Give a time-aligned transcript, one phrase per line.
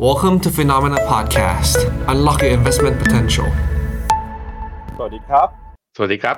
[0.00, 1.76] Welcome to Phenomena Podcast.
[2.08, 3.48] Unlock your investment potential.
[4.96, 5.48] สวัสดีครับ
[5.96, 6.36] สวัสดีครับ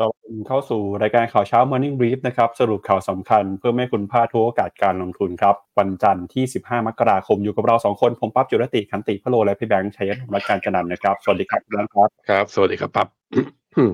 [0.00, 13.08] ต้อนรับเข้าสู่รายการข่าวเช้า Morning Brief นะครับ สรุปข่าวสำคัญเพื่อไม่ให้คุณพลาดทุกโอกาสการลงทุนครับ วันจันทร์ที่ 15 มกราคมอยู่กับเรา 2 คน ผมปั๊บจุรติคันติพะโล และพี่แบงค์ชัยนนท์รักการจันนันท์นะครับ สวัสดีครับพี่แบงค์ครับ ครับ สวัสดีครับปั๊บ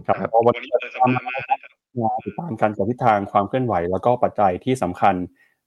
[0.07, 5.15] ครับวันนี้เราจะมาติดตามกันกับทิศทางความเคลื่อนไหว แล้วก็ปัจจัยที่สำคัญ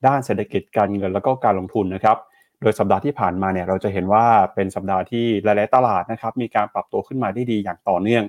[0.08, 2.20] ด้านเศรษฐกิจการเงินแล้วก็การลงทุนนะครับ
[2.62, 8.24] โดยสัปดาห์ที่ผ่านมาเนี่ยเราจะเห็นว่าเป็นสัปดาห์ที่หลาย ๆ ตลาดนะครับมีการปรับตัวขึ้นมาได้ดีอย่างต่อเนื่อง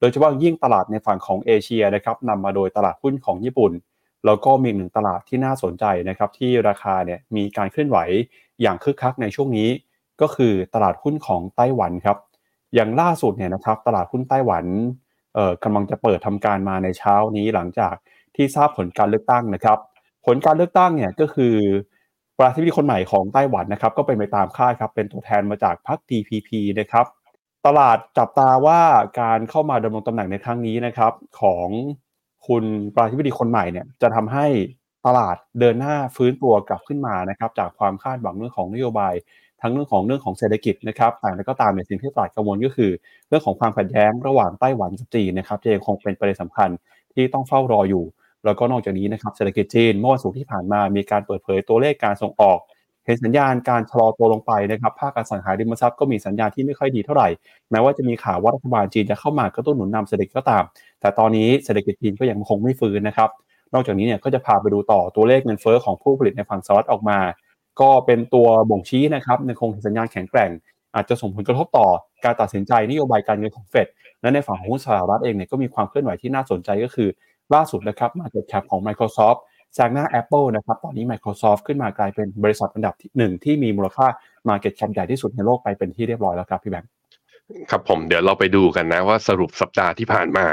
[0.00, 3.72] โดยเฉพาะยิ่งตลาดในฝั่งของเอเชียนะครับนำมาโดยตลาดหุ้นของญี่ปุ่น
[4.26, 7.98] แล้วก็มีหนึ่งตลาดที่น่าสนใจนะครับที่ราคาเนี่ยมีการเคลื่อนไหว
[8.62, 9.68] อย่างคึกคักในช่วงนี้
[10.20, 12.18] ก็คือตลาดหุ้นของไต้หวันครับ
[12.74, 14.64] อย่างล่าสุดเนี่ยนะครับตลาดหุ้นไต้หวัน
[15.34, 17.94] เอ่อกำลังจะเปิดทำการมาในเช้านี้หลังจาก
[18.36, 19.78] ที่ทราบผลการเลือกตั้งนะครับ
[20.26, 21.54] ผลการเลือกตั้งเนี่ยก็คือ
[22.40, 27.06] ประธานาธิบดีคนใหม่ของไต้หวันนะครับก็เป็นไปตามคาดครับเป็นตัวแทนมาจากพรรค DPP นะครับ
[27.66, 28.80] ตลาดจับตาว่า
[29.20, 31.68] การเข้ามาดำรงตำแหน่งในครั้งนี้นะครับของ
[32.46, 34.46] คุณประธานาธิบดีคนใหม่เนี่ยจะทำให้
[35.06, 39.14] ตลาดเดินหน้าฟื้นตัวกลับขึ้นมานะครับจากความคาดหวังเรื่องของนโยบาย
[39.60, 42.90] ทั้งเรื่องของเรื่องของเศรษฐกิจนะครับแต่แล้วก็ตามในสิ่งที่ตลาดกังวลก็คือ
[43.28, 46.68] เรื่องของความขัดแย้งระหว่างไต้หวันกับจีนนะครับจะยังคงเป็นประเด็นสำคัญ
[47.14, 48.04] ที่ต้องเฝ้ารออยู่
[48.44, 52.58] แล้วก็นอกจากนี้นะครับเศรษฐกิจจีนเมื่อวันศุกร์ที่ผ่านมามีการเปิดเผยตัวเลขการส่งออก
[53.04, 57.28] เห็นสัญญาณการชะลอตัวลงไปนะครับภาคอสังหาริมทรัพย์ก็มีสัญญาณที่ไม่ค่อยดีเท่าไหร่
[57.70, 60.64] แม้ว่าจะมีข่าวว่ารัฐบาลจีนจะเข้ามากระตุ้นหนุนนำเศรษฐกิจก็ตาม
[61.00, 63.30] แต่ตอนนี้เศรษฐกิจจีนก็ยังคงไม่ฟื้นนะครับ
[63.74, 67.18] นอกจากนี้เนี่ยก็จะพาไปดูต่อตัวเลขเงินเฟ้อของผู้ผลิตในฝั่งสหรัฐออกมา
[67.80, 70.50] ก็เป็นตัวบ่งชี้นะครับในคงเห็นสัญญาณแข็งแกร่ง
[70.94, 71.88] อาจจะส่งผลกระทบต่อ
[72.24, 73.86] การตัดสินใจนโยบายการเงินของเฟด
[74.22, 77.08] และในฝั่งของหุ้นสหรัฐเองเนี่ยก็มีความเคลื่อนไหวที่น่าสนใจก็คือ
[77.54, 79.38] ล่าสุดนะครับ Market Cap ของ Microsoft
[79.74, 84.06] แซงหน้า Apple นะครับ ตอนนี้ Microsoft ขึ้นมากลายเป็นบริษัทอันดับที่หนึ่งที่มีมูลค่า
[84.48, 86.90] Market Cap ใหญ่ที่สุดในโลกไปเป็นที่เรียบร้อยแล้วครับพี่แบงค์
[87.70, 90.46] ครับผมเดี๋ยวเราไปดูกันนะว่าสรุปสัปดาห์ที่ผ่านมา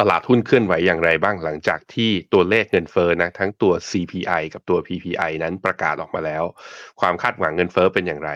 [0.00, 6.44] ตลาดหุ้นเคลื่อนไหวอย่างไรบ้างหลังจากที่ตัวเลขเงินเฟ้อนะทั้งตัว CPI กับตัว PPI นั้นประกาศออกมาแล้ว
[7.00, 8.30] ความคาดหวังเงินเฟ้อเป็นอย่างไร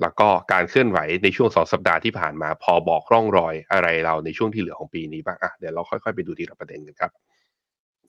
[0.00, 7.12] แล้วก็การเคลื่อนไหวในช่วงสองสัปดาห์ที่ผ่านมาพอบอกร่องรอยอะไรเราในช่วงที่เหลือของปีนี้บ้างอะเดี๋ยวเราค่อยๆไปดูทีละประเด็นกันครับ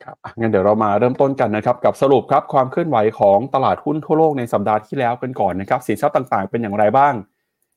[0.03, 7.13] ครับอะงั้นเดี๋ยวเรามาเริ่มต้นกันนะครับกับสรุปครับความเคลื่อนไหวของตลาดหุ้นทั่วโลกในสัปดาห์ที่แล้วกันก่อนนะครับสินทรัพย์ต่างๆ เป็นอย่างไรบ้าง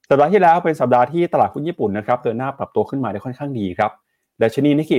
[0.08, 3.90] สัปดาห์ที่แล้วเป็นสัปดาห์ที่ตลาดหุ้นญี่ปุ่นนะครับเดินหน้าปรับตัวขึ้นมาได้ค่อนข้างดีครับ
[4.42, 4.98] ดัชนีนิกเกิ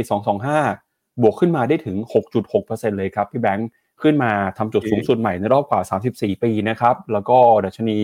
[0.62, 1.96] 225 บวกขึ้นมาได้ถึง
[2.48, 3.70] 6.6%เลยครับพี่แบงค์
[4.02, 5.82] ขึ้นมาทำจุดสูงสุดใหม่ในรอบกว่า
[6.14, 7.98] 34 ปีนะครับแล้วก็ดัชนี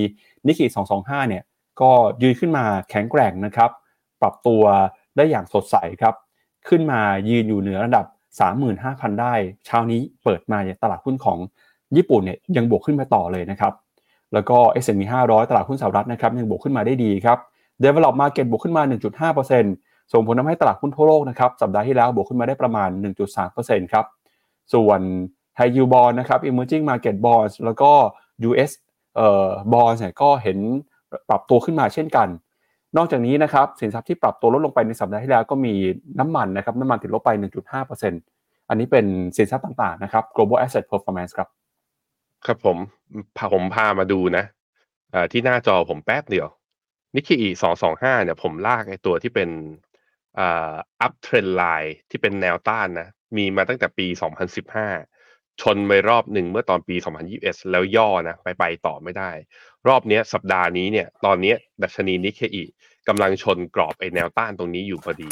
[0.47, 0.65] นิกเกิ
[0.97, 1.43] 225 เนี่ย
[1.81, 1.91] ก็
[2.21, 3.69] ยืนขึ้นมาแข็งแกร่งนะครับ
[4.21, 4.63] ปรับตัว
[5.17, 6.15] ได้อย่างสดใสครับ
[6.69, 8.05] ขึ้นมายืนอยู่เหนือระดับ
[8.55, 9.33] 35,000 ได้
[9.65, 11.37] เช้านี้เปิดมาตลาดหุ้นของ
[11.97, 13.73] ญี่ปุ่นเนี่ยยังบวกขึ้นมาต่อเลยนะครับ
[14.33, 17.37] แล้วก็ S&P 500 ตลาดหุ้นสหรัฐนะครับยังบวกขึ้นมาได้ดีครับ
[17.83, 18.83] Develop Market บวกขึ้นมา
[19.47, 22.89] 1.5%ส่งผลทำให้ตลาดหุ้นทั่วโลกนะครับสัปดาห์ที่แล้วบวกขึ้นมาได้ประมาณ
[23.41, 24.05] 1.3%ครับ
[24.73, 25.01] ส่วน
[25.57, 27.91] High Yield Bond นะครับ Emerging Market Bonds แล้วก็
[28.49, 28.71] US
[29.15, 30.57] เอ่อ Bonds เนี่ยก็เห็น
[31.29, 32.27] ปรับตัวขึ้นมาเช่นกัน
[32.97, 35.73] นอกจากนี้นะครับสินทรัพย์ที่ปรับตัวลดลงไปในสัปดาห์ที่แล้วก็มี
[36.19, 37.29] น้ำมันนะครับน้ำมันติดลบไป
[37.99, 39.05] 1.5%อันนี้เป็น
[39.37, 41.49] สินทรัพย์ต่างๆนะครับ global asset performance ครับ
[42.45, 42.77] ครับผม
[43.37, 44.45] พาผมพามาดูนะ
[45.31, 46.47] ที่หน้าจอผมแป๊บเดียว
[47.15, 49.49] นิกเกิสองสองห้าเนี่ยผมลากไอ้ตัวที่เป็น
[50.39, 50.73] อ่า
[51.05, 53.07] up trend line ที่เป็นแนวต้านนะ
[53.37, 54.07] มีมาตั้งแต่ปี
[54.67, 55.16] 2015
[55.61, 56.95] ชนไปรอบหนึ่งเมื่อตอนปี
[57.33, 59.31] 2021 แล้วย่อนะไปไปต่อไม่ได้
[59.87, 61.53] รอบนี้สัปดาห์นี้เนี่ยตอนนี้
[61.83, 62.63] ดัชนีนิกเกิ
[63.07, 65.31] กำลังชนกรอบไอแนวต้านตรงนี้อยู่พอดี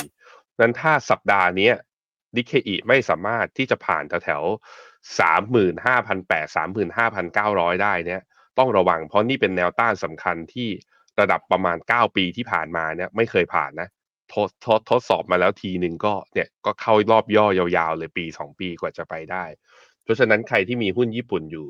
[0.59, 1.71] นั้นถ้าสัปดาห์นี้
[2.35, 4.43] นิกเกิไม่สามารถที่จะผ่านแถว
[5.19, 8.21] สามหมื่นห้าพันแปดสามหมื่นห้าพันเก้าร้อยได้เนี่ย
[8.59, 10.69] ต้องระวังเพราะนี่เป็นแนวต้านสำคัญที่
[11.19, 13.89] ระดับประมาณ 9 ปีที่ผ่านมาเนี่ยไม่เคยผ่านนะ
[14.33, 17.47] ทดทดทดสอบมาแล้วทีหนึ่งก็เนี่ยก็เข้ารอบย่อ
[17.77, 19.43] ยาวๆเลยปี 2 ปีกว่าจะไปได้
[20.05, 21.67] เพราะฉะนั้นใครที่มีหุ้นญี่ปุ่นอยู่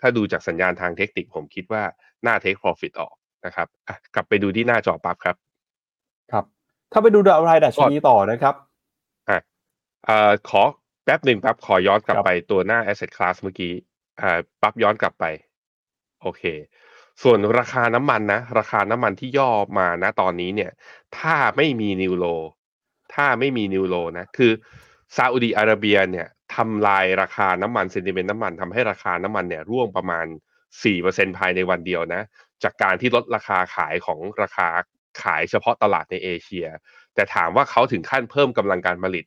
[0.00, 1.82] ถ้าดูจากสัญญาณทางเทคนิคผมคิดว่า
[2.26, 3.14] น่า take profit ออก
[3.46, 5.36] นะครับอะกลับไปดูที่หน้าจอปั๊บครับ
[6.32, 6.44] ครับ
[6.92, 8.54] ถ้าไปดูดาวไลน์ดัชนีต่อนะครับ
[9.28, 9.38] อะ
[10.04, 10.62] เอ่อขอ
[11.04, 13.72] แป๊บหนึ่งปั๊บขอย้อนกลับครับไปตัวหน้า asset class เมื่อกี้
[14.20, 15.24] อ่าปั๊บย้อนกลับไป
[16.22, 16.42] โอเค
[17.22, 20.70] ส่วนราคาน้ำมันนะ ราคาน้ำมันที่ย่อมานะตอนนี้เนี่ย
[21.18, 22.24] ถ้าไม่มีนิวโล
[23.14, 24.52] ถ้าไม่มีนิวโลนะ คือ
[25.16, 30.26] ซาอุดีอาระเบียเนี่ย ทำลายราคาน้ำมันเซนติเมนต์น้ำมันทำให้ราคาน้ำมันเนี่ยร่วงประมาณ
[30.82, 32.22] 4%ภายในวันเดียวนะ
[32.62, 34.68] จากการที่ลดราคาขายของราคา
[35.22, 36.66] ขายเฉพาะตลาดในเอเชีย
[37.14, 39.24] แต่ถามว่าเขาถึงขั้นเพิ่มกำลังการผลิต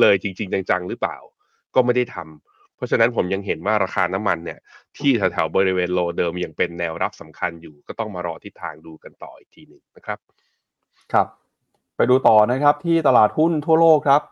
[0.00, 1.16] เลยจริง ๆ จังๆ หรือเปล่า
[1.74, 4.58] ก็ไม่ได้ทำเพราะฉะนั้นผมยังเห็นว่าราคาน้ำมันเนี่ย
[4.98, 10.18] ที่แถวๆบริเวณโลเดิมยังเป็นแนวรับสำคัญอยู่ ก็ต้องมารอทิศทางดูกันต่ออีกทีหนึ่งนะครับ
[11.12, 11.26] ครับ
[11.96, 14.22] ไปดูต่อนะครับที่ตลาดหุ้นทั่วโลกครับ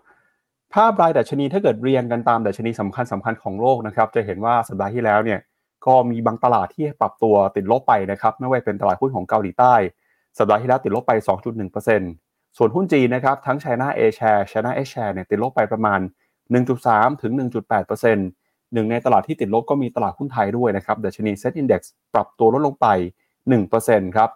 [0.75, 5.41] ภาพรายดัชนีถ้าเกิดเรียงกันตามดัชนีสำคัญสำคัญของโลกนะครับ จะเห็นว่าสัปดาห์ที่แล้วเนี่ย
[5.87, 9.75] ก็มีบางตลาดที่ปรับตัวติดลบไปนะครับไม่ว่าเป็นตลาดหุ้นของเกาหลีใต้
[10.39, 11.13] สัปดาห์ที่แล้วติดลบไป
[11.85, 16.01] 2.1%ส่วนหุ้นจีนนะครับทั้ง China A share China H share เนี่ยติดลบไปประมาณ
[16.61, 21.81] 1.3 ถึง 1.8%หนึ่งในตลาดที่ติดลบก็มีตลาดหุ้นไทยด้วยนะครับดัชนี Set Index
[22.15, 22.87] ปรับตัวลดลงไป
[23.53, 24.31] 1%ครับ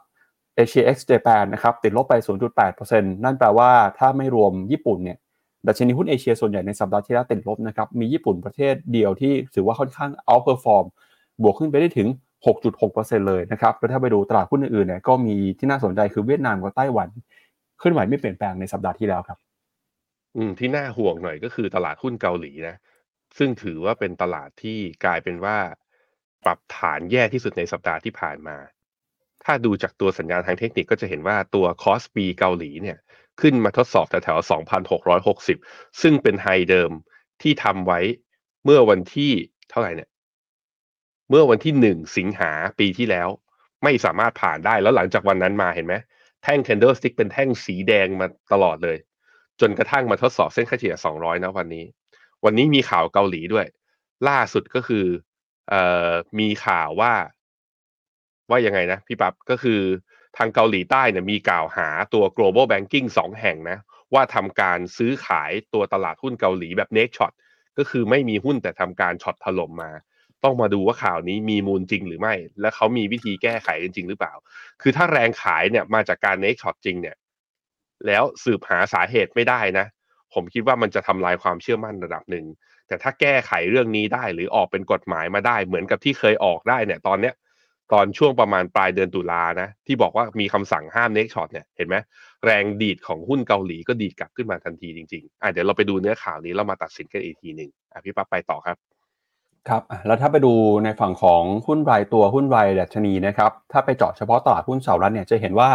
[0.58, 2.14] Asia X Japan นะครับติดลบไป
[2.56, 5.18] 0.8%นั่นแปลว่าถ้าไม่รวมญี่ปุ่นเนี่ย
[5.66, 10.86] ดัชนีหุ้นเอเชียส่วนใหญ่ในสัปดาห์ที่แล้วติดลบนะครับ มีญี่ปุ่นประเทศเดียวที่ถือว่าค่อนข้าง outperform
[11.42, 12.08] บวกขึ้นไปได้ถึง
[12.46, 17.08] 6.6%เลยนะครับแล้วถ้าไปดูตลาดหุ้นอื่นๆเนี่ยก็มีที่น่าสนใจคือเวียดนามกับไต้หวัน
[17.82, 19.38] ขึ้นไหวไม่เปลี่ยนแปลงในสัปดาห์ที่แล้วครับ
[20.36, 22.76] อืมที่น่าห่วงหน่อยก็คือตลาดหุ้นเกาหลีนะ
[23.38, 25.56] ซึ่งถือว่าเป็นตลาดที่กลายเป็นว่า
[26.44, 28.56] ปรับฐานแย่ที่สุดในสัปดาห์ที่ผ่านมา
[29.44, 32.98] ถ้าดูจากตัวสัญญาณทางเทคนิคก็จะเห็นว่าตัวคอสปีเกาหลีเนี่ย
[33.40, 34.50] ขึ้นมาทดสอบแถวๆ
[35.24, 36.90] 2,660 ซึ่งเป็นไฮเดิม
[37.42, 38.00] ที่ทำไว้
[38.64, 39.32] เมื่อวันที่
[39.70, 40.10] เท่าไหร่เนี่ย
[41.30, 43.28] เมื่อวันที่หนึ่งสิงหาปีที่แล้ว
[43.84, 45.94] ไม่สามารถผ่านได้แล้วหลังจากวันนั้นมาเห็นไหม
[46.42, 48.96] แท่ง candlestick เป็นแท่งสีแดงมาตลอดเลย
[49.60, 51.84] จนกระทั่งมาทดสอบเส้นค่าเฉลี่ย 200 นะวันนี้
[52.44, 53.66] วันนี้มีข่าวเกาหลีด้วย
[54.28, 55.06] ล่าสุดก็คือ
[55.68, 57.14] เอ่อมีข่าวว่า
[58.50, 59.80] ว่ายังไงนะ พี่ปับ๊บก็คือ
[60.36, 63.78] ทางเกาหลีใต้เนี่ยมีกล่าวหาตัว global banking สองแห่งนะ
[64.14, 67.32] ว่าทำการซื้อขายตัวตลาดหุ้นเกาหลีแบบ neck shot
[67.78, 69.92] ก็คือไม่มีหุ้นแต่ทำการช็อตถล่มมา
[70.44, 74.34] ต้องมาดูว่าข่าวนี้มีมูลจริงหรือไม่ และเขามีวิธีแก้ไขกันจริงหรือเปล่า
[74.82, 77.16] คือถ้าแรงขายเนี่ยมาจากการ neck shot จริงเนี่ย
[78.06, 79.86] แล้วสืบหาสาเหตุไม่ได้นะ
[80.34, 82.46] ผมคิดว่ามันจะทำลายความเชื่อมั่นระดับหนึ่ง
[82.88, 87.34] แต่ถ้าแก้ไขเรื่องนี้ได้หรือออกเป็นกฎหมายมาได้ เหมือนกับที่เคยออกได้เนี่ยตอนเนี้ย
[87.92, 91.96] ตอนช่วงประมาณปลายเดือนตุลานะ ที่บอกว่ามีคำสั่งห้ามเน็กช็อตเนี่ยเห็นไหม
[92.44, 98.76] แรงดีดของหุ้นเกาหลีก็ดีดกลับขึ้นมาทันทีจริงๆอะเดี๋ยวเราไปดูเนื้อข่าวนี้แล้วมาตัดสินกันอีกทีหนึ่งอะพี่ปั๊บไปต่อครับ
[99.68, 100.52] ครับ แล้วถ้าไปดู
[100.84, 105.70] ในฝั่งของหุ้นรายตัวหุ้นรายดัชนีนะครับ ถ้าไปเจาะเฉพาะตลาดหุ้นสหรัฐเนี่ยจะเห็นว่า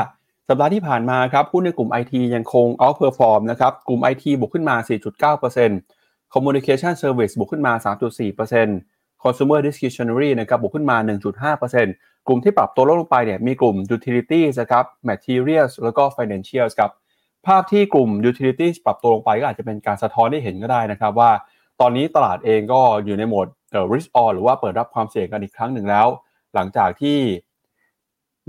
[0.47, 4.75] สัปดาห์ที่ผ่านมาครับหุ้นในกลุ่ม IT ยังคง outperform นะครับกลุ่ม IT บวกขึ้นมา
[5.55, 7.73] 4.9% communication service บวกขึ้นมา
[8.59, 10.97] 3.4% consumer discretionary นะครับบวกขึ้นมา
[11.61, 16.91] 1.5%กลุ่มที่ปรับตัวลดลงไปเนี่ยมีกลุ่ม utilities นะครับ materials แล้วก็ financials ครับ
[17.47, 21.31] ภาพที่กลุ่ม utilities ปรับตัวลงไปก็อาจจะเป็นการสะท้อนที่เห็นก็ได้นะครับว่า
[21.81, 23.47] ตอนนี้ตลาดเองก็อยู่ในโหมด
[23.93, 26.07] risk on หรือว่าเปิดรับความเสี่ยงกันอีกครั้งหนึ่งแล้ว
[26.55, 27.17] หลังจากที่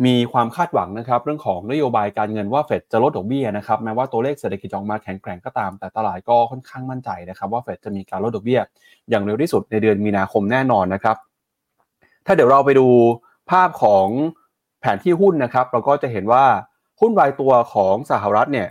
[0.06, 8.60] มีความคาดหวังนะครับเรื่องของนโยบายการเงินว่าเฟดจะลดดอกเบี้ยนะครับแม้ว่าตัวเลขเศรษฐกิจออกมาแข็งแกร่งก็ตาม แต่ตลาดก็ค่อนข้างมั่นใจนะครับว่าเฟดจะมีการลดดอกเบี้ย
[9.10, 11.16] อย่างเร็วที่สุดในเดือนมีนาคมแน่นอนนะครับ
[12.26, 12.88] ถ้าเดี๋ยวเราไปดู
[13.50, 14.06] ภาพของ
[14.80, 16.44] แผนที่หุ้นนะครับ เราก็จะเห็นว่า
[17.00, 18.68] หุ้นรายตัวของสหรัฐเนี่ย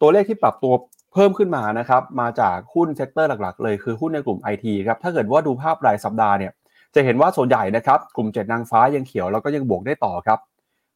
[0.00, 0.74] ตัวเลขที่ปรับตัว
[1.12, 6.52] เพิ่มขึ้นมานะครับมาจากหุ้น sector หลักๆ เลยคือหุ้นในกลุ่ม IT ครับถ้าเกิดว่าดูภาพรายสัปดาห์เนี่ย
[6.94, 10.38] จะเห็นว่าส่วนใหญ่นะครับกลุ่ม 7 นางฟ้ายังเขียวแล้วก็ยังบวกได้ต่อครับ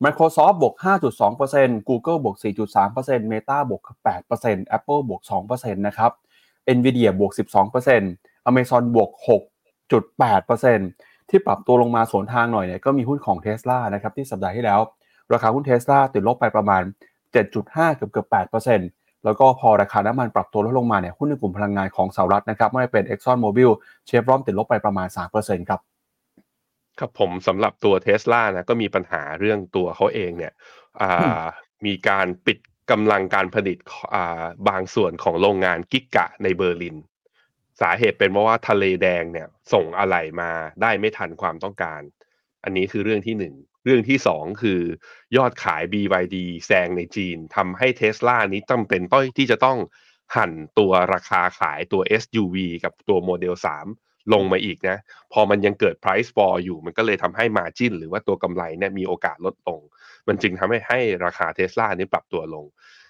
[0.04, 0.74] Microsoft บวก
[1.30, 2.36] 5.2% Google บวก
[2.82, 3.82] 4.3% Meta บวก
[4.30, 6.12] 8% Apple บวก 2%นะครับ
[6.76, 7.32] Nvidia บวก
[7.90, 9.10] 12% Amazon บวก
[10.00, 14.80] 6.8%ที่ปรับตัวลงมาสวนทางหน่อยเนี่ยก็มีหุ้นของ Tesla นะครับที่สัปดาห์ที่แล้ว
[15.32, 16.82] ราคาหุ้น Tesla ติดลบไปประมาณ
[17.40, 23.70] 7.5 เกือบเกือบ8% แล้วก็พอราคาน้ำมันปรับตัวลดลงมาเนี่ยหุ้นในกลุ่มพลังงานของสหรัฐนะครับไม่ว่าจะเป็น Exxon Mobil
[24.08, 25.80] Chevron ติดลบไปประมาณ 3%ครับ
[26.98, 30.52] ครับผมสำหรับตัวเทสลานะก็มีปัญหาเรื่องตัวเขาเองเนี่ย
[31.00, 31.42] อ่า
[31.86, 32.58] มีการปิด
[32.90, 33.78] กำลังการผลิต
[34.14, 36.96] อ่าบางส่วนของโรงงานกิกกะในเบอร์ลิน
[37.80, 40.50] สาเหตุเป็นเพราะว่าทะเลแดงเนี่ยส่งอะไหล่มา
[40.82, 42.00] ได้ไม่ทันความต้องการ
[42.64, 44.80] อันนี้คือเรื่องที่หนึ่ง เรื่องที่สองคือ
[45.36, 46.36] ยอดขาย BYD
[46.66, 49.78] แซงในจีนทำให้เทสลานี้จำเป็นต้องที่จะต้อง
[50.36, 53.54] หั่นตัวราคาขายตัว SUV กับตัวโมเดล
[53.90, 54.98] 3 ลงมาอีกนะ
[55.32, 59.80] พอมันยังเกิด price war อยู่ มันก็เลยทำให้ margin หรือว่าตัวกำไรเนี่ยมีโอกาสลดลง
[60.28, 62.64] มันจึงทำให้ให้ราคาเทสลานี้ปรับตัวลง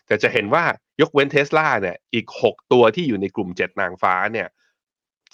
[0.06, 0.64] แต่จะเห็นว่า
[1.00, 4.48] ยกเว้นเทสลาเนี่ยอีก 6 ตัวที่อยู่ในกลุ่ม 7 นางฟ้าเนี่ย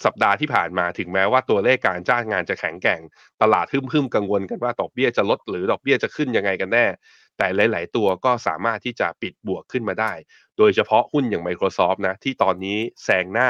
[0.05, 3.01] สัปดาห์ที่ผ่านมาถึงแม้ว่าตัวเลขการจ้างงานจะแข็งแกร่ง
[3.41, 6.85] ตลาดฮึ่มๆกังวลกันว่าดอกเบี้ยจะลดหรือดอกเบี้ยจะขึ้นยังไงกันแน่
[7.37, 10.11] แต่หลาย ๆ ตัวก็สามารถที่จะปิดบวกขึ้นมาได้
[10.57, 13.49] โดยเฉพาะหุ้นอย่าง Microsoft นะ ที่ตอนนี้แซงหน้า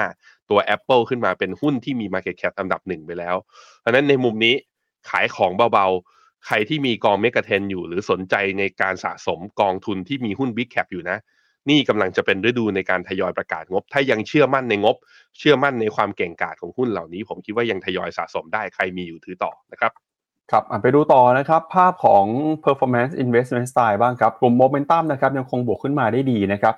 [0.49, 3.35] ตัว Apple ขึ้นมาเป็นหุ้นที่มี Market Cap อันดับหนึ่งไปแล้ว
[3.79, 4.55] เพราะฉะนั้นในมุมนี้
[5.09, 11.17] ขายของเบา ๆ ใครที่มีกองเมกะเทนอยู่ หรือสนใจในการสะสมกองทุนที่มีหุ้น Big Cap อยู่นะ
[11.69, 14.95] นี่กำลังจะเป็นฤดูในการทยอยประกาศงบ ถ้ายังเชื่อมั่นในงบ
[15.37, 19.91] เชื่อมั่นในความเก่งกาจของหุ้นเหล่านี้ ผมคิดว่ายังทยอยสะสมได้ใครมีอยู่ถือต่อนะครับ
[20.51, 22.25] ครับไปดูต่อนะครับภาพของ
[22.65, 26.73] performance investment style บ้างครับ กลุ่ม momentum นะครับยังคงบวกขึ้นมาได้ดีนะครับ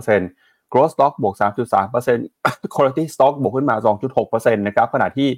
[0.00, 3.76] 3.9% growth stock บวก 3.3% quality stock บวกขึ้นมา
[4.16, 5.28] 2.6%นะครับขณะที่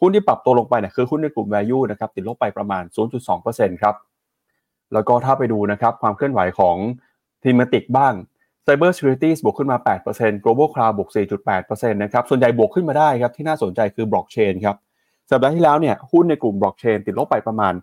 [0.00, 2.82] หุ้นที่ปรับตัวลงไปเนี่ยคือหุ้นในกลุ่ม value นะครับติดลบไปประมาณ
[3.32, 3.94] 0.2%ครับ
[4.92, 6.76] แล้วก็ถ้าไปดูนะครับความเคลื่อนไหวของ
[7.46, 8.14] thematic บ้าง
[8.66, 9.78] cyber security บวกขึ้นมา
[10.12, 11.10] 8% global cloud บวก
[11.50, 14.76] 4.8%นะครับ ส่วนใหญ่บวกขึ้นมาได้ครับ ที่น่าสนใจคือ blockchain ครับ
[15.30, 17.74] สัปดาห์ที่แล้วเนี่ยหุ้นในกลุ่มบล็อกเชนติดลบไปประมาณ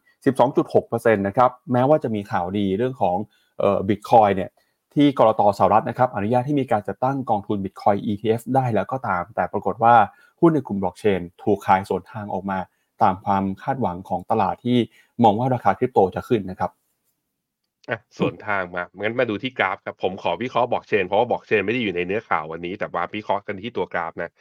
[0.53, 3.17] 12.6%นะครับ แม้ว่าจะมีข่าวดีเรื่องของ
[3.59, 4.49] เอ่อบิตคอยเนี่ย
[4.93, 9.95] ที่กรตสหรัฐนะครับอนุญาตให้มีการจัดตั้งกองทุนบิตคอย ETF ได้แล้วก็ตาม แต่ปรากฏว่า
[10.39, 12.59] หุ้นในกลุ่มบล็อกเชนถูกขายสวนทางออกมา
[13.03, 14.77] ตามความคาดหวังของตลาดที่
[15.23, 16.71] มองว่าราคาคริปโตจะขึ้นนะครับ
[17.89, 24.31] อะส่วนทางมางั้นมาดูที่กราฟครับ ผมขอวิเคราะห์บอกเชน เพราะว่าบอกเชนไม่ได้อยู่ในเนื้อข่าววันนี้ แต่ว่าวิเคราะห์กันที่ตัวกราฟนะ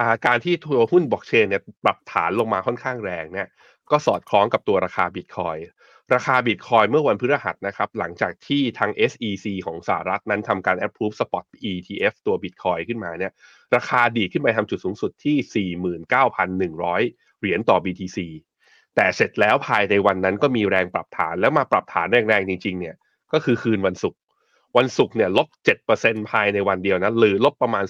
[0.00, 3.48] อ่าการที่ตัวหุ้นบอกเชนเนี่ยปรับฐานลงมาค่อนข้างแรงเนี่ย
[3.90, 5.56] ก็สอดคล้องกับตัวราคาบิตคอย
[6.14, 13.32] ราคาบิตคอยเมื่อวันพฤหัสนะครับ หลังจากที่ทาง SEC ของสหรัฐนั้นทำการ approve spot ETF ตัวบิตคอยขึ้นมาเนี่ย
[13.76, 15.66] ราคาดีขึ้นไปทำจุดสูงสุดที่
[16.18, 18.18] 49,100 เหรียญต่อ BTC
[18.96, 22.96] แต่เสร็จแล้วภายในวันนั้นก็มีแรงปรับฐานแล้วมาปรับฐานแรงๆจริง ๆ เนี่ย
[23.32, 24.18] ก็คือคืนวันศุกร์
[24.76, 25.48] วันศุกร์เนี่ยลบ
[25.90, 27.84] 7%ภายในวันเดียวนะหรือลบประมาณ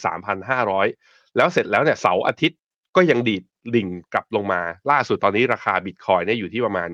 [0.64, 2.58] 3,500แล้วเสร็จแล้วเนี่ยเสาร์อาทิตย์
[2.96, 3.42] ก็ยังดีด
[3.74, 6.88] ดิ่งกลับลงมา ล่าสุดตอนนี้ราคาบิตคอยเนี่ยอยู่ที่ประมาณ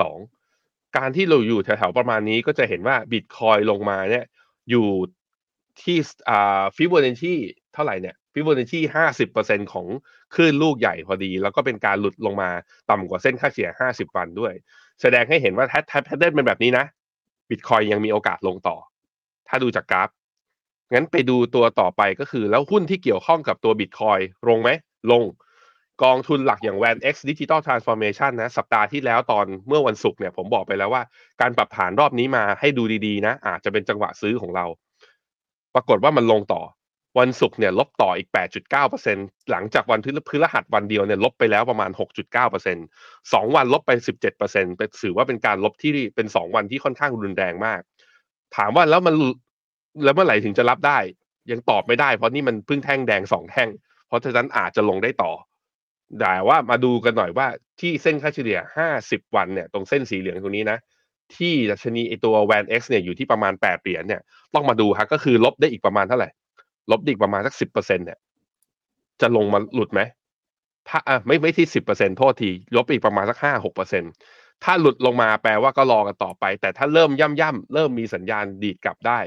[0.00, 4.24] 4,200การที่เราอยู่แถวๆประมาณนี้ก็จะเห็นว่าบิตคอยลงมาเนี่ย
[4.70, 4.88] อยู่
[5.82, 7.34] ที่อ่าฟิโบนัชชี
[7.74, 9.86] เท่าไหร่เนี่ย ฟิโบนัชชีห้าสิบเปอร์เซ็นของ
[10.34, 12.50] คลื่นลูกใหญ่พอดี แล้วก็เป็นการหลุดลงมา
[12.90, 14.52] ต่ำกว่าเส้นค่าเฉลี่ยห้าสิบวันด้วย
[15.00, 16.84] แสดงให้เห็นว่าแท pattern เป็นแบบนี้นะ
[17.50, 18.76] บิตคอยน์ยังมีโอกาสลงต่อ
[19.48, 20.08] ถ้าดูจากกราฟ
[20.92, 24.70] งั้นไปดูตัวต่อไปก็คือ แล้วหุ้นที่เกี่ยวข้องกับตัวบิตคอยน์ลงไหม
[25.12, 25.24] ลง
[26.02, 31.02] กองทุนหลักอย่าง VanEck Digital Transformation นะ สัปดาห์ที่แล้วตอนเมื่อวันศุกร์เนี่ยผมบอกไปแล้วว่า
[31.40, 34.66] การปรับฐานรอบนี้มาให้ดูดีๆ นะ อาจจะเป็นจังหวะซื้อของเรา
[35.74, 36.62] ปรากฏว่ามันลงต่อ
[37.18, 38.28] วันศุกร์เนี่ยลบต่ออีก
[38.88, 41.90] 8.9%หลังจากวันพฤหัสวันเดียวเนี่ยลบไปแล้วประมาณ
[42.60, 47.80] 6.9%สองวันลบไป 17%เป็นถือว่าเป็นการลบที่เป็นสองวันที่ค่อนข้างรุนแรงมาก
[48.56, 49.14] ถามว่าแล้วมัน
[50.04, 50.98] แล้วเมื่อไหร่ถึงจะรับได้
[51.50, 53.68] ยังตอบไม่ได้ เพราะนี่มันเพิ่งแท่งแดงสองแท่ง
[54.08, 55.32] เพราะฉะนั้นอาจจะลงได้ต่อ
[56.20, 57.46] แต่ว่ามาดูกันหน่อยว่า
[57.80, 58.58] ที่เส้นค่าเฉลี่ย
[58.96, 60.78] 50 วันเนี่ยตรงเส้นสีเหลืองตรงนี้นะ
[61.36, 64.20] ที่ดัชนีไอตัว Van X เนี่ยอยู่ที่ประมาณ8เหรียญเนี่ย
[64.54, 66.30] ต้องมาดูฮะก็คือลบได้อีกประมาณเท่าไหร่
[66.90, 68.18] ลบด้อีกประมาณสัก10%เปอร์เซ็นเนี่ย
[69.20, 70.00] จะลงมาหลุดไหม
[70.88, 73.38] ถ้าอะไม่ไม่ที่10%โทษที ลบไปอีกประมาณสัก
[74.00, 79.20] 5-6%ถ้าหลุดลงมาแปลว่าก็รอกันต่อไป แต่ถ้าเริ่มย่ำย่ำเริ่มมีสัญญาณดีดกลับได้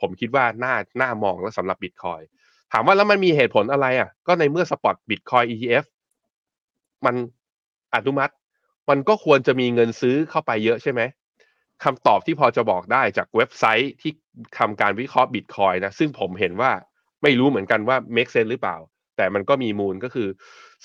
[0.00, 2.20] ผมคิดว่าน่าน่ามองแล้วสำหรับบิตคอย
[2.72, 5.84] ถามว่าแล้วมันมีเหตุผลอะไรอะ ก็ในเมื่อสปอตบิตคอย ETF
[7.04, 7.14] มัน
[7.94, 8.32] อนุมัติ
[8.88, 11.00] มันก็ควรจะมีเงินซื้อเข้าไปเยอะใช่ไหม
[11.84, 14.12] คำตอบที่พอจะบอกได้จากเว็บไซต์ที่
[14.58, 16.72] ทำการวิเคราะห์บิตคอยนะ ซึ่งผมเห็นว่า
[17.22, 18.76] ไม่รู้เหมือนกันว่า make sense หรือเปล่า
[19.16, 20.28] แต่มันก็มีมูลก็คือ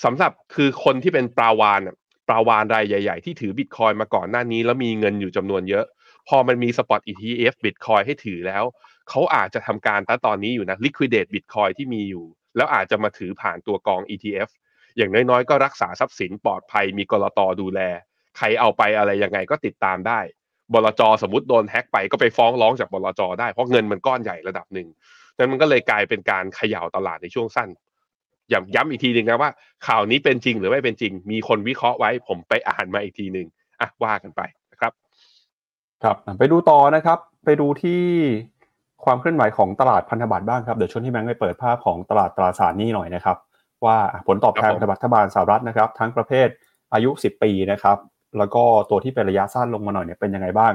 [0.04, 1.80] สำหรับคือคนที่เป็นปลาวาน
[2.28, 5.84] ปลาวานรายใหญ่ ๆ ที่ถือบิตคอยมาก่อนหน้านี้ แล้วมีเงินอยู่จำนวนเยอะ
[6.28, 8.64] พอมันมีสปอต ETF บิตคอยให้ถือแล้ว
[9.08, 12.24] เขาอาจจะทำการตอนนี้อยู่นะ liquidate บิตคอยที่มีอยู่
[12.56, 14.48] แล้วอาจจะมาถือผ่านตัวกอง ETF
[14.96, 17.80] อย่างน้อยๆ ก็รักษาทรัพย์สินปลอดภัยมีกรตดูแล
[18.36, 20.20] ใครเอาไปอะไรยังไงก็ติดตามได้
[20.72, 24.88] บลจสมมติโดนแฮ็กไปก็ไปฟ้องร้องจากบลจได้เพราะเงินมันก้อนใหญ่ระดับหนึ่ง
[25.38, 27.68] นั้นมันก็เลยกลายเป็นการเขย่าตลาดในช่วงสั้น
[28.52, 29.50] ย้ำย้ำอีกทีหนึ่งนะว่า
[29.86, 33.46] ข่าวนี้เป็นจริงหรือไม่เป็นจริง มีคนวิเคราะห์ไว้ ผมไปอ่านมาอีกทีหนึ่ง
[33.80, 34.40] อะว่ากันไป
[34.72, 34.92] นะครับ
[36.02, 38.02] ครับไปดูต่อนะครับ ไปดูที่
[39.04, 43.36] ความเคลื่อนไหวของตลาดพันธบัตรบ้างครับเดี๋ยวชวนพี่แบงค์ไปเปิดภาพของตลาดตราสารหนี้หน่อยนะครับ
[43.84, 43.96] ว่า
[44.26, 46.48] ผลตอบแทนพันธบัตรรัฐบาลสหรัฐนะครับ ทั้งประเภท
[46.94, 47.98] อายุ 10 ปีนะครับ
[48.38, 50.72] แล้วก็ตัวที่เป็นระยะสั้นลงมาหน่อยเนี่ยเป็นยังไงบ้าง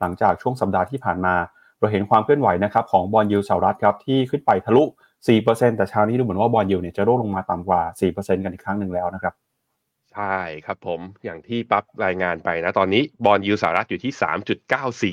[0.00, 1.34] หลังจากช่วงสัปดาห์ที่ผ่านมา
[1.80, 4.84] เราเห็นความเคลื่อนไหวนะครับของ bond yield สหรัฐครับที่ขึ้นไปทะลุ
[5.30, 7.82] 4%แต่เช้านี้ดูเหมือนว่า bond yield เนี่ยจะร่วงลงมาต่ำกว่า
[8.12, 9.34] 4%กันอีกครั้งหนึ่งแล้วนะครับ
[10.14, 14.12] ใช่ครับผมอย่างที่ปั๊บรายงานไปนะตอนนี้ bond yield สหรัฐอยู่ที่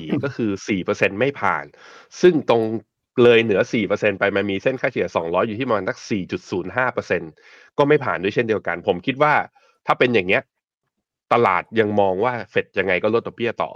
[0.06, 0.50] 3.94 ก็คือ
[0.86, 1.64] 4%ไม่ผ่าน
[2.20, 2.62] ซึ่งตรง
[3.22, 3.60] เลยเหนือ
[3.90, 5.96] 4%ไปมันมีเส้นค่าเฉลี่ย 200 อยู่ที่ประมาณสัก
[6.68, 9.34] 4.05%ก็ไม่ผ่านด้วยเช่นเดียวกัน ผมคิดว่า
[9.86, 10.42] ถ้าเป็นอย่างเงี้ย
[11.32, 13.70] ตลาดยังมองว่าเฟดยังไงก็ลดดอกเบี้ยต่อ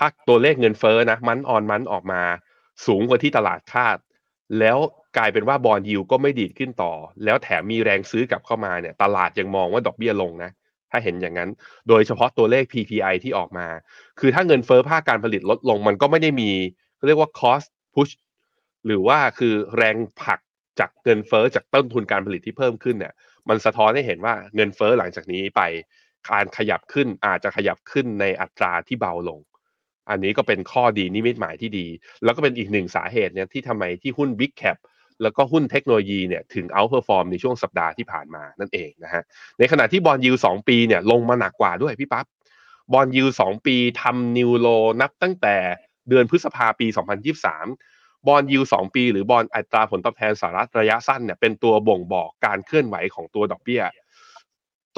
[0.00, 2.22] ถ้าตัวเลขเงินเฟ้อนะมันออนมันออกมา
[2.86, 3.98] สูงกว่าที่ตลาดคาด
[4.58, 4.78] แล้ว
[5.16, 6.92] กลายเป็นว่าบอลยิวก็ไม่ดีดขึ้นต่อ
[7.24, 10.50] แล้วแถมมีแรงซื้อกลับเข้ามาเนี่ย ตลาดยังมองว่าดอกเบี้ยลงนะ
[10.90, 11.50] ถ้าเห็นอย่างนั้น
[11.88, 13.66] โดยเฉพาะตัวเลข PPI ที่ออกมา
[14.20, 16.50] คือถ้าเงินเฟ้อภาคการผลิตลดลง มันก็ไม่ได้มี
[17.06, 18.12] เรียกว่า cost push
[18.86, 20.40] หรือว่าคือแรงผลัก
[20.80, 23.14] จากเงินเฟ้อจากต้นทุนการผลิตที่เพิ่มขึ้นเนี่ย
[23.48, 25.62] มันสะท้อนให้เห็นว่าเงินเฟ้อหลังจากนี้ไป
[26.30, 29.40] การขยับขึ้นอาจจะขยับขึ้นในอัตราที่เบาลง
[30.10, 31.86] อันนี้ก็เป็นข้อดีนิมิตหมายที่ดี
[32.24, 34.78] แล้วก็เป็นอีกหนึ่งสาเหตุเนี่ยที่ทำไมที่หุ้น Big Cap
[35.22, 39.22] แล้วก็หุ้นเทคโนโลยีเนี่ยถึง outperform ในช่วงสัปดาห์ที่ผ่านมานั่นเองนะฮะ
[39.58, 42.26] ในขณะที่ bond yield สองปีเนี่ยลงมาหนักกว่าด้วยพี่ปั๊บ
[42.92, 44.68] bond yield สองปีทำ new low
[45.00, 45.56] นับตั้งแต่
[46.08, 46.86] เดือนพฤษภาปี
[47.56, 53.82] 2023 bond yield สองปี หรือ bond อัตราผลตอบแทนสหรัฐระยะสั้นเนี่ยเป็นตัวบ่งบอกการเคลื่อนไหวของตัวดอกเบี้ย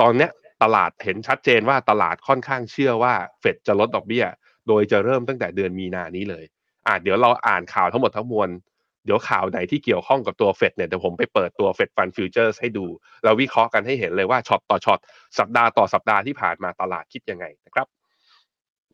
[0.01, 0.31] ตอนเนี้ย
[0.63, 4.25] ตลาดเห็นชัดเจนว่าตลาดค่อนข้างเชื่อว่าเฟดจะลดดอกเบี้ย
[4.69, 6.45] โดยจะเริ่มตั้งแต่เดือนมีนานี้เลย
[6.87, 8.51] อ่าเดี๋ยวเราอ่านข่าวทั้งหมดทั้งมวล
[9.05, 12.87] เดี๋ยวข่าวไหนที่เกี่ยวข้องกับตัวเฟดเนี่ยเดี๋ยวผมไปเปิดตัว Fed Fund Futures ให้ดู
[13.25, 14.99] แล้ววิเคราะห์กันให้เห็นเลยว่าช็อตต่อช็อต
[15.39, 17.87] สัปดาห์ต่อสัปดาห์ที่ผ่านมาตลาดคิดยังไงนะครับ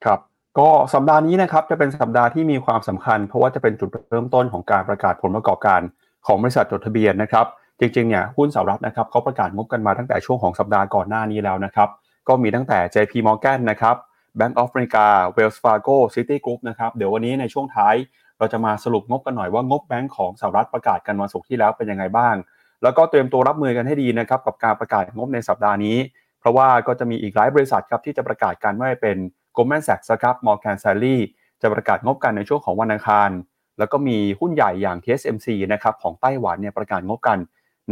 [0.05, 0.21] ครับ
[0.59, 5.81] ก็สัปดาห์นี้นะครับจะเป็นสัปดาห์ที่มีความสำคัญ เพราะว่าจะเป็นจุดเริ่มต้นของการประกาศผลประกอบการ
[6.27, 7.47] ของบริษัทจดทะเบียนนะครับ
[7.81, 11.89] จริงๆเนี่ยหุ้นสหรัฐนะครับเขาประกาศงบกันมาตั้งแต่ช่วงของสัปดาห์ก่อนหน้านี้แล้วนะครับ
[12.29, 13.97] ก็มีตั้งแต่ JP Morgan นะครับ
[14.39, 15.07] Bank of America
[15.37, 17.95] Wells Fargo Citigroup นะครับเดี๋ยววันนี้ในช่วงท้าย
[18.39, 22.35] เราจะมาสรุปงบกันหน่อยว่างบแบงก์ของสหรัฐประกาศกันวันศุกร์ที่แล้วเป็นยังไงบ้าง
[22.83, 25.97] แล้วก็เตรียมตัวรับมือกันให้ดีนะครับกับการประกาศงบในสัปดาห์นี้
[26.41, 29.17] เพราะว่าก็จะมีอีกหลายบริษัทครับที่จะประกาศกันไม่ว่าเป็น
[29.57, 31.19] Goldman Sachs ครับ Morgan Stanley
[31.63, 33.31] จะประกาศงบกันในช่วงของวันอังคาร
[33.79, 37.39] แล้วก็มีหุ้นใหญ่อย่าง TSMC นะครับของไต้หวันเนี่ยประกาศงบกัน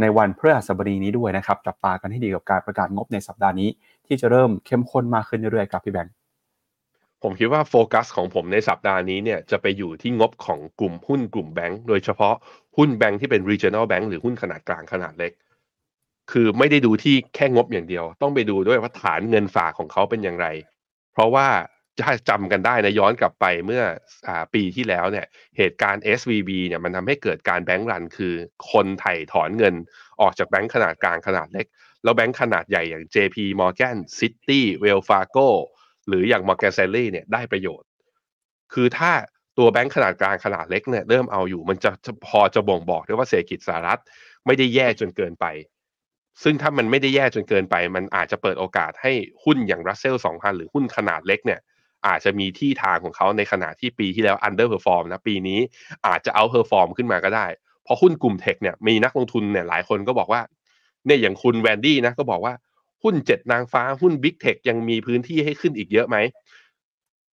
[0.01, 3.69] ในวันพฤหัสบดีนี้ด้วยนะครับจับตากันให้ดีกับการประกาศงบในสัปดาห์นี้
[4.07, 6.13] ที่จะเริ่มเข้มข้นมากขึ้นเรื่อยๆครับพี่แบงค์
[7.23, 12.35] ผมคิดว่าโฟกัสของผมในสัปดาห์นี้เนี่ยจะไปอยู่ที่งบของกลุ่มหุ้นกลุ่มแบงก์โดยเฉพาะ
[12.77, 15.31] หุ้นแบงก์ที่เป็น regional bank หรือหุ้นขนาดกลางขนาดเล็ก
[16.31, 20.47] คือไม่ได้ดูที่แค่งบอย่างเดียว ต้องไปดูด้วยว่าฐานเงินฝากของเขาเป็นอย่างไร
[21.13, 21.47] เพราะว่า
[22.01, 23.83] ถ้าจำกันได้นะย้อนกลับไปเมื่อ
[24.27, 25.25] อปีที่แล้วเนี่ย
[25.57, 28.33] เหตุการณ์ SVB เนี่ยมันทำให้เกิดการแบงก์รัน คือ
[28.71, 29.75] คนไถ่ถอนเงิน
[30.21, 31.65] ออกจากแบงก์ขนาดกลางขนาดเล็ก
[32.03, 35.47] แล้วแบงก์ขนาดใหญ่อย่าง JP Morgan City Wells Fargo
[36.07, 37.87] หรืออย่าง Morgan Stanley เนี่ยได้ประโยชน์
[38.73, 39.11] คือถ้า
[39.57, 41.91] ตัวแบงก์ขนาดกลางขนาดเล็กเนี่ยเริ่มเอาอยู่มันจะ
[42.27, 43.99] พอจะบ่งบอกได้ว่าเศรษฐกิจสหรัฐ
[44.45, 45.45] ไม่ได้แย่จนเกินไป
[46.43, 49.11] ซึ่งถ้ามันไม่ได้แย่จนเกินไป มันอาจจะเปิดโอกาสให้
[49.43, 51.59] หุ้นอย่าง Russell 2000หรือหุ้นขนาดเล็กเนี่ย
[52.07, 55.59] อาจจะมีที่ทางของเขาในขณะที่ปีที่แล้ว underperform นะปีนี้
[56.07, 57.45] อาจจะ outperform ขึ้นมาก็ได้
[57.83, 60.41] เพราะหุ้นกลุ่ม tech เนี่ยมีนักลงทุนเนี่ยหลายคนก็บอกว่า
[61.05, 62.53] เนี่ยอย่างคุณแวนดี้นะก็บอกว่า
[63.03, 66.17] หุ้นเจ็ดนางฟ้าหุ้น Big Tech ยังมีพื้นที่ให้ขึ้นอีกเยอะไหม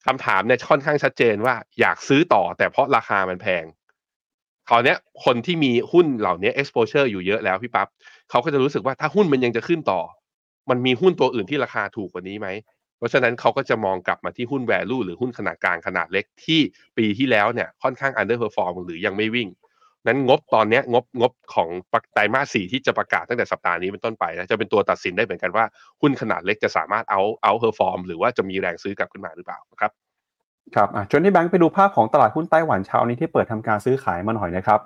[0.07, 3.65] คำถามเนี่ยค่อนข้างชัดเจนว่าอยากซื้อต่อแต่เพราะราคามันแพง
[4.69, 7.89] คราวนี้คนที่มีหุ้นเหล่านี้ exposure อยู่เยอะแล้วพี่ปับ๊บ
[8.31, 10.01] เขาก็จะรู้สึกว่าถ้าหุ้นมันยังจะขึ้นต่อ
[10.71, 12.49] มันมีหุ้นตัวอื่นที่ราคาถูกกว่านี้ไหม
[12.99, 16.61] เพราะฉะนั้นเขาก็จะมองกลับมาที่หุ้น value หรือหุ้นขนาดกลางขนาดเล็กที่
[16.97, 19.49] ปีที่แล้วเนี่ยค่อนข้าง underperform หรือยังไม่วิ่ง
[20.07, 21.69] นั้นงบตอนนี้งบงบของ
[22.15, 25.65] ไตรมาสสี่ที่จะประกาศตั้งแต่สัปดาห์นี้เป็นต้นไปนะจะเป็นตัวตัดสินได้เหมือนกันว่า
[26.01, 29.91] หุ้นขนาดเล็กจะสามารถเอา outperform หรือว่าจะมีแรงซื้อกลับขึ้นมาหรือเปล่านะครับ
[30.77, 34.81] ครับอะชวนพี่แบงค์ไปดูภาพของตลาดหุ้นไต้หวันเช้านี้ที่เปิดทำการซื้อขายมาหน่อยนะครับ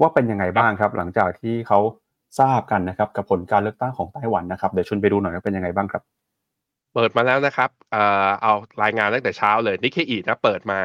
[0.00, 1.78] ว่าเป็นยังไงบ้างครับ หลังจากที่เขา
[2.40, 6.02] ทราบกันนะครับกับผลการเลือกตั้งของไต้หวันนะครับเดี๋ยวชวนไปดูหน่อยว่าเป็นยังไงบ้างครับ
[6.94, 10.80] เปิดมาแล้วนะครับ เอ่อเอารายงานตั้งแต่เช้าเลยนิเคอีนะเปิดมา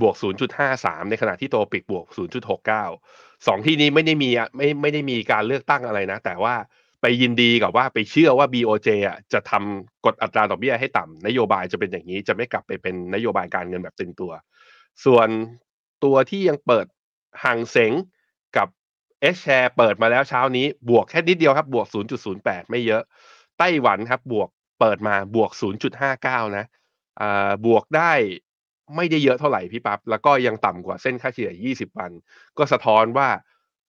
[0.00, 0.14] บวก
[0.62, 2.06] 0.53 ในขณะที่ TOPIX บวก
[2.76, 6.54] 0.69 สองที่นี้ไม่ได้มีไม่ไม่ได้มีการเลือกตั้งอะไรนะ แต่ว่า
[7.00, 14.32] ไปยินดีกับว่าไปเชื่อว่า BOJ อะจะทำกดอัตราดอกเบี้ยให้ต่ำนโยบายจะเป็นอย่างนี้จะไม่กลับไปเป็นนโยบายการเงินแบบตึงตัว
[15.04, 15.28] ส่วน
[16.04, 16.86] ตัวที่ยังเปิด
[17.44, 17.92] ห่างเสง
[18.56, 18.68] กับ
[19.34, 21.86] S share เปิดมาแล้วเช้านี้บวกแค่นิดเดียวครับ บวก
[22.28, 23.02] 0.08 ไม่เยอะ
[23.58, 24.48] ไต้หวันครับบวก
[24.80, 25.50] เปิดมาบวก
[26.04, 26.64] 0.59 นะ
[27.20, 28.12] อ่าบวกได้
[28.96, 32.10] ไม่ได้เยอะเท่าไหร่พี่ปับ๊บแล้วก็ยังต่ำกว่าเส้นค่าเฉลี่ย 20 วัน
[32.58, 33.28] ก็สะท้อนว่า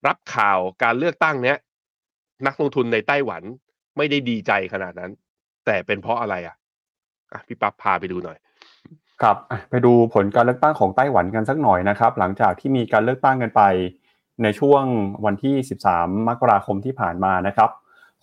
[0.08, 1.58] รับข่าวการเลือกตั้งเนี้ย
[2.48, 3.44] นักลงทุนในไต้หวัน
[3.98, 5.12] ไม่ได้ดีใจขนาดนั้น
[5.66, 6.56] แต่เป็นเพราะอะไรอะ
[7.32, 8.38] อะพี่ปั๊บพาไปดูหน่อย
[9.22, 9.38] ครับ
[9.70, 13.62] ไปดูผลการเลือกตั้งของไต้หวันกันสักหน่อยนะครับ หลังจากที่มีการเลือกตั้งกันไป
[14.44, 14.84] ในช่วง
[15.26, 15.56] วันที่
[15.92, 17.70] 13 มกราคมที่ผ่านมานะครับ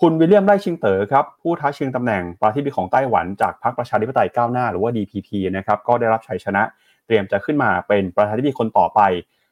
[0.04, 6.62] คุณวิลเลียมไร่ชิงเต๋อครับผู้ท้าชิงตำแหน่งประธานาธิบดีของไต้หวันจากพรรคประชาธิปไตยก้าวหน้าหรือว่า DPP นะครับก็ได้รับชัยชนะ
[7.06, 9.00] เตรียมจะขึ้นมาเป็นประธานาธิบดีคนต่อไป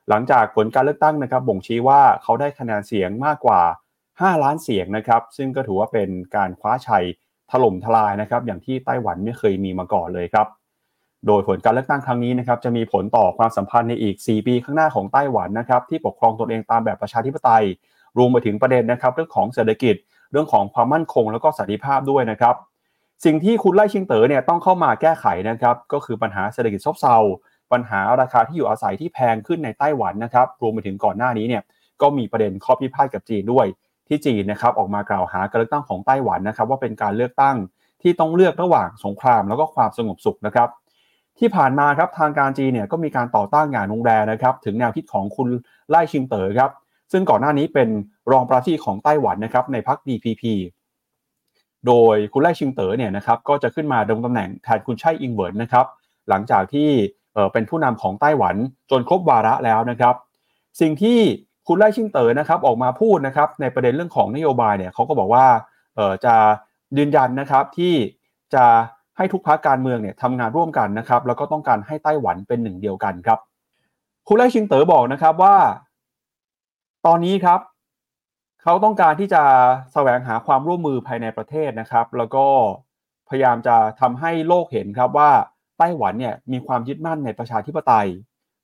[0.08, 3.60] หลังจากผลการเลือกตั้งนะครับบ่งชี้ว่าเขาได้คะแนนเสียงมากกว่า
[4.02, 7.04] 5 ล้านเสียงนะครับซึ่งก็ถือว่าเป็นการคว้าชัย
[7.50, 10.46] ถล่มทลายนะครับอย่างที่ไต้หวันไม่เคยมีมาก่อนเลยครับ
[11.26, 17.64] โดยผลการเลือกตั้งครั้งนี้นะครับจะมีผลต่อความสัมพันธ์ในอีก 4 ปีข้างหน้าของไต้หวันนะครับที่ปกครองตนเองตามแบบประชาธิปไตย
[18.18, 19.96] รวมไปถึงประเด็นนะครับเรื่องของเศรษฐกิจ
[20.32, 22.54] เรื่องของความมั่นคงแล้วก็สันติภาพด้วยนะครับ
[23.24, 27.16] สิ่งที่คุณไล่ชิงเต๋อเนี่ยต้องเข้ามาแก้ไขนะครับ ก็คือปัญหาเศรษฐกิจซบเซา
[27.72, 31.62] ปัญหาราคาที่อยู่อาศัยที่แพงขึ้นในไต้หวันนะครับ รวมไปถึงก่อนหน้านี้เนี่ย
[32.02, 33.66] ก็มีประเด็นข้อพิพาทกับจีนด้วย
[34.08, 37.56] ที่จีนนะครับออกมากล่าวหาการเลือกตั้งของไต้หวันนะครับ ว่าเป็นการเลือกตั้ง
[38.02, 40.68] ที่ต้องเลือกระหว่างสงครามแล้วก็ความสงบสุขนะครับ
[41.38, 45.48] ที่ผ่านมาครับทางการจีนเนี่ยก็มีการต่อต้านอย่างนุงแรงนะครับ ถึงแนวคิดของคุณ
[45.90, 46.70] ไล่ชิงเต๋อครับ
[47.12, 47.88] ซึ่งก่อนหน้านี้เป็น
[48.30, 50.42] รองประธานของไต้หวันนะครับในพรรค DPP
[51.86, 55.86] โดยคุณไล่ชิงเต๋อเนี่ยนะครับก็จะขึ้นมาดำรงตำแหน่งแทนคุณไช่อิงเวินนะครับ
[56.28, 56.88] หลังจากที่
[57.52, 58.54] เป็นผู้นำของไต้หวัน
[58.90, 60.14] จนครบวาระแล้วนะครับ
[60.80, 61.18] สิ่งที่
[61.68, 65.46] คุณไล่ชิงเต๋อนะครับออกมาพูดนะครับในประเด็นเรื่องของนโยบายเนี่ยเขาก็บอกว่า
[66.24, 66.34] จะ
[66.98, 67.94] ยืนยันนะครับที่
[68.54, 68.64] จะ
[69.16, 73.38] ให้ทุกพรรคการเมืองเนี่ยทำงานร่วมกันนะครับแล้วก็ต้องการให้ไต้หวันเป็นหนึ่งเดียวกันครับ
[74.28, 75.56] คุณไล่ชิงเต๋อบอกนะครับว่า
[77.06, 77.60] ตอนนี้ครับ
[78.62, 79.42] เขาต้องการที่จะ
[79.92, 82.46] แสวงหาความร่วมมือภายในประเทศนะครับ แล้วก็
[83.28, 85.30] พยายามจะทำให้โลกเห็นครับว่า
[85.78, 88.08] ไต้หวันเนี่ยมีความยึดมั่นในประชาธิปไตย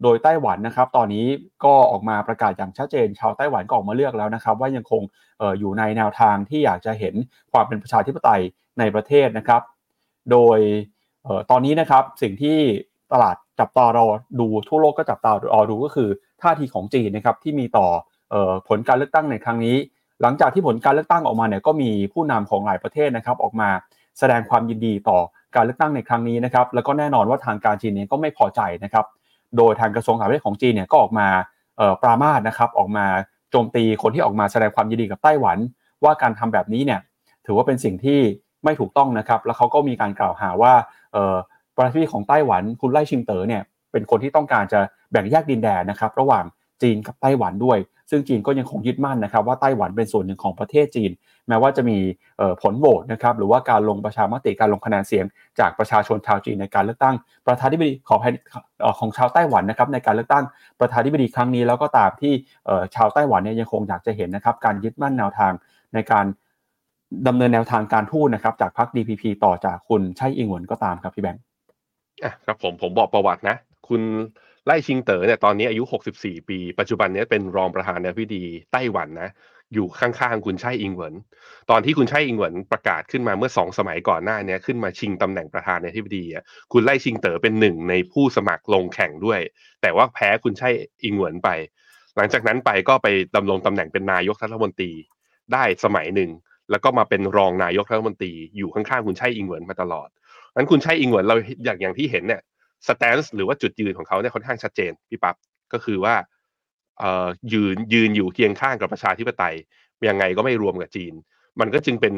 [0.03, 1.27] โดยไต้หวันนะครับ ตอนนี้
[1.65, 5.03] ก็ออกมาประกาศอย่างชัดเจน ชาวไต้หวันก็ออกมาเลือกแล้วนะครับ ว่ายังคง
[5.41, 7.15] อออยู่ในแนวทางที่อยากจะเห็น
[7.53, 8.43] ความเป็นประชาธิปไตย
[8.79, 9.63] ในประเทศนะครับ
[10.33, 10.59] โดย
[11.27, 12.59] ออตอนนี้นะครับสิ่งที่
[13.13, 14.07] ตลาดจับตารอ
[14.41, 16.09] ดูทั่วโลกก็จับตารอดูก็คือ
[16.43, 17.89] ท่าทีของจีนนะครับที่มีต่อ
[18.69, 19.77] ผลการเลือกตั้งในครั้งนี้
[20.23, 23.69] หลังจากที่ผลการเลือกตั้งออกมาเนี่ยก็มีผู้นำของหลายประเทศนะครับ ออกมา
[24.19, 25.19] แสดงความยินดีต่อ
[25.57, 29.05] การเลือกตั้งในครั้งนี้นะครับแล้วก็แน่นอนว่าทางการจีนเนี่ยก็ไม่พอใจนะครับ
[29.57, 31.29] โดยทางกระทรวงต่างประเทศของจีนเนี่ยก็ออกมา
[32.03, 33.07] ปรามาสนะครับออกมา
[33.51, 35.59] โจมตีคนที่ออกมาแสดงความยินดีกับไต้หวัน
[36.05, 37.01] ว่าการทำแบบนี้เนี่ย
[37.47, 38.21] ถือว่าเป็นสิ่งที่
[38.65, 40.73] ไม่ถูกต้องนะครับ แล้วเขาก็มีการกล่าวหาว่า
[41.79, 43.63] ประเทศของไต้หวันคุณไล่ชิงเต๋อเนี่ย
[43.93, 46.45] เป็นคนที่ต้องการจะแบ่งแยกดินแดนนะครับ ระหว่าง
[46.83, 47.79] จีนกับไต้หวันด้วย
[48.11, 51.11] ซึ่งจีนก็ยังคงยึดมั่นนะครับว่าไต้หวันเป็นส่วนหนึ่งของประเทศจีน
[51.49, 51.99] แม้ว่าจะมี
[52.63, 55.25] ผลโหวตนะครับหรือว่าการลงประชามติการลงคะแนนเสียง
[55.59, 57.15] จากประชาชนชาวจีนในการเลือกตั้ง
[57.47, 58.21] ประธานาธิบดีของ
[58.99, 60.45] ของชาวไต้หวันนะครับในการเลือกตั้ง
[60.81, 62.33] ประธานาธิบดีครั้งนี้แล้วก็ตามที่
[62.95, 65.53] ชาวไต้หวันเนี่ยยังคงอยากจะเห็นนะครับการยึดมั่นแนวทาง
[65.95, 66.27] ในการ
[67.29, 71.43] ดำเนินแนวทางการทูตนะครับจากพรรค DPP ต่อจากคุณไช่อิงหวนก็ตามครับพี่แบงค์
[72.25, 73.57] อะครับผมผมบอกประวัตินะ
[73.89, 74.03] คุณ
[74.67, 75.83] ไล่ชิงเต๋อเนี่ยตอนนี้อายุ
[76.17, 79.31] 64 ปี ปัจจุบันนี้เป็นรองประธานาธิบดีไต้หวันนะ
[79.75, 81.15] อยู่ข้างๆคุณไช่อิงเหวิน
[81.71, 86.25] ตอนที่คุณไช่อิงเหวินประกาศขึ้นมาเมื่อสองสมัยก่อนหน้านี้ขึ้นมาชิงตำแหน่งประธานาธิบดี
[86.73, 89.41] คุณไล่ชิงเต๋อเป็นหนึ่งในผู้สมัครลงแข่งด้วย
[89.83, 90.69] แต่ว่าแพ้คุณไช่
[91.05, 91.49] อิงเหวินไป
[92.17, 94.93] หลังจากนั้นไปก็ไปดำรงตำแหน่งเป็นนายกรัฐมนตรี
[95.53, 96.31] ได้สมัยหนึ่ง
[96.71, 100.09] แล้วก็มาเป็นรองนายกรัฐมนตรีอยู่ข้างๆคุณไช่อิงเหวินมาตลอด
[100.57, 102.43] นั้นคุณไช่อิงเหวินเราอย่างอย่างที่เห็นเนี่ย
[102.89, 105.37] สแตนส์หรือว่าจุดยืนของเขาเนี่ยค่อนข้างชัดเจนพี่ปับ๊บ
[105.73, 106.15] ก็คือว่า
[106.99, 109.55] เอ่อยืนยืนอยู่เคียงข้างกับประชาธิปไตย
[110.09, 111.15] ยังไงก็ไม่รวมกับจีน
[111.61, 112.15] มันก็จึงเป็น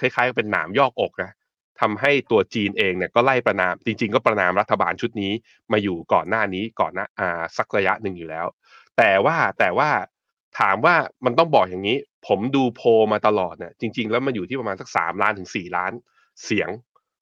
[0.00, 1.32] คล้ายๆ เป็นหนามยอกอกนะ
[1.80, 5.32] ทำให้ตัวจีนเองเนี่ยก็ไล่ประนาม จริง ๆ ก็ประนามรัฐบาลชุดนี้
[5.72, 8.46] มาอยู่ก่อนหน้านี้ก่อนหน้าอ่าสักระยะหนึ่งอยู่แล้ว
[8.98, 9.90] แต่ว่าแต่ว่า
[10.60, 15.92] ถามว่ามันต้องบอกอย่างนี้ ผมดูโพมาตลอดเนี่ยจริง ๆ แล้วมันอยู่ที่ประมาณสักสามล้านถึงสี่ล้าน
[16.44, 16.68] เสียง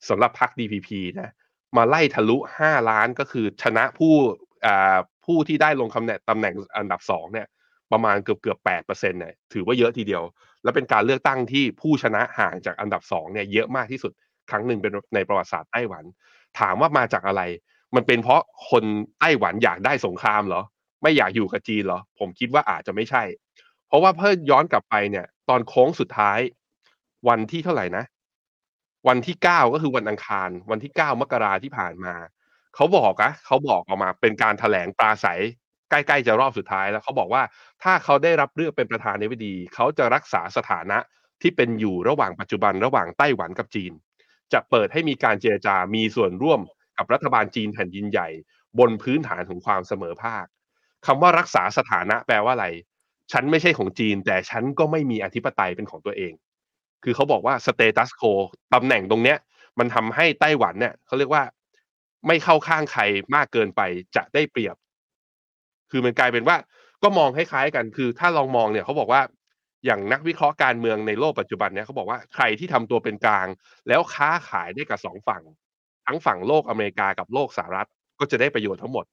[0.08, 0.88] สำหรับพรรค DPP
[1.20, 1.30] นะ
[1.76, 4.14] มาไล่ทะลุ 5 ล้านก็คือชนะผู้
[5.26, 7.46] ผู้ที่ได้ลงคำแหน่งตำแหน่งอันดับ2เนี่ย
[7.92, 10.22] ประมาณเกือบเกือบแปดเปอร์เซ็นต์เนี่ยถือว่าเยอะทีเดียว
[10.62, 14.12] และเป็นการเลือกตั้งที่ผู้ชนะห่างจากอันดับ2เนี่ยเยอะมากที่สุด
[14.50, 16.04] ครั้งหนึ่งเป็นในประวัติศาสตร์ไต้หวัน
[16.60, 17.42] ถามว่ามาจากอะไร
[17.94, 18.84] มันเป็นเพราะคน
[19.20, 20.62] ไต้หวันอยากได้สงครามเหรอ
[21.02, 23.22] ไม่อยากอยู่กับจีนเหรอ ผมคิดว่าอาจจะไม่ใช่
[23.88, 26.38] เพราะว่าเพิ่มย้อนกลับไปเนี่ย ตอนโค้งสุดท้าย
[27.28, 28.04] วันที่เท่าไหร่นะ
[29.08, 32.14] วันที่เก้าก็คือวันอังคาร วันที่เก้ามกราที่ผ่านมา
[32.74, 35.40] เขาบอกอะเขาบอกออกมาเป็นการถแถลงปราศัย
[35.90, 37.42] ใกล้ๆจะรอบสุดท้ายแล้วเขาบอกว่า
[37.82, 40.98] ถ้าเขาได้รับเลือกเป็นประธานาธิบดี เขาจะรักษาสถานะ
[41.42, 43.92] ที่เป็นอยู่ระหว่างปัจจุบันระหว่างไต้หวันกับจีน
[44.52, 46.60] จะเปิดให้มีการเจรจา มีส่วนร่วม
[46.98, 48.28] กับรัฐบาลจีนแผ่นดินใหญ่
[48.78, 50.44] บนพื้นฐานของความเสมอภาค
[51.06, 52.66] คำว่ารักษาสถานะแปลว่าอะไร
[53.32, 56.32] ฉันไม่ใช่ของจีน แต่ฉันก็ไม่มีอธิปไตยเป็นของตัวเอง
[57.08, 58.22] คือเขาบอกว่าสเตตัสโค
[58.74, 59.38] ตำแหน่งตรงเนี้ย
[59.78, 61.44] มันทำให้ไต้หวันเนี่ยเขาเรียกว่า
[62.26, 63.02] ไม่เข้าข้างใคร
[63.34, 63.80] มากเกินไป
[64.16, 64.76] จะได้เปรียบ
[65.90, 66.56] คือมันกลายเป็นว่า
[67.02, 69.22] ก็มองคล้ายๆกัน คือถ้าลองมองเนี่ยเขาบอกว่า
[69.86, 73.46] อย่างนักวิเคราะห์การเมืองในโลกปัจจุบันเนี่ยเขาบอกว่าใครที่ทำตัวเป็นกลาง
[73.88, 75.42] แล้วค้าขายได้กับสองฝั่ง
[76.06, 77.88] ทั้งฝั่งโลกอเมริกากับโลกสหรัฐ
[78.18, 79.04] ก็จะได้ประโยชน์ทั้งหมด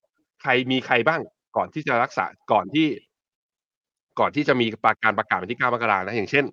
[0.42, 1.22] ใครมีใครบ้าง
[1.58, 2.88] ก่อนที่จะรักษาก่อนที่
[4.20, 4.66] ก่อนที่จะมี
[5.04, 6.46] การประกาศวันที่9มกรานะอย่างเช่น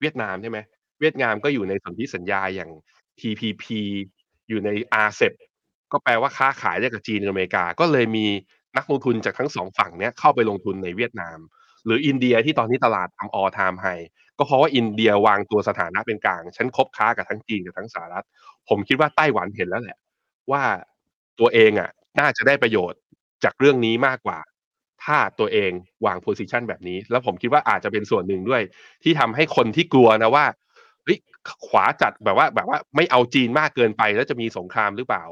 [0.00, 0.58] เวียดนามใช่ไหม
[1.00, 2.70] เวียดนามก็อยู่ในสนธิสัญญาอย่าง
[3.20, 3.64] TPP
[4.48, 4.70] อยู่ใน
[5.06, 5.32] RCEP
[5.92, 8.26] ก็แปลว่าค้าขายได้กับจีนกับอเมริกา ก็เลยมี
[8.76, 11.38] นักลงทุนจากทั้งสองฝั่งเนี้ยเข้าไปลงทุนในเวียดนาม
[11.84, 13.86] หรืออินเดียที่ตอนนี้ตลาดทำ all-time high
[14.38, 18.26] ก็เพราะว่าอินเดียวางตัวสถานะเป็นกลาง ฉันคบค้ากับทั้งจีนกับทั้งสหรัฐ
[18.68, 19.98] ผมคิดว่าไต้หวันเห็นแล้วแหละ
[20.50, 20.62] ว่า
[21.40, 23.00] ตัวเองอะน่าจะได้ประโยชน์
[23.44, 24.38] จากเรื่องนี้มากกว่า
[25.04, 25.70] ถ้าตัวเอง
[26.06, 28.62] วาง position แบบนี้ แล้วผมคิดว่าอาจจะเป็นส่วนหนึ่งด้วย
[29.02, 30.46] ที่ทำให้คนที่กลัวนะว่า
[31.04, 31.18] เฮ้ย
[31.66, 35.24] ขวาจัดแบบว่าแบบว่าไม่เอาจีนมากเกินไป แล้วจะมีสงครามหรือเปล่า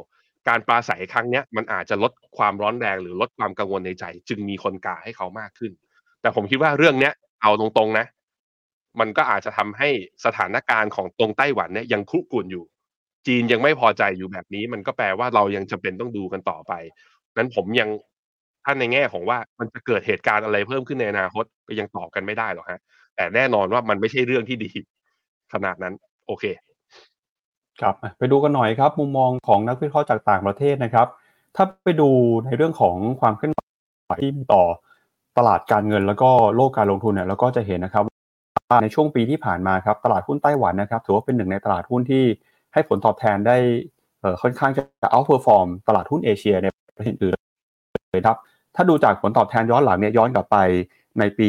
[0.49, 5.73] การปราศัยครั้งเนี้ยมันอาจจะลดความร้อนแรงหรือลดความกังวลในใจ จึงมีคนกาให้เขามากขึ้น
[6.21, 8.07] แต่ผมคิดว่าเรื่องเนี้ยเอาตรงๆนะ
[9.01, 9.89] มันก็อาจจะทำให้
[10.25, 12.65] สถานการณ์ของตรงไต้หวันเนี่ยยังคุกรุ่นอยู่
[13.27, 16.73] จีนยังไม่พอใจอยู่แบบนี้ มันก็แปลว่าเรายังจำเป็นต้องดูกันต่อไป
[17.37, 17.89] นั้นผมยัง
[18.69, 22.81] ถ้าในแง่ของว่ามันจะเกิดเหตุการณ์อะไรเพิ่มขึ้นในอนาคตก็ยังตอบกันไม่ได้หรอกฮะ
[23.17, 24.71] แต่แน่นอนว่ามันไม่ใช่เรื่องที่ดี
[25.53, 25.95] ขนาดนั้น
[26.27, 26.45] โอเค
[27.81, 31.07] ครับไปดูกันหน่อยครับ มุมมองของนักวิเคราะห์จากต่างประเทศนะครับ
[31.57, 32.09] ถ้าไปดู
[32.45, 33.61] ในเรื่องของความเคลื่อนไหว
[34.23, 34.65] ที่มีต่อ
[35.39, 42.25] ตลาดการเงินแล้วก็โลกการลงทุนเนี่ยเราก็จะเห็นนะครับว่าในช่วงปีที่ผ่านมาครับตลาดหุ้นไต้หวันนะครับ ถือว่าเป็นหนึ่งในตลาดหุ้นที่
[42.73, 43.57] ให้ผลตอบแทนได้
[44.43, 44.71] ค่อนข้าง
[45.03, 47.35] จะ outperform ตลาดหุ้นเอเชียในประเทศอื่น
[48.13, 48.37] เลยครับ
[48.77, 50.57] ถ้าดูจากผลตอบแทนย้อนหลังเนี่ยย้อนกลับไป
[51.19, 51.49] ในปี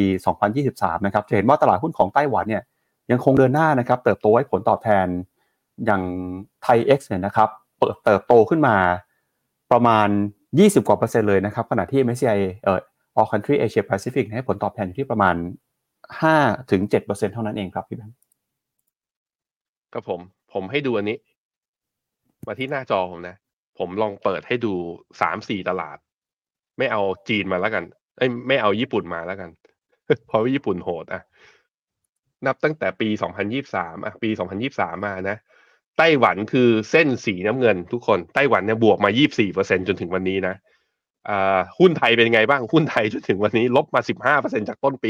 [0.54, 2.64] 2023 นะครับจะเห็นว่าตลาดหุ้นของไต้หวันเนี่ย
[3.12, 5.08] ยังคงเดินหน้านะครับเติบโตไว้ผลตอบแทน
[5.86, 6.04] อย่าง
[6.64, 8.76] ไทย X เนี่ยนะครับเปิดเติบโตขึ้นมา
[9.72, 10.08] ประมาณ
[10.48, 12.80] 20 กว่าเปอร์เซ็นต์เลยนะครับขณะที่ MSCI เอ่อ
[13.20, 15.36] All Country Asia Pacific ให้ผลตอบแทนอยู่ที่ประมาณ
[16.08, 18.18] 5ถึง7เปอร์เซ็นต์เท่านั้นเองครับพี่แบงค์
[19.94, 20.22] ครับผม
[20.54, 21.18] ผมให้ดูอันนี้
[22.48, 23.36] มาที่หน้าจอผมนะ
[23.80, 24.74] ผมลองเปิดให้ดู
[25.22, 25.98] สามสี่ตลาด
[26.78, 27.84] ไม่เอาจีนมาแล้วกัน
[28.18, 29.50] เอ้ไม่เอาญี่ปุ่นมาแล้วกัน
[30.28, 31.22] เพราะว่าญี่ปุ่นโหดอะ
[32.46, 33.10] นับตั้งแต่ปี
[33.58, 34.30] 2023อะปี
[34.68, 35.38] 2023 มานะ
[35.98, 39.10] ไต้หวันคือเส้นสีน้ำเงินทุกคน ไต้หวันเนี่ยบวกมา
[39.50, 40.56] 24%จนถึงวันนี้นะ
[41.30, 44.02] อ่าหุ้นไทยเป็นไงบ้าง หุ้นไทยจนถึงวันนี้ ลบมา
[44.40, 45.10] 15%จากต้นปี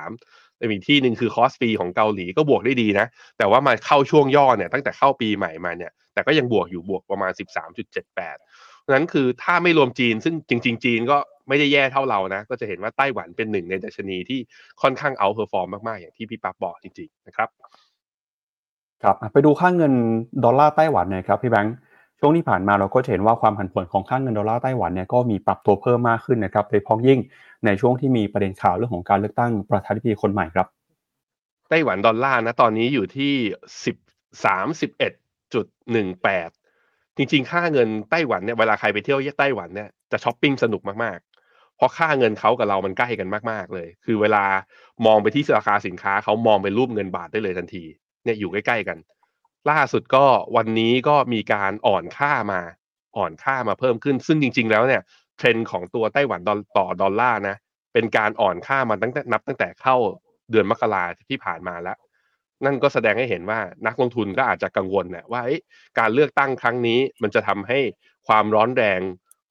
[0.00, 3.06] 2023แต่อีกที่หนึ่งคือคอสปีของเกาหลีก็บวกได้ดีนะ
[3.38, 7.32] แต่ว่ามาเข้าช่วงย่อเนี่ยตั้งแต่เข้าปีใหม่มาเนี่ย แต่ก็ยังบวกอยู่บวกประมาณ
[7.98, 8.36] 13.78
[8.92, 14.40] นั้นคือถ้าไม่รวมจีน ซึ่งจริง ๆ จีนก็ไม่ได้แย่เท่าเรานะ ก็จะเห็นว่าไต้หวันเป็นหนึ่งในดัชนีที่
[14.82, 17.48] ค่อนข้าง outperform มาก ๆ อย่างที่พี่ปั๊บบอกจริง ๆ นะครับ
[19.02, 19.92] ครับไปดูค่าเงิน
[20.44, 21.76] ดอลลาร์ไต้หวันหน่อยครับพี่แบงค์
[22.20, 27.18] ช่วงที่ผ่านมาเราก็เห็นว่าความผันผวนของค่าเงินดอลลาร์ไต้หวันเนี่ยก็มีปรับตัวเพิ่มมากขึ้นนะครับโดยเฉพาะยิ่ง
[27.64, 30.66] ในช่วงที่มีประเด็นข่าวเรื่องของการเลือกตั้งประธานาธิบดีคนใหม่ครับ
[31.68, 33.32] ไต้หวันดอลลาร์นะตอนนี้อยู่ที่
[33.84, 33.96] สิบ
[34.44, 35.12] สามสิบเอ็ด
[35.54, 36.48] จุดหนึ่งแปด
[37.20, 44.44] จริงๆ ค่าเงินไต้หวันเนี่ยเวลาใครไปเที่ยวไต้หวันเนี่ยจะช้อปปิ้งสนุกมากๆ เพราะค่าเงินเขากับเรามันใกล้กันมากๆเลย คือเวลา
[45.06, 47.84] มองไปที่ราคาสินค้าเขามองเป็นรูปเงินบาทได้เลยทันที
[48.24, 48.98] เนี่ยอยู่ใกล้ๆกัน
[49.70, 52.60] ล่าสุดก็วันนี้ก็มีการอ่อนค่ามา
[53.16, 55.02] อ่อนค่ามาเพิ่มขึ้น ซึ่งจริง ๆ แล้วเนี่ย
[55.38, 56.40] เทรนด์ของตัวไต้หวัน
[56.76, 57.56] ต่อดอลลาร์นะ
[57.92, 59.96] เป็นการอ่อนค่ามาตั้งแต่นับตั้งแต่เข้า
[60.50, 61.96] เดือนมกราที่ผ่านมาแล้ว
[62.64, 65.42] นั่นก็แสดงให้เห็นว่านักลงทุนก็อาจจะกังวลนะว่า
[65.98, 67.78] การเลือกตั้งครั้งนี้มันจะทำให้
[68.28, 69.00] ความร้อนแรง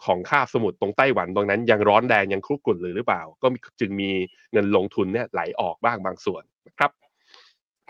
[0.05, 3.47] ของค่าสมุทรตรงไต้หวันตรงนั้น ยังร้อนแรงยังครุกรุ่นหรือหรือเปล่า ก็
[3.79, 4.09] จึงมี
[4.51, 6.91] เงินลงทุนเนี่ยไหลออกบ้างบางส่วนนะครับ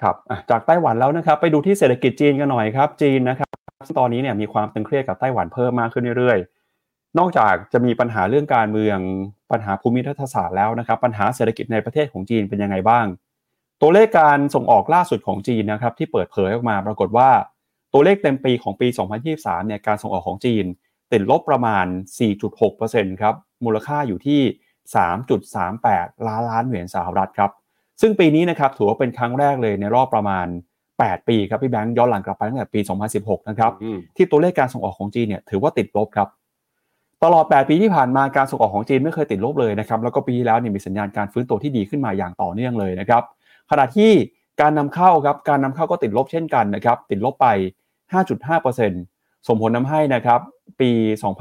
[0.01, 0.15] ครับ
[0.49, 3.49] จากไต้หวันแล้วนะครับ ไปดูที่เศรษฐกิจจีนกันหน่อยครับจีนนะครับ
[3.99, 8.99] ตอนนี้เนี่ยมีความตึงเครียดกับไต้หวันเพิ่มมากขึ้นเรื่อยๆ นอกจากจะมีปัญหาเรื่องการเมือง
[9.51, 13.05] ปัญหาภูมิรัฐศาสตร์แล้วนะครับ ปัญหาเศรษฐกิจในประเทศของจีนเป็นยังไงบ้าง
[13.81, 17.29] ตัวเลขการส่งออกล่าสุดของจีนนะครับที่เปิดเผยออกมาปรากฏว่า
[17.93, 18.87] ตัวเลขเต็มปีของปี
[19.27, 20.65] 2023 เนี่ยการส่งออกของจีน
[21.11, 21.85] ติดลบประมาณ
[22.53, 24.41] 4.6%ครับมูลค่าอยู่ที่
[25.49, 27.51] 3.38 ล้านล้านเหรียญสหรัฐครับ
[28.01, 30.47] ซึ่งปีนี้นะครับถือว่าเป็นครั้งแรกเลยในรอบประมาณ
[30.87, 32.79] 8 ปีครับพี่แบงค์ย้อนหลังกลับไปตั้งแต่ปี
[33.15, 33.71] 2016 นะครับ
[34.15, 36.27] ที่ตัวเลขการส่งออกของจีนเนี่ยถือว่าติดลบครับ
[37.23, 43.23] ตลอด 8 ปีที่ผ่านมาการส่งออกของจีนไม่เคยติดลบเลยนะครับแล้วก็ปีที่แล้วเนี่ยมีสัญญาณการฟื้นตัวที่ดีขึ้นมาอย่างต่อเนื่องเลยนะครับ
[43.71, 44.11] ขณะที่
[44.61, 47.47] การนำเข้าครับการนำเข้าก็ติดลบเช่นกันนะครับติดลบไป
[48.23, 50.39] 5.5%ส่งผลทาให้นะครับ
[50.79, 50.91] ปี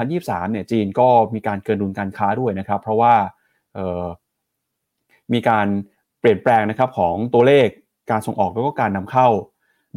[0.00, 3.14] 2023 เนี่ยจีนก็มีการเกินดุลการค้าด้วยนะครับ เพราะว่า
[5.32, 5.66] มีการ
[6.20, 7.68] เปลี่ยนแปลงนะครับของตัวเลข
[8.10, 9.28] การส่งออกแล้วก็การนำเข้า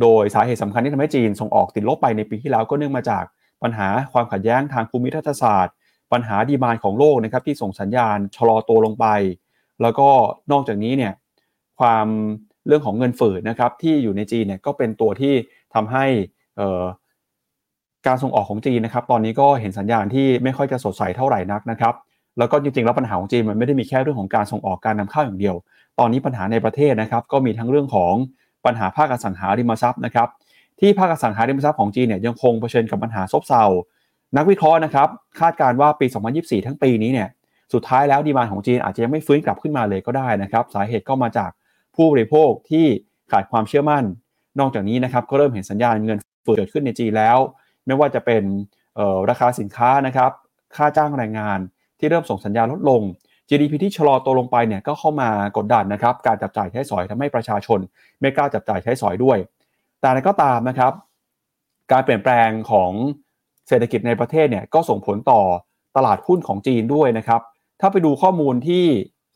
[0.01, 3.23] โดยสาเหตุสำคัญที่ทำให้จีนส่งออกติดลบไปในปีที่แล้วก็เนื่องมาจาก
[3.63, 5.75] ปัญหาความขัดแย้งทางภูมิรัฐศาสตร์
[6.11, 9.05] ปัญหาดีมานของโลกนะครับที่ส่งสัญญาณชะลอตัวลงไป
[9.81, 10.07] แล้วก็
[10.51, 11.13] นอกจากนี้เนี่ย
[11.81, 12.07] ความ
[12.67, 15.33] เรื่องของเงินฝืดนะครับที่อยู่ในจีนเนี่ยก็เป็นตัวที่
[15.73, 16.05] ทำให้
[18.07, 21.93] การส่งออกของจีนนะครับ ตอนนี้ก็เห็นสัญญาณที่ไม่ค่อยจะสดใสเท่าไหร่นักนะครับ
[22.37, 25.55] แล้วก็จริงๆแล้วปัญหาของจีนมันไม่ได้มีแค่เรื่องของการส่งออกการนำเข้าอย่างเดียว
[25.99, 28.13] ตอนนี้ปัญหาในประเทศนะครับ ก็มีทั้งเรื่องของ
[28.65, 30.27] ปัญหาภาคอสังหาริมทรัพย์นะครับ
[30.79, 33.63] ที่ภาคอสังหาริมทรัพย์ของจีนเนี่ยยังคงเผชิญกับปัญหาซบเซา
[34.37, 35.07] นักวิเคราะห์นะครับ
[35.39, 36.05] คาดการว่าปี
[36.37, 37.29] 2024 ทั้งปีนี้เนี่ย
[37.73, 41.51] สุดท้ายแล้วดีมานของจีนอาจจะยังไม่ฟื้นกลับขึ้นมาเลยก็ได้นะครับ สาเหตุก็มาจาก
[42.01, 42.85] ผู้บริโภคที่
[43.31, 44.03] ขาดความเชื่อมั่น
[44.59, 47.37] นอกจากนี้นะครับก็เริ่มเห็นสัญญาณเงินเฟ้อเกิดขึ้นในจีนแล้ว
[47.85, 48.43] ไม่ว่าจะเป็น
[49.29, 50.31] ราคาสินค้านะครับ
[50.75, 51.59] ค่าจ้างแรงงาน
[51.99, 53.01] ที่เริ่มส่งสัญญาณลดลง
[53.49, 57.79] GDP ที่ชะลอตัวลงไปเนี่ยก็เข้ามากดดันนะครับการจับจ่ายใช้สอยทำให้ประชาชน
[58.19, 59.37] ไม่กล้าจับจ่ายใช้สอยด้วย
[60.01, 60.93] แต่ก็ตามนะครับ
[61.91, 62.91] การเปลี่ยนแปลงของ
[63.67, 65.41] เศรษฐกิจในประเทศเนี่ยก็ส่งผลต่อ
[65.97, 67.41] ตลาดหุ้นของจีนด้วยนะครับ
[67.81, 68.85] ถ้าไปดูข้อมูลที่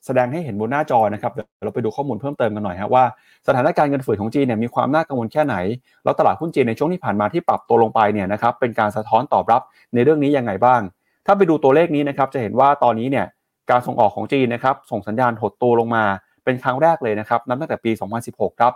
[0.05, 3.03] แสดงให้เห็นบนหน้าจอนะครับเดี๋ยวเราไปดูข้อมูลเพิ่มเติมกันหน่อยฮะว่า
[3.47, 5.55] สถานการณ์เงินเฟ้อของจีนเนี่ยมีความน่ากังวลแค่ไหน
[6.03, 9.61] แล้วตลาดหุ้นจีนในช่วงที่ผ่านมาที่ปรับตัวลงไปเนี่ยนะครับเป็นการสะท้อนตอบรับ
[9.93, 10.81] ในเรื่องนี้ยังไงบ้าง
[11.25, 13.25] ถ้าไปดูตัวเลขนี้นะครับจะเห็นว่าตอนนี้เนี่ย
[13.71, 16.03] การส่งออกของจีนนะครับส่งสัญญาณหดตัวลงมา
[16.43, 17.91] เป็นครั้งแรกเลยนะครับนับตั้งแต่ปี
[18.25, 18.73] 2016 ครับ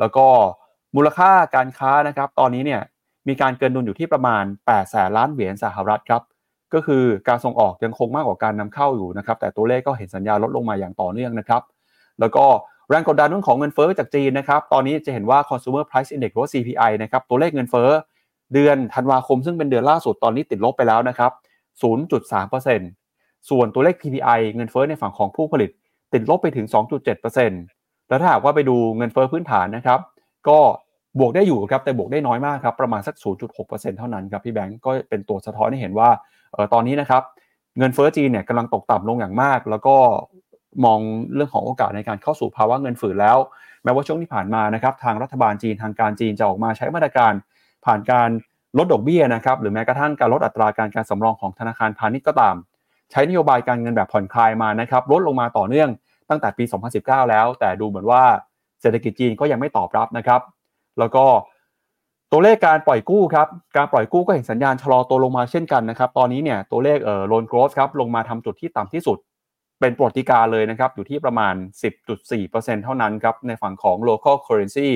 [0.00, 0.26] แล้วก็
[0.96, 2.80] มูลค่าการค้านะครับตอนนี้เนี่ย
[3.28, 6.22] มีการเกินดุลอยู่ที่ประมาณ 8 แสนล้านเหรียญสหรัฐครับ
[6.76, 11.62] ก็คือการส่งออกยังคงมากกว่าการนำเข้าอยู่นะครับ แต่ตัวเลขก็เห็นสัญญาลดลงมาอย่างต่อเนื่องนะครับ
[12.20, 12.44] แล้วก็
[12.88, 17.90] แรงกดดันเรื่องของเงินเฟ้อจากจีนนะครับ ตอนนี้จะเห็นว่า consumer price index หรือว่า CPI นะครับ ตัวเลขเงินเฟ้อ
[18.54, 21.30] เดือนธันวาคมซึ่งเป็นเดือนล่าสุดตอนนี้ติดลบไปแล้วนะครับ
[22.20, 25.70] 0.3%ส่วนตัวเลข PPI เงินเฟ้อในฝั่งของผู้ผลิต
[26.12, 26.66] ติดลบไปถึง
[27.36, 30.00] 2.7%แล้วถ้าหากว่าไปดูเงินเฟ้อพื้นฐานนะครับ
[30.48, 30.58] ก็
[31.18, 33.14] บวกได้อยู่ครับแต่บวกได้น้อยมากครับประมาณสัก
[33.56, 36.08] 0.6%เท่านั้นครับพี่แบงก์ก็เป็นตัวสะท้อนให้เห็นว่า
[36.74, 37.22] ตอนนี้นะครับ
[37.78, 39.96] เงินเฟ้อจีนเนี่ยกำลังตกต่ำลงอย่างมาก แล้วก็
[40.84, 41.00] มอง
[41.34, 43.38] เรื่องของโอกาสในการเข้าสู่ภาวะเงินฝืนแล้ว
[43.82, 47.32] แม้ว่าช่วงที่ผ่านมานะครับทางรัฐบาลจีนทางการจีนจะออกมาใช้มาตรการ
[47.84, 48.30] ผ่านการ
[48.78, 52.56] ลดดอกเบี้ยนะครับหรือแม้กระทั่งการลดอัตราการการสำรองของธนาคารพาณิชย์ก็ตาม
[53.10, 55.88] ใช้นโยบายการเงินแบบผ่อนคลายมานะครับลดลงมาต่อเนื่อง
[56.30, 56.64] ตั้งแต่ปี
[56.96, 58.22] 2019 แล้ว แต่ดูเหมือนว่า
[58.80, 60.40] เศรษฐกิจจีนก็ยังไม่ตอบรับนะครับ
[60.98, 61.24] แล้วก็
[62.32, 69.18] ตัวเลขการปล่อยกู้ครับการปล่อยกู้ก็เห็นสัญญาณชะลอตัวลงมาเช่นกันนะครับ ตอนนี้เนี่ยตัวเลขเอ่อ loan growth ครับลงมาทำจุดที่ต่ำที่สุด
[69.80, 71.54] เป็นปรติการเลยนะครับอยู่ที่ประมาณ
[72.18, 74.88] 10.4%เท่านั้นครับในฝั่งของ local currency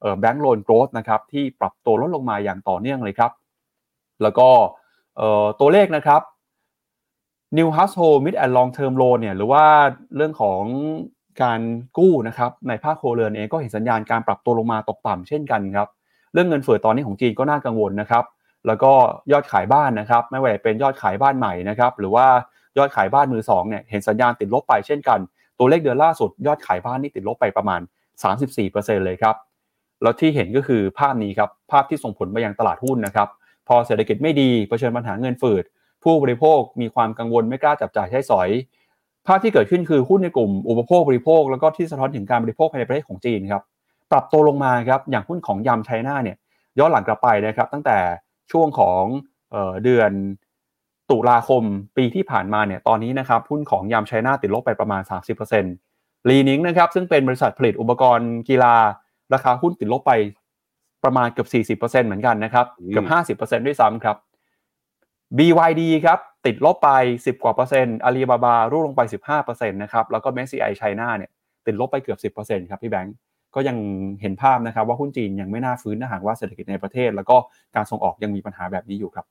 [0.00, 3.30] เอ่อ bank loan growth นะครับที่ปรับตัวลดลงมาอย่างต่อเนื่องเลยครับ
[4.22, 4.48] แล้วก็
[5.16, 6.22] เอ่อตัวเลขนะครับ
[7.58, 9.64] new household mid and long term loan เนี่ยหรือว่า
[10.16, 10.62] เรื่องของ
[11.42, 11.60] การ
[11.98, 15.88] กู้นะครับในภาคโครเรือนเองก็เห็นสัญญาณการปรับตัวลงมาตกต่ำเช่นกันครับ
[16.32, 18.24] เรื่องเงินเฟ้อตอนนี้ของจีนก็น่ากังวลนะครับ
[18.66, 18.92] แล้วก็
[19.32, 22.26] ยอดขายบ้านนะครับ ไม่ว่าจะเป็นยอดขายบ้านใหม่นะครับ หรือว่า
[22.78, 25.18] ยอดขายบ้านมือสองเนี่ยเห็นสัญญาณติดลบไปเช่นกัน
[25.58, 27.80] ตัวเลขเดือนล่าสุด ยอดขายบ้านนี่ติดลบไปประมาณ
[28.42, 29.36] 34%เลยครับ
[30.02, 33.28] แล้วที่เห็นก็คือภาพนี้ครับ ภาพที่ส่งผลไปยังตลาดหุ้นนะครับ
[33.68, 35.64] พอเศรษฐกิจไม่ดีเผชิญปัญหาเงินฝืด
[36.04, 38.48] ผู้บริโภคมีความกังวลไม่กล้าจับจ่ายใช้สอย
[39.26, 43.62] ภาพที่เกิดขึ้นคือหุ้นในกลุ่มอุปโภคบริโภค แล้วก็ที่สะท้อนถึงการบริโภคภายในประเทศของจีนครับ
[44.12, 46.36] ปรับตัวลงมาครับอย่างหุ้นของยำไชน่าเนี่ย
[46.78, 47.98] ย้อนหลังกลับไปนะครับตั้งแต่
[48.52, 49.02] ช่วงของ
[49.50, 50.10] เออเดือน
[51.10, 51.62] ตุลาคม
[51.96, 55.02] ปีที่ผ่านมาเนี่ยตอนนี้นะครับหุ้นของยำไชน่าติดลบไปประมาณ
[55.64, 58.74] 30%ลีนิงนะครับซึ่งเป็นบริษัทผลิตอุปกรณ์กีฬา
[59.34, 60.12] ราคาหุ้นติดลบไป
[61.04, 63.04] ประมาณเกือบ 40%เหมือนกันนะครับเกือ
[63.36, 64.16] บ50%ด้วยซ้ำครับ
[65.38, 66.90] BYD ครับติดลบไป
[67.20, 69.00] 10 กว่าเปอร์เซ็นต์อาลีบาบาร่วงลงไป
[69.36, 71.30] 15%นะครับแล้วก็ MSCI China เนี่ย
[71.66, 73.14] ติดลบไปเกือบ 10%ครับพี่แบงก์
[73.56, 73.76] ก็ยัง
[74.20, 77.36] เห็นภาพนะครับว่าหุ้นจีนยังไม่น่าฟื้นถ้าหากว่าเศรษฐกิจในประเทศ แล้วก็
[77.76, 79.26] การส่งออกยังมีปัญหาแบบนี้อยู่ครับ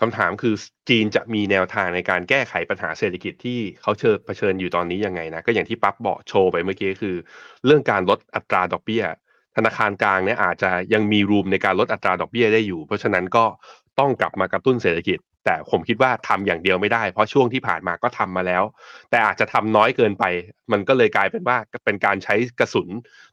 [0.00, 0.54] คำถามคือ
[0.88, 7.16] จีนจะมีแนวทางในการแก้ไขปัญหาเศรษฐกิจที่เขาเชิญเผชิญอยู่ตอนนี้ยังไงนะก็อย่างที่ปั๊บบอกโชว์ไปเมื่อกี้คือ
[7.66, 9.04] เรื่องการลดอัตราดอกเบี้ย
[9.56, 13.44] ธนาคารกลางเนี่ยอาจจะยังมีรูมในการลดอัตราดอกเบี้ยได้อยู่ เพราะฉะนั้นก็
[13.98, 18.62] ต้องกลับมากระตุ้นเศรษฐกิจ แต่ผมคิดว่าทำอย่างเดียวไม่ได้ เพราะช่วงที่ผ่านมาก็ทำมาแล้ว
[19.10, 20.24] แต่อาจจะทำน้อยเกินไป
[20.72, 22.88] มันก็เลยกลายเป็นว่าเป็นการใช้กระสุน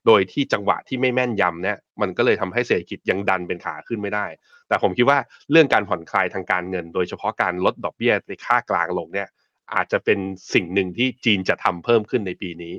[0.07, 4.25] โดยที่จังหวะที่ไม่แม่นยำเนี่ยมันก็เลยทำให้เศรษฐกิจยังดันเป็นขาขึ้นไม่ได้
[4.67, 5.19] แต่ผมคิดว่า
[5.51, 9.27] เรื่องการผ่อนคลายทางการเงิน โดยเฉพาะการลดดอกเบี้ยในค่ากลางลงเนี่ย
[9.73, 10.19] อาจจะเป็น
[10.53, 12.73] สิ่งหนึ่งที่จีนจะทำเพิ่มขึ้นในปีนี้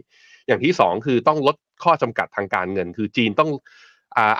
[0.47, 3.51] อย่างที่สองคือต้องลดข้อจำกัดทางการเงิน คือจีนต้อง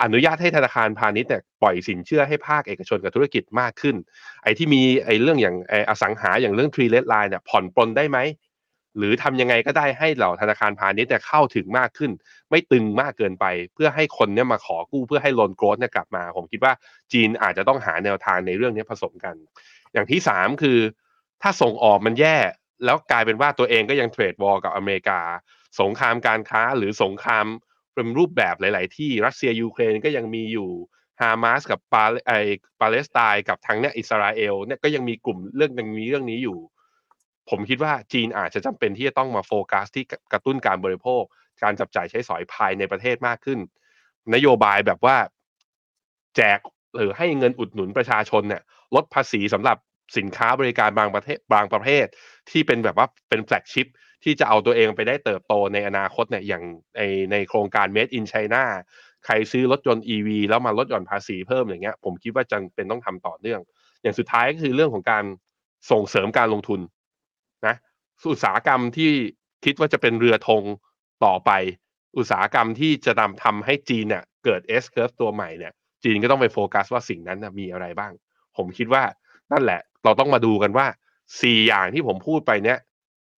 [0.03, 3.97] อนุญาตให้ธนาคารพาณิชย์เนี่ยปล่อยสินเชื่อให้ภาคเอกชนกับธุรกิจมากขึ้น
[4.43, 8.19] ไอ้ที่มีไอ้เรื่องอย่างไอ้อสังหาอย่างเรื่อง Three Red Lines เนี่ยผ่อนปลนได้ไหม
[8.99, 12.11] หรือทำยังไงก็ได้ให้เหล่าธนาคารพาณิชย์เนี่ยเข้าถึงมากขึ้น
[12.51, 16.73] ไม่ตึงมากเกินไป เพื่อให้คนเนี่ยมาขอกู้เพื่อให้ loan growth เนี่ยกลับมา ผมคิดว่า
[17.13, 19.35] จีนอาจจะต้องหาแนวทางในเรื่องนี้ผสมกัน
[19.93, 20.79] อย่างที่สามคือ
[21.43, 22.37] ถ้าส่งออกมันแย่
[22.85, 25.21] แล้วกลายเป็นว่าตัวเองก็ยัง trade war กับอเมริกา
[25.81, 27.47] สงครามการค้าหรือสงคราม
[28.01, 30.71] เป็นรูปแบบหลาย ๆ ที่รัสเซียยูเครนก็ยังมีอยู่
[31.21, 32.33] ฮามาสกับปาไอ
[32.81, 36.59] ปาเลสไตน์กับทางเนี่ยอิสราเอลเนี่ยก็ยังมีกลุ่มเรื่องยังมีเรื่องนี้อยู่
[37.51, 41.23] ผมคิดว่าจีนอาจจะจำเป็นที่จะต้องมาโฟกัสที่กระตุ้นการบริโภค
[41.63, 43.59] การจับจ่ายใช้สอยภายในประเทศมากขึ้น
[44.35, 45.17] นโยบายแบบว่า
[46.37, 46.59] แจก
[46.97, 48.63] หรือให้เงินอุดหนุนประชาชนเนี่ย
[48.95, 49.77] ลดภาษีสำหรับ
[50.17, 52.07] สินค้าบริการบางประเทศบางประเภท
[52.51, 53.87] ที่เป็นแบบว่าเป็น flagship
[54.25, 56.65] ที่จะเอาตัวเองไปได้เติบโตในอนาคตเนี่ยอย่าง
[56.97, 57.03] ใน
[57.33, 58.65] ในโครงการ Made in China
[59.27, 63.61] ใครซื้อรถยนต์ EV แล้วมาลดหย่อนภาษีเพิ่มอย่างเงี้ยผมคิดว่าจำเป็นต้องทำต่อเนื่อง
[64.03, 65.25] อย่างสุดท้ายก็คือเรื่องของการ
[65.91, 66.81] ส่งเสริมการลงทุน
[67.67, 67.77] นะ
[68.31, 69.11] อุตสาหกรรมที่
[69.65, 70.63] คิดว่าจะเป็นเรือธง
[71.25, 71.51] ต่อไป
[72.19, 75.73] อุตสาหกรรมที่จะนำทำให้จีนเนี่ยเกิด S curve ตัวใหม่เนี่ย
[76.05, 78.13] จีนก็ต้องไปโฟกัสว่าสิ่งนั้นมีอะไรบ้าง
[78.57, 79.03] ผมคิดว่า
[79.53, 80.87] นั่นแหละ เราต้องมาดูกันว่า
[81.43, 82.79] สี่อย่างที่ผมพูดไปเนี่ย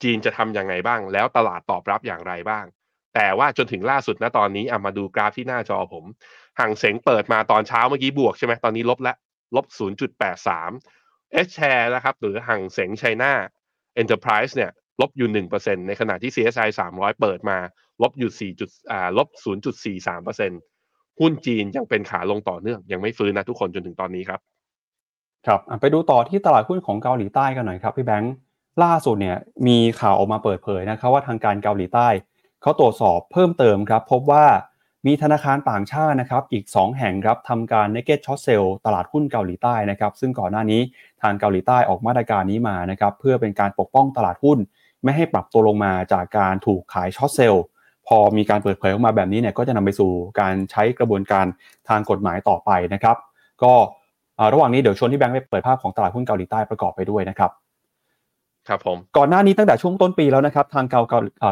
[0.03, 2.65] จีนจะทำยังไงบ้าง แล้วตลาดตอบรับอย่างไรบ้าง
[3.15, 6.05] แต่ว่าจนถึงล่าสุดนะตอนนี้เอามาดูกราฟที่หน้าจอผม
[6.61, 9.17] ห่างเสงเปิดมาตอนเช้าเมื่อกี้บวกใช่ไหมตอนนี้ลบล้ว
[9.57, 9.67] ลบ
[10.31, 13.33] 0.83 H share นะครับหรือห่างเสงไชน่า
[14.01, 15.29] Enterprise เนี่ยลบอยู่
[15.59, 17.59] 1%ในขณะที่ CSI 300 เปิดมา
[18.03, 19.29] ลบอยู่4จุดอ่าลบ
[20.05, 24.41] 0.43%หุ้นจีนยังเป็นขาลงต่อเนื่อง ยังไม่ฟื้นนะทุกคนจนถึงตอนนี้ครับ
[25.47, 28.35] ครับ ไปดูต่อที่ตลาดหุ้นของเกาหลีใต้กันหน่อยครับพี่แบงค์
[28.83, 32.09] ล่าสุดเนี่ยมีข่าวออกมาเปิดเผยนะครับว่าทางการเกาหลีใต้
[32.63, 34.47] เขาตรวจสอบเพิ่มเติมครับ พบว่า
[35.07, 40.81] มีธนาคารต่างชาตินะครับอีก 2 แห่งครับทำการ naked short sell ตลาดหุ้นเกาหลีใต้นะครับซึ่งก่อนหน้านี้
[41.23, 44.59] ทางเกาหลีใต้ออกมาตรการนี้มานะครับเพื่อเป็นการปกป้องตลาดหุ้น
[45.05, 47.65] ไม่ให้ปรับตัวลงมาจากการถูกขายช็อตเซลล์
[48.09, 50.11] พอมีการเปิดเผยออกมาแบบนี้เนี่ยก็จะนำไปสู่
[50.41, 51.47] การใช้กระบวนการ
[51.89, 53.17] ทางกฎหมายต่อไปนะครับ
[53.63, 53.73] ก็
[54.53, 57.51] ระหว่างนี้เดี๋ยวชวนที่แบงค์ไปเปิดภาพของตลาดหุ้นเกาหลีใต้ประกอบไปด้วยนะครับ
[58.69, 61.03] ครับผมก่อนหน้านี้ตั้งแต่ช่วงต้นปีแล้วนะครับทางเกา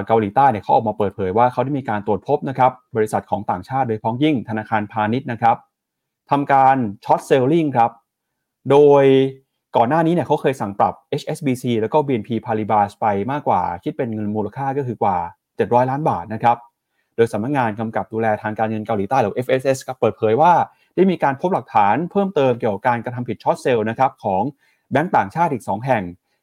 [0.06, 5.56] เกาหลีใต้เนี่ยเขาออกมาเปิดเผยว่าเขาได้มีการตรวจพบนะครับบริษัทของต่างชาติโดยพ้องยิ่งธนาคารพาณิชย์นะครับ
[6.30, 7.90] ทำการช็อตเซลลิงครับ
[8.70, 9.04] โดย
[9.76, 15.16] ก่อนหน้านี้เนี่ยเขาเคยสั่งปรับ HSBC แล้วก็ BNP Paribas ไปมากกว่าคิดเป็นเงินมูลค่าก็คือกว่า
[15.56, 16.56] 700 ล้านบาทนะครับ
[17.16, 20.52] โดยสำนักงานกำกับดูแลทางการเงินเกาหลีใต้หรือ FSS ครับเปิดเผยว่า
[20.94, 24.42] ได้มีการพบหลักฐานเพิ่มเติมเกี่ยวกับการกระทำผิดช็อตเซลล์นะครับของ
[24.92, 26.02] แบงก์ต่างชาติอีก 2 แห่ง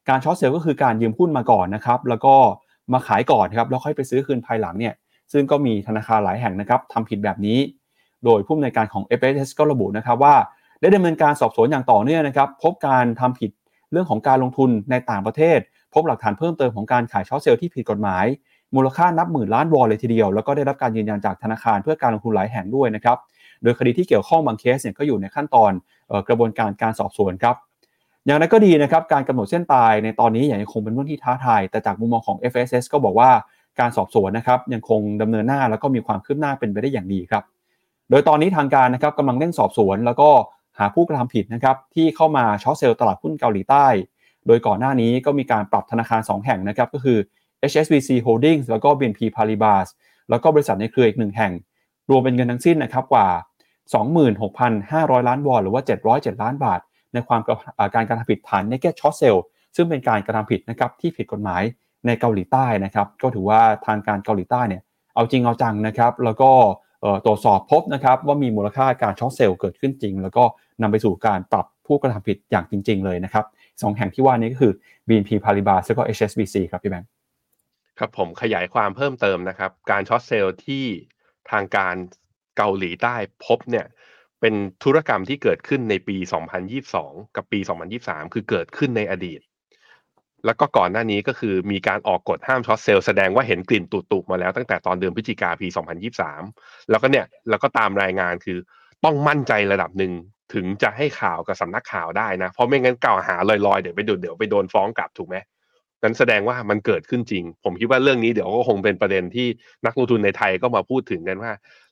[0.10, 2.36] การช็อตเซลล์ก็คือการยืมหุ้นมาก่อนนะครับแล้วก็
[2.94, 4.94] มาขายก่อนครับแล้วค่อยไปซื้อคืนภายหลังเนี่ย
[5.34, 7.60] ซึ่งก็มีธนาคารหลายแห่งนะครับทำผิดแบบนี้
[8.26, 10.36] โดยผู้อำนวยการของ FSS ก็ระบุนะครับว่า
[10.82, 13.52] ได้ดำเนินการสอบสวนอย่างต่อเนื่องนะครับ พบการทำผิด
[13.92, 15.60] เรื่องของการลงทุนในต่างประเทศ
[15.94, 18.26] พบหลักฐานเพิ่มเติมของการขาย short sell ที่ผิดกฎหมาย
[18.76, 23.18] มูลค่านับหมื่นล้านวอนเลยทีเดียว แล้วก็ได้รับการยืนยันจากธนาคารเพื่อการลงทุนหลายแห่งด้วยนะครับ
[23.64, 25.72] โดยคดีที่เกี่ยวข้องบางเคสเนี่ยก็อยู่ในขั้นตอน
[26.12, 27.56] ออกระบวนการการสอบสวนครับ
[28.28, 33.30] อย่างไรก็ดีนะครับการกำหนดเส้นตายในตอนนี้ยังคงเป็นเรื่องที่ท้าทาย แต่จากมุมมองของ FSS ก็บอกว่า
[33.80, 37.44] การสอบสวนนะครับยังคงดำเนินหน้าแล้วก็มีความคืบหน้าเป็นไปได้อย่างดีครับ
[38.10, 40.30] โดยตอนนี้ทางการนะครับกำลังเร่งสอบสวน แล้วก็
[40.80, 43.86] หาผู้กระทำผิดนะครับที่เข้ามา short sell ตลาดหุ้นเกาหลีใต้
[44.48, 47.18] โดยก่อนหน้านี้ก็มีการปรับธนาคาร 2 แห่งนะครับก็คือ
[47.72, 49.88] HSBC Holdings แล้วก็ BNP Paribas
[50.30, 51.54] แล้วก็บริษัทในเครืออีกหนึ่งแห่ง
[52.10, 53.28] รวมเป็นเงินทั้งสิ้นนะครับกว่า
[54.48, 56.80] 26,500 ล้านวอนหรือว่า 707 ล้านบาท
[57.14, 59.38] ในความกระอ่าการกระทำผิดฐาน naked short sell
[59.76, 61.64] ซึ่งเป็นการกระทำผิดนะครับที่ผิดกฎหมาย
[62.06, 64.82] ในเกาหลีใต้นะครับก็ถือว่าทางการเกาหลีใต้เนี่ย
[65.16, 66.52] เอาจริงเอาจังนะครับ แล้วก็
[67.26, 70.44] ตรวจสอบพบนะครับว่ามีมูลค่าการช็อตเซลล์เกิดขึ้นจริง แล้วก็
[70.82, 73.46] นำไปสู่การปรับผู้กระทำผิดอย่างจริง ๆ เลยนะครับ
[73.82, 74.74] สองแห่งที่ว่านี้ก็คือ
[75.08, 77.10] BNP Paribas แล้วก็ HSBC ครับพี่แบงค์
[78.00, 80.86] ครับผมขยายความเพิ่มเติมนะครับ การช็อตเซลล์ที่
[81.52, 81.96] ทางการ
[82.58, 83.86] เกาหลีใต้พบเนี่ย
[84.42, 86.18] เป็นธุรกรรมที่เกิดขึ้นในปี
[86.76, 87.60] 2022 กับปี
[87.98, 89.42] 2023 คือเกิดขึ้นในอดีต
[90.46, 95.68] แล้วก็ก่อนหน้านี้ก็คือมีการออกกฎห้ามช็อตเซลล์แสดงว่าเห็นกลิ่นตุกๆมาแล้วตั้งแต่ตอนเดือนพฤศจิกาปี
[96.30, 98.58] 2023 แล้วก็เนี่ยแล้วก็ตามรายงานคือ
[99.04, 100.14] ต้องมั่นใจระดับหนึ่ง
[100.54, 105.36] ถึงจะให้ข่าวกับสำนักข่าวได้นะ เพราะไม่งั้นกล่าวหาลอยๆ เดี๋ยวไปดนเดี๋ยวไปโดนฟ้องกลับถูกไหม
[106.04, 109.48] นั้นแสดงว่ามันเกิดขึ้นจริง ผมคิดว่าเรื่องนี้เดี๋ยวก็คงเป็นประเด็นที่
[109.86, 111.52] นักลงทุนในไทยก็มาพูดถึงกันว่า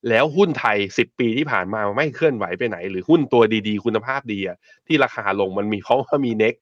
[0.10, 4.40] แล้วหุ้นไทย 10 ปีที่ผ่านมาไม่เคลื่อนไหวไปไหน หรือหุ้นตัวดีๆ คุณภาพดี
[4.88, 6.56] ที่ราคาลงมันมีเพราะว่ามีเน็ก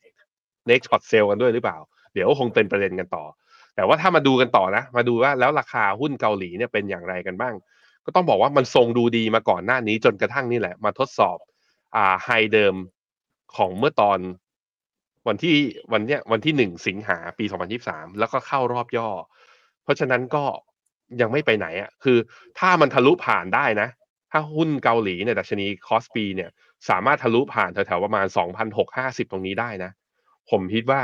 [0.68, 1.78] เน็กช็อตเซลกันด้วยหรือเปล่า
[2.14, 3.24] เดี๋ยวก็คงเป็นประเด็นกันต่อ
[3.76, 7.54] แต่ว่าถ้ามาดูกันต่อนะ มาดูว่าแล้วราคาหุ้นเกาหลีเนี่ยเป็นอย่างไรกันบ้าง
[8.06, 11.38] ก็ต้องบอกว่ามันทรงดูดีมาก่อนหน้านี้จนกระทั่งนี่แหละมาทดสอบ
[11.96, 12.76] อ่าไฮเดิม
[13.56, 14.20] ของเมื่อตอน
[15.28, 15.56] วันที่
[15.94, 17.46] วันเนี้ยวันที่หนึ่งสิงหาปี
[17.82, 19.10] 2023แล้วก็เข้ารอบย่อ
[19.84, 20.44] เพราะฉะนั้นก็
[21.22, 22.18] ยังไม่ไปไหนอะ คือ
[22.60, 23.90] ถ้ามันทะลุผ่านได้นะ
[24.32, 26.50] ถ้าหุ้นเกาหลีเนี่ยดัชนีคอสปีเนี่ย
[26.90, 28.26] สามารถทะลุผ่านแถวๆประมาณ
[28.80, 29.92] 2,650ตรงนี้ได้นะ
[30.50, 31.02] ผมคิดว่า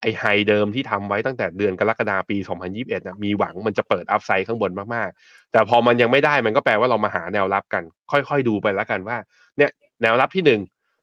[0.00, 2.36] ไอ high เดิมที่ทำไว้ตั้งแต่เดือนกรกฎาปี
[2.68, 9.16] 2021นะมีหวังมันจะเปิด upside ข้างบนมากๆ แต่พอมันยังไม่ได้มันก็แปลว่าเรามาหาแนวรับกัน ค่อยๆดูไปแล้วกันว่า
[9.56, 9.70] เนี่ย
[10.02, 10.60] แนวรับที่หนึ่ง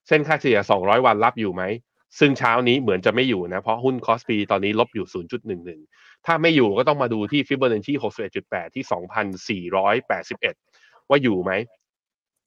[0.07, 1.63] เส้นค่าเฉลี่ย 200 วันรับอยู่ไหม
[2.19, 5.07] ซึ่งเช้านี้เหมือนจะไม่อยู่นะ เพราะหุ้นคอสปีตอนนี้ลบอยู่
[5.65, 7.93] 0.11 ถ้าไม่อยู่ก็ต้องมาดูที่ Fibonacci
[8.33, 8.83] 61.8 ที่
[9.71, 11.51] 2,481 ว่าอยู่ไหม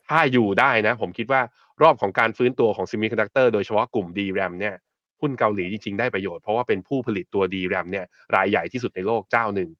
[0.08, 1.40] ถ้าอยู่ได้นะ ผมคิดว่า
[1.82, 4.74] รอบของการฟื้นตัวของ Semiconductor โดยเฉพาะกลุ่ม DRAM เนี่ย
[5.20, 8.04] หุ้นเกาหลีจริง ๆ ได้ประโยชน์เพราะว่าเป็นผู้ผลิตตัว DRAM เนี่ย
[8.36, 9.70] รายใหญ่ที่สุดในโลกเจ้าหนึ่ง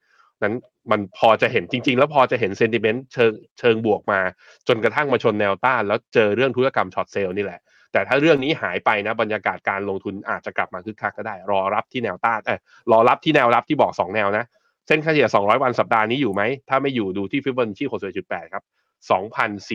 [0.42, 0.54] นั้น
[0.90, 4.20] มันพอจะเห็นจริง ๆ แล้วพอจะเห็นเซนติเมนต์เชิงเชิงบวกมา
[4.68, 7.60] จนกระทั่งมาชนแนวต้าน แล้วเจอเรื่องธุรกรรมช็อตเซลล์นี่แหละ
[7.93, 12.59] แต่ถ้าเรื่องนี้หายไปนะบรรยากาศการลงทุนอาจจะกลับมาคึกคักก็ได้ รอรับที่แนวต้านเออ
[12.93, 14.45] รอรับที่แนวรับที่บอก 2 แนวนะ
[14.86, 17.88] เส้นค่าเฉลี่ย 200 วันสัปดาห์นี้อยู่ไหม ถ้าไม่อยู่ดูที่ Fibo ที่
[18.24, 18.64] 61.8ครับ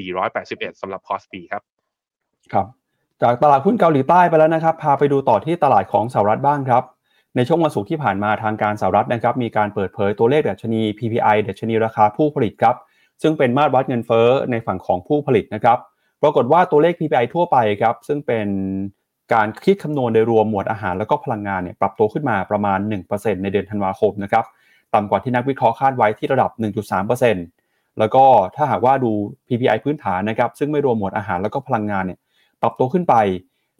[0.06, 1.62] 2,481สำหรับคอสปีครับ
[2.54, 2.68] ครับ
[3.22, 6.84] จากตลาดหุ้นเกาหลีใต้ไปแล้วนะครับ พาไปดูต่อที่ตลาดของสหรัฐบ้างครับ
[7.36, 12.76] ในช่วงวันศุกร์ที่ผ่านมาทางการสหรัฐนะครับ มีการเปิดเผยตัวเลขดัชนี PPI ดัชนีราคาผู้ผลิตครับ
[13.22, 15.78] ซึ่งเป็นมาตรวัดเงินเฟ้อในฝั่งของผู้ผลิตนะครับ
[16.22, 18.48] ปรากฏว่าตัวเลข PPI ทั่วไปครับซึ่งเป็น
[19.34, 22.80] การคิดคำนวณโดยรวมหมวดอาหารแล้วก็พลังงานเนี่ยปรับตัวขึ้นมาประมาณ
[23.12, 24.46] 1%ในเดือนธันวาคมนะครับ
[24.94, 26.52] ต่ำกว่าที่นักวิเคราะห์คาดไว้ที่ระดับ
[27.26, 28.24] 1.3%แล้วก็
[28.56, 29.12] ถ้าหากว่าดู
[29.48, 32.20] PPI พื้นฐานนะครับซึ่งไม่รวมหมวดอาหารแล้วก็พลังงานเนี่ย
[32.62, 33.16] ปรับตัวขึ้นไป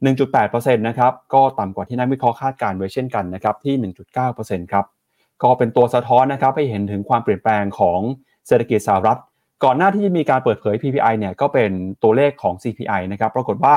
[0.06, 4.86] 1.8%นะครับก็ต่ำกว่าที่นักวิเคราะห์คาดการไว้เช่นกันนะครับที่ 1.9%ครับ
[5.44, 8.00] ก็เป็นตัวสะท้อนนะครับให้เห็นถึงความเปลี่ยนแปลงของ
[8.48, 9.20] เศรษฐกิจสหรัฐ
[9.64, 11.72] ก่อนหน้าที่จะมีการเปิดเผย PPI เนี่ยก็เป็น
[12.04, 13.76] ตัวเลขของ CPI นะครับปรากฏว่า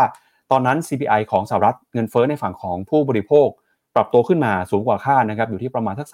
[0.50, 3.48] ตอนนั้น CPI ของสหรัฐเงินเฟ้อในฝั่งของผู้บริโภค
[3.94, 6.08] ปรับตัวขึ้นมาสูงกว่าคาดนะครับอยู่ที่ประมาณสัก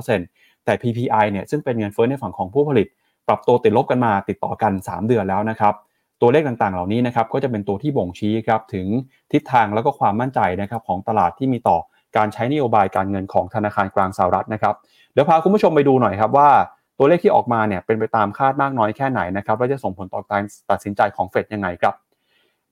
[0.00, 2.86] 3.2%แต่ PPI เนี่ยซึ่งเป็นเงินเฟ้อในฝั่งของผู้ผลิต
[3.28, 5.74] ปรับตัวติดลบกันมาติดต่อกัน 3 เดือนแล้วนะครับ
[6.20, 8.86] ตัวเลขต่างๆ เหล่านี้นะครับก็จะเป็นตัวที่บ่งชี้ครับถึง
[9.32, 11.78] ทิศทางแล้วก็ความมั่นใจนะครับของตลาดที่มีต่อ
[12.16, 14.74] การใช้นโยบายการเงินของธนาคารกลางสหรัฐนะครับ
[15.12, 16.50] เดี๋ยวพาคุณผู้ชมไปดูหน่อยครับว่า
[17.02, 21.94] ตัวเลขที่ออกมาเนี่ยเป็นไปตามคาดมากน้อยแค่ไหนนะครับและจะส่งผลต่อการตัดสินใจของเฟดยังไงครับ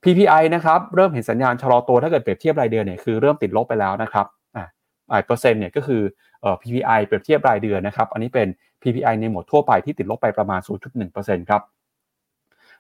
[0.03, 4.27] PPI นะครับเริ่มเห็นสัญญาณชะลอตัวถ้าเกิดเปรียบเทียบรายเดือนเนี่ยคือเริ่มติดลบไปแล้วนะครับ
[4.57, 6.03] อ่าเปอร์เซ็นต์เนี่ยก็คือ
[6.41, 8.49] เอ่อ PPI เปรียบเทียบรายเดือนนะครับอันนี้เป็น
[8.83, 10.61] PPI ในหมวดทั่วไปที่ติดลบไปประมาณ
[11.05, 11.63] 0.1%ครับ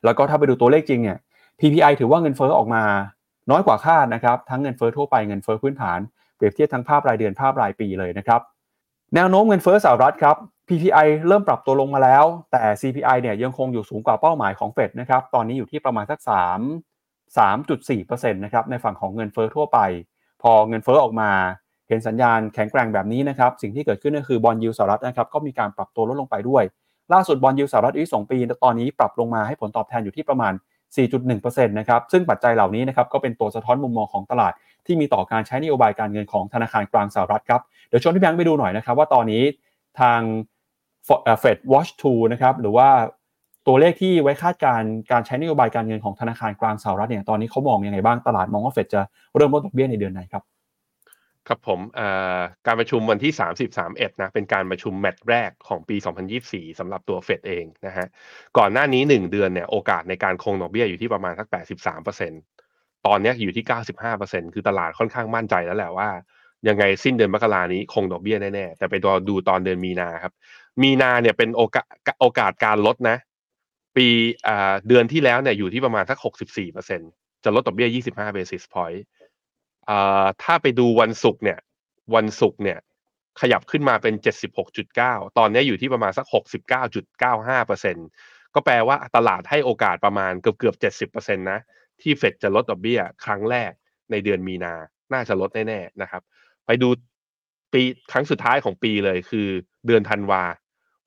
[0.04, 1.18] แล้วก็ถ้าไปดูตัวเลขจริงเนี่ย
[1.60, 2.82] PPI ถือว่าเงินเฟ้อออกมา
[3.50, 5.98] น้อยกว่าคาดนะครับทั้งเงินเฟ้อทั่วไปเงินเฟ้อพื้นฐาน
[6.36, 8.40] เปรียบเทียบทั้งภาพรายเดือนภาพรายปีเลยนะครับ
[9.14, 10.36] แนวโน้มเงินเฟ้อสหรัฐครับ
[10.68, 19.78] PPI เริ่มปรับตัวลงมาแล้ว แต่ CPI เนี่ยยังคงอยู่สูงกว่าเป้าหมายของเฟดนะครับ ตอนนี้อยู่ที่ประมาณสัก 3 3.4%นะครับ ในฝั่งของเงินเฟ้อทั่วไป
[20.42, 21.30] พอเงินเฟ้อออกมา
[21.88, 26.62] เห็นสัญญาณแข็งแกร่งแบบนี้นะครับ สิ่งที่เกิดขึ้นก็คือ bond yield สหรัฐนะครับ ก็มีการปรับตัวลดลงไปด้วย
[27.12, 30.52] ล่าสุด bond yield สหรัฐอายุ2ปี ตอนนี้ปรับลงมาให้ผลตอบแทนอยู่ที่ประมาณ
[30.94, 34.52] 4.1%นะครับ ซึ่งปัจจัยเหล่านี้นะครับ ก็เป็นตัวสะท้อนมุมมองของตลาด
[34.86, 39.42] ที่มีต่อการใช้นโยบายการเงินของธนาคารกลางสหรัฐครับ เดี๋ยวชวนพี่แบงค์ไปดูหน่อยนะครับว่าตอนนี้
[40.00, 40.20] ทาง
[41.42, 42.88] Fed Watch 2นะครับหรือว่า
[43.66, 44.82] ตัวเลขที่ไว้คาดการ
[45.12, 49.00] การใช้นโยบายการเงินของธนาคารกลางสหรัฐเนี่ยตอนนี้เขามองยังไงบ้างตลาดมองว่าเฟดจะ
[49.36, 50.42] เริ่มลดดอกเบี้ยในเดือนไหนครับ
[51.48, 51.80] ครับผม
[52.66, 55.96] การประชุมวันที่30 31นะเป็นการประชุมแมตช์แรกของปี
[56.38, 58.06] 2024สำหรับตัวเฟดเองนะฮะ
[58.58, 61.46] ก่อนหน้านี้ 1 เดือนเนี่ยโอกาสในการคงดอกเบี้ยอยู่ที่ประมาณสัก
[62.06, 63.64] 83%ตอนนี้อยู่ที่
[64.08, 66.08] 95%คือตลาดค่อนข้างมั่นใจแล้วแหละว่า
[66.68, 68.94] ยังไงสิ้นเดือนมกรานี้คงดอกเบี้ยแน่ๆ แต่ไป
[69.28, 70.32] ดูตอนเดือนมีนาครับ
[70.82, 71.86] มีนาเนี่ยเป็นโอกาส
[72.20, 73.16] โอกาสการลดนะ
[73.96, 74.06] ปี
[74.88, 76.18] เดือนที่แล้วเนี่ยอยู่ที่ประมาณสัก
[76.80, 79.00] 64%จะลดดอกเบี้ย 25 basis point
[80.42, 81.58] ถ้าไปดูวันศุกร์เนี่ย
[82.14, 82.78] วันศุกร์เนี่ย
[83.40, 84.14] ขยับขึ้นมาเป็น
[84.76, 86.26] 76.9 ตอนนี้อยู่ที่ประมาณสัก
[87.40, 90.72] 69.95%ก็แปลว่าตลาดให้โอกาสประมาณเกือบเกือ
[91.08, 91.60] บ 70%นะ
[92.00, 93.72] ที่เฟดจะลดดอกเบี้ยครั้งแรก
[94.10, 94.74] ในเดือนมีนา
[95.12, 96.22] น่าจะลดแน่ๆนะครับ
[96.66, 96.88] ไปดู
[97.72, 99.48] ปีครั้งสุดท้ายของปีเลยคือ
[99.86, 100.42] เดือนธันวา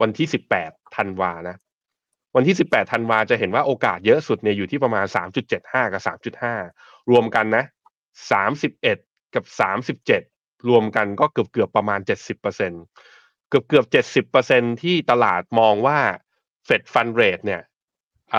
[0.01, 0.27] วันที่
[0.59, 1.57] 18ธันวานะ
[2.35, 5.05] วันที่ 18ธันวาจะเห็นว่าโอกาสเยอะสุดเนี่ยอยู่ที่ประมาณ
[5.49, 6.01] 3.75 กับ
[6.51, 7.63] 3.5 รวมกันนะ
[8.31, 8.97] สามสิบเอ็ด
[9.35, 10.21] กับสามสิบเจ็ด
[10.69, 12.71] รวมกันก็เกือบเกือบประมาณเจ็ดสิบเปอร์เซ็น
[13.49, 15.99] เกือบเกือบเจ็ดสิบเปอร์เซ็นที่ตลาดมองว่า
[16.65, 17.61] เฟดฟันเรทเนี่ย
[18.33, 18.35] อ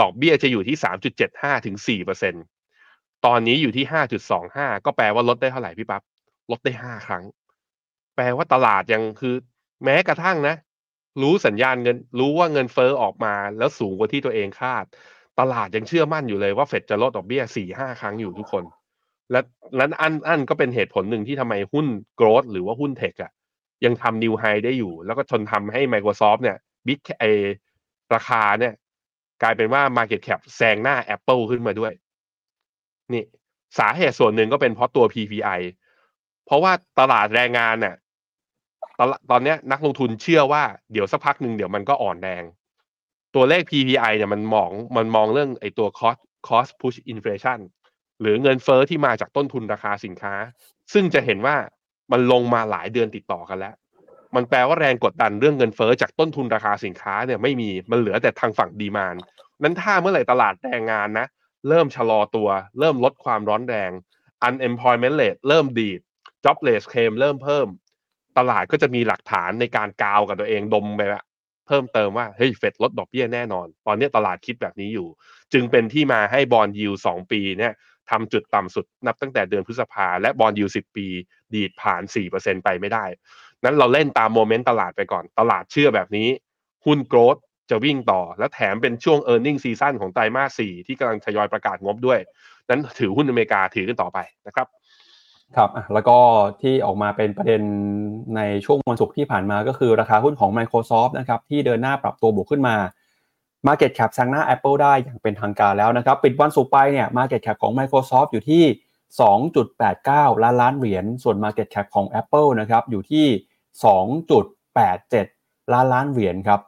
[0.00, 2.34] ดอกเบี้ยจะอยู่ที่สามจุดเจ็ดห้าถึงสี่เปอร์เซ็น
[3.26, 6.02] ตอนนี้อยู่ที่ห้าจุดสองห้าก็แปลว่าลดได้เท่าไหร่พี่ปับ๊บ
[6.50, 7.24] ลดได้ห้าครั้ง
[8.16, 9.34] แปลว่าตลาดยังคือ
[9.84, 10.54] แม้กระทั่งนะ
[11.22, 14.84] รู้สัญญาณเงิน รู้ว่าเงินเฟอ้อออกมาแล้วสูงกว่าที่ตัวเองคาด
[15.38, 18.64] ตลาดยังเชื่อมั่นอยู่เลยว่าเฟดจะลดดอกเบี้ยสี่ห้าครั้งอยู่ทุกคน
[19.30, 19.40] และ
[19.78, 23.32] นั้นอันอันก็เป็นเหตุผลหนึ่งที่ทำไมหุ้นโกรดหรือว่าหุ้นเทคอะ
[23.84, 26.56] ยังทำนิวไฮได้อยู่ แล้วก็จนทำให้ Microsoft เนี่ย
[26.86, 27.22] บิ๊กไอ
[28.14, 28.74] ราคาเนี่ย
[29.42, 31.92] กลายเป็นว่า Market Cap แซงหน้า Apple ขึ้นมาด้วย
[33.12, 33.24] นี่
[33.78, 35.60] สาเหตุส่วนหนึ่งก็เป็นเพราะตัว PPI
[36.46, 37.94] เพราะว่าตลาดแรงงานเนี่ย
[38.98, 42.44] ตอนตอนนี้นักลงทุนเชื่อว่าเดี๋ยวสักพักหนึ่งเดี๋ยวมันก็อ่อนแรง
[43.34, 47.60] ตัวเลข PPI เนี่ยมันมองมันมองเรื่องไอ้ตัว cost cost push inflation
[48.20, 50.34] หรือเงินเฟอ้อที่มาจากต้นทุนราคาสินค้า
[50.92, 51.56] ซึ่งจะเห็นว่า
[52.12, 53.74] มันลงมาหลายเดือนติดต่อกันแล้ว
[54.34, 59.14] มันแปลว่าแรงกดดันเรื่องเงินเฟอ้อจากต้นทุนราคาสินค้าเนี่ยไม่มีมันเหลือแต่ทางฝั่งดีมาน
[59.62, 61.26] นั้นถ้าเมื่อไหร่ตลาดแรงงานนะ
[61.68, 63.90] เริ่มชะลอตัว เริ่มลดความร้อนแรง
[64.48, 66.00] unemployment rate เริ่มดีด
[66.44, 67.66] jobless claim เริ่มเพิ่ม
[68.38, 71.22] ตลาดก็จะมีหลักฐานในการกาวกับตัวเองดมไปว่า
[71.66, 75.08] เพิ่มเติมว่าเฮ้ยเฟดลดดอกเบี้ยแน่นอน ตอนนี้ตลาดคิดแบบนี้อยู่
[75.52, 77.72] จึงเป็นที่มาให้บอลยูสองปีเนี่ย
[78.10, 81.06] ทำจุดต่ำสุดนับตั้งแต่เดือนพฤษภาและ bond yield สิบปี
[81.54, 82.02] ดีดผ่าน
[82.34, 83.04] 4%ไปไม่ได้
[83.64, 86.28] นั้นเราเล่นตามโมเมนต์ตลาดไปก่อน ตลาดเชื่อแบบนี้
[86.86, 87.36] หุ้น growth
[87.70, 92.20] จะวิ่งต่อ และแถมเป็นช่วง e a r n i n g ซีซั่นของไตรมาส4ที่กำลังทยอยประกาศงบด้วย
[92.68, 94.66] นั้นถือหุ้นอเมริกาถือกันต่อไปนะครับ
[95.56, 96.18] ครับแล้วก็
[96.62, 97.62] ที่ออกมาเป็นประเด็น
[98.36, 102.76] ในช่วงวันศุกร์ที่ผ่านมาก็คือราคาหุ้นของ Microsoft นะครับที่เดินหน้าปรับตัวบวกขึ้นมา
[103.66, 108.64] Market Cap แซงหน้า Apple ได้อย่างเป็นทางการแล้วนะครับ ปิดวันศุกร์ไปเนี่ย Market Cap ของ Microsoft อยู่ที่
[109.72, 113.26] 2.89 ล้านล้านเหรียญส่วน Market Cap ของ Apple นะครับอยู่ที่
[114.92, 116.60] 2.87 ล้านล้านเหรียญครับ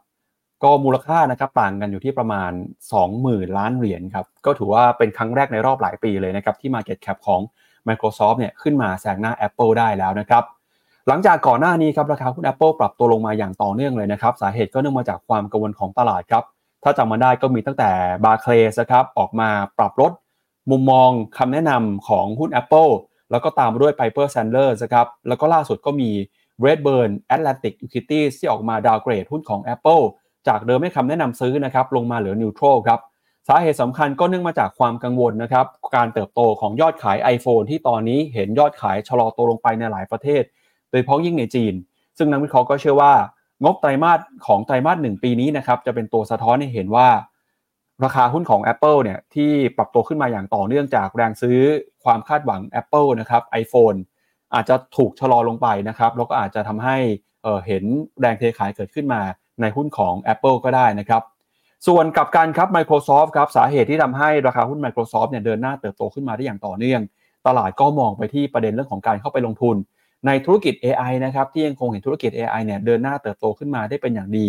[0.65, 2.53] ก็มูลค่านะครับต่างกันอยู่ที่ประมาณ
[3.05, 7.41] 20,000 ล้านเหรียญครับก็ถือว่าเป็นครั้งแรกในรอบหลายปีเลยนะครับที่ Market Cap ของ
[7.89, 10.45] Microsoft เนี่ยขึ้นมาแซงหน้า Apple ได้แล้วนะครับ
[11.09, 16.45] หลังจากก่อนหน้านี้ครับราคาหุ้น Apple ปรับตัวลงมาอย่างต่อเนื่องเลยนะครับสาเหตุก็เนื่องมาจากความกังวลของตลาดครับ
[16.83, 17.91] ถ้าจำมาได้ก็มีตั้งแต่
[18.25, 20.13] บาร์เคลสครับออกมาปรับลด
[20.71, 22.91] มุมมองคำแนะนำของหุ้น Apple
[23.31, 26.11] แล้วก็ตามมาด้วย Piper Sandler นะครับแล้วก็ล่าสุดก็มี
[26.65, 30.03] Redburn Atlantic Equities ที่ออกมาดาวเกรดหุ้นของ Apple
[30.49, 33.01] จากเดิมให้คำแนะนำซื้อนะครับลงมาเหลือนิวโตรครับ
[33.53, 40.43] สาเหตุสำคัญก็เนื่องมาจากความกังวลนะครับ การเติบโตของยอดขาย iPhone ที่ตอนนี้เห็นยอดขายชะลอตัวลงไปในหลายประเทศ
[40.91, 41.75] โดยเฉพาะยิ่งในจีน
[42.19, 43.13] ซึ่งนักวิเคราะห์ก็เชื่อว่า
[43.65, 47.09] งบไตรมาสของไตรมาสหนึ่งปีนี้นะครับจะเป็นตัวสะท้อนให้เห็นว่า
[48.05, 51.59] ราคาหุ้นของ Apple เนี่ยที่ปรับตัวขึ้นมาอย่างต่อเนื่องจากแรงซื้อ
[52.05, 53.99] ความคาดหวัง Apple นะครับ iPhone
[54.55, 56.97] อาจจะถูกชะลอลงไปนะครับแล้วก็อาจจะทำให้
[57.43, 57.85] เเห็น
[58.21, 59.23] แรงเทขายเกิดขึ้นมา
[59.61, 61.25] ในหุ้นของ Apple ก็ได้นะครับ
[61.87, 67.01] ส่วนกับการครับ Microsoft ครับสาเหตุที่ทำให้ราคาหุ้น Microsoft เนี่ยเดินหน้าเติบโตขึ้นมาได้อย่างต่อเนื่อง
[67.47, 69.77] ตลาดก็มองไปที่ประเด็นเรื่องของการเข้าไปลงทุน
[70.27, 74.47] ในธุรกิจ AI นะครับที่ยังคงเห็นธุรกิจ AI เนี่ยเดินหน้าเติบโตขึ้นมาได้เป็นอย่างดี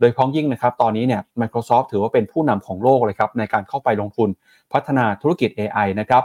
[0.00, 4.28] โดยพ้องยิ่งนะครับตอนนี้เนี่ย Microsoft ถือว่าเป็นผู้นำของโลกเลยครับในการเข้าไปลงทุน
[4.72, 6.22] พัฒนาธุรกิจ AI นะครับ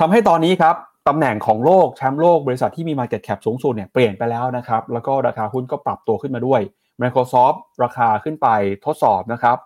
[0.00, 0.76] ทำให้ตอนนี้ครับ
[1.08, 6.60] ตำแหน่งของโลกแชมป์โลกบริษัทที่มี Market Cap สูงสุดเนี่ยเปลี่ยนไปแล้วนะครับแล้วก็ราคาหุ้นก็ปรับตัวขึ้นมาด้วย
[7.02, 8.48] Microsoft ราคาขึ้นไป
[8.86, 9.58] ทดสอบนะครับ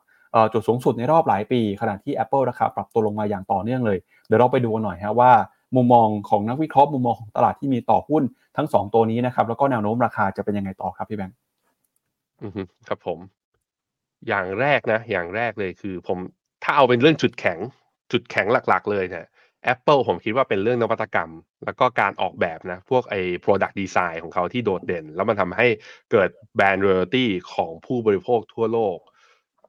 [0.52, 5.32] จุดสูงสุดในรอบหลายปี ขณะที่ Apple ราคาปรับตัวลงมาอย่างต่อเนื่องเลย เดี๋ยวเราไปดูกันหน่อยฮะว่า
[5.76, 8.22] มุมมองของนักวิเคราะห์มุมมองของตลาดที่มีต่อหุ้น
[8.56, 11.36] ทั้ง 2 ตัวนี้นะครับ แล้วก็แนวโน้มราคาจะเป็นยังไงต่อครับพี่แบงค์
[12.88, 13.18] ครับผม
[14.28, 16.18] อย่างแรกนะ อย่างแรกเลยคือ ผม
[16.62, 17.58] ถ้าเอาเป็นเรื่องจุดแข็ง
[18.12, 19.26] จุดแข็งหลัก ๆ เลยเนี่ย
[19.72, 21.30] Apple ผมคิดว่าเป็นเรื่องนวัตกรรม
[21.64, 25.66] แล้วก็การออกแบบนะ พวกไอ้ product design ของเขาที่โดดเด่น แล้วมันทำให้
[26.12, 28.98] เกิดแบรนด์ royalty ของผู้บริโภคทั่วโลก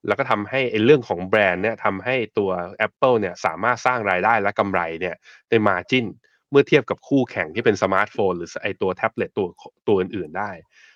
[0.07, 2.49] แล้วก็ทำให้ไอ้เรื่องของแบรนด์เนี่ยทำให้ตัว
[2.87, 5.15] Apple เนี่ยสามารถสร้างรายได้และกำไรเนี่ย
[5.49, 6.05] ใน margin
[6.51, 9.47] เมื่อเทียบกับคู่แข่งที่เป็นสมาร์ทโฟน หรือไอตัวแท็บเล็ตตัว
[9.87, 10.51] ตัวอื่นๆได้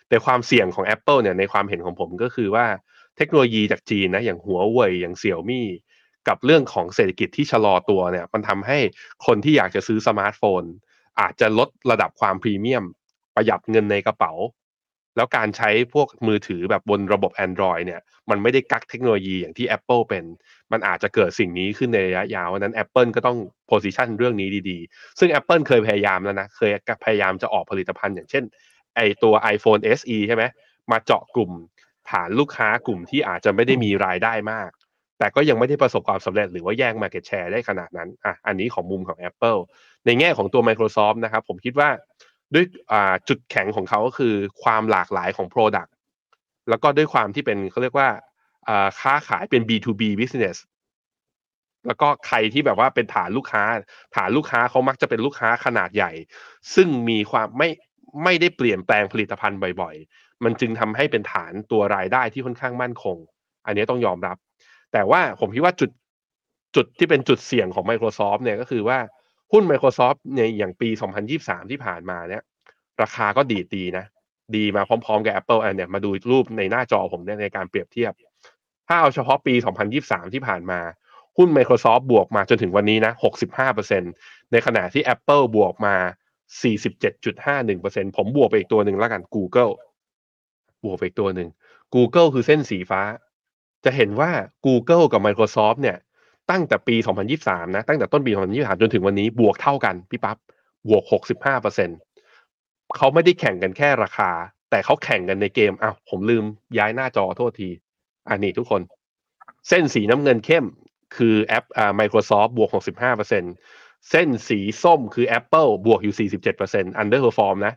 [0.09, 2.65] แต่ความเสี่ยงของ Apple เนี่ยในความเห็นของผมก็คือว่า
[3.17, 5.67] เทคโนโลยีจากจีนนะอย่างหัวเว่ยอย่างเสี่ยวมี่
[6.27, 8.77] กับเรื่องของเศรษฐกิจที่ชะลอตัวเนี่ยมันทำให้
[9.25, 10.63] คนที่อยากจะซื้อสมาร์ทโฟน
[11.19, 12.85] อาจจะลดระดับความพรีเมียม
[13.35, 14.33] ประหยัดเงินในกระเป๋า
[15.15, 20.23] แล้วการใช้พวกมือถือแบบบนระบบ Android เนี่ยมันไม่ได้กักเทคโนโลยีอย่างที่ Apple เป็น
[20.71, 26.71] มันอาจจะเกิดสิ่งนี้ขึ้นในระยะยาวนั้น Apple ก็ต้องโพ i ิชันเรื่องนี้ดีๆ ซึ่ง Apple เคยพยายามแล้วนะเคย
[27.05, 28.43] พยายามจะออกผลิตภัณฑ์อย่างเช่น
[28.95, 30.43] ไอตัว iPhone SE ใช่ไหม
[30.91, 31.51] มาเจาะกลุ่ม
[32.09, 34.69] ฐานลูกค้ากลุ่มที่อาจจะไม่ได้มีรายได้มาก
[35.19, 39.59] แต่ก็ยังไม่ได้ประสบความสำเร็จหรือว่าแย่ง Market Share ได้ขนาดนั้นอะอันนี้ของมุมของ Apple
[40.05, 41.89] ในแง่ของตัว Microsoft นะครับผมคิดว่า
[42.53, 42.65] ด้วย
[43.29, 44.33] จุดแข็งของเขาก็คือ
[44.63, 45.91] ความหลากหลายของ Product
[46.69, 48.09] แล้วก็ด้วยความที่เป็นเขาเรียกว่า
[48.99, 50.57] ค้าขายเป็น B2B business
[51.87, 53.63] แล้วก็ใครที่แบบว่าเป็นฐานลูกค้า
[54.15, 56.11] ฐานลูกค้าเขามักจะเป็นลูกค้าขนาดใหญ่
[56.75, 57.69] ซึ่งมีความไม่
[58.23, 63.17] ไม่ได้เปลี่ยนแปลงผลิตภัณฑ์บ่อยๆ มันจึงทำให้เป็นฐานตัวรายได้ที่ค่อนข้างมั่นคง
[63.65, 64.37] อันนี้ต้องยอมรับ
[64.93, 65.91] แต่ว่าผมคิดว่าจุด
[66.75, 68.97] จุดที่เป็นจุดเสี่ยงของ Microsoft เนี่ยก็คือว่า
[69.51, 70.89] หุ้น Microsoft ในอย่างปี
[71.29, 72.43] 2023 ที่ผ่านมาเนี่ย
[73.01, 74.05] ราคาก็ดีดีนะ
[74.55, 78.13] ดีมาพร้อมๆ กับ Apple อันเนี่ยมาดูรูปในหน้าจอผมเนี่ยในการเปรียบเทียบ
[78.87, 79.53] ถ้าเอาเฉพาะปี
[79.93, 80.79] 2023 ที่ผ่านมา
[81.37, 83.13] หุ้น Microsoft บวกมาจนถึงวันนี้นะ
[83.81, 85.95] 65%ในขณะที่ Apple บวกมา
[86.61, 89.73] 47.51%ผมบวกไปอีกตัวหนึ่งแล้วกัน Google
[90.83, 91.49] บวกไปอีกตัวหนึ่ง
[91.95, 93.01] Google คือเส้นสีฟ้า
[93.85, 94.31] จะเห็นว่า
[94.65, 95.97] Google กับ Microsoft เนี่ย
[96.51, 96.95] ตั้งแต่ปี
[97.35, 100.37] 2023 นะ ตั้งแต่ต้นปี 2023 จนถึงวันนี้บวกเท่ากัน พี่ปับ๊บ
[100.89, 101.03] บวก
[101.59, 104.31] 65%เขาไม่ได้แข่งกันแค่ราคา
[104.69, 106.45] แต่เขาแข่งกันในเกมอ้าวผมลืม
[106.77, 107.69] ย้ายหน้าจอโทษที
[108.29, 108.81] อันนี้ทุกคน
[109.69, 110.65] เส้นสีน้ำเงินเข้ม
[111.15, 116.27] คือแอปอ่า Microsoft บวก 65%เส้นสีส้มคือ Apple บวกอยู่
[116.63, 117.73] 47% underperform นะ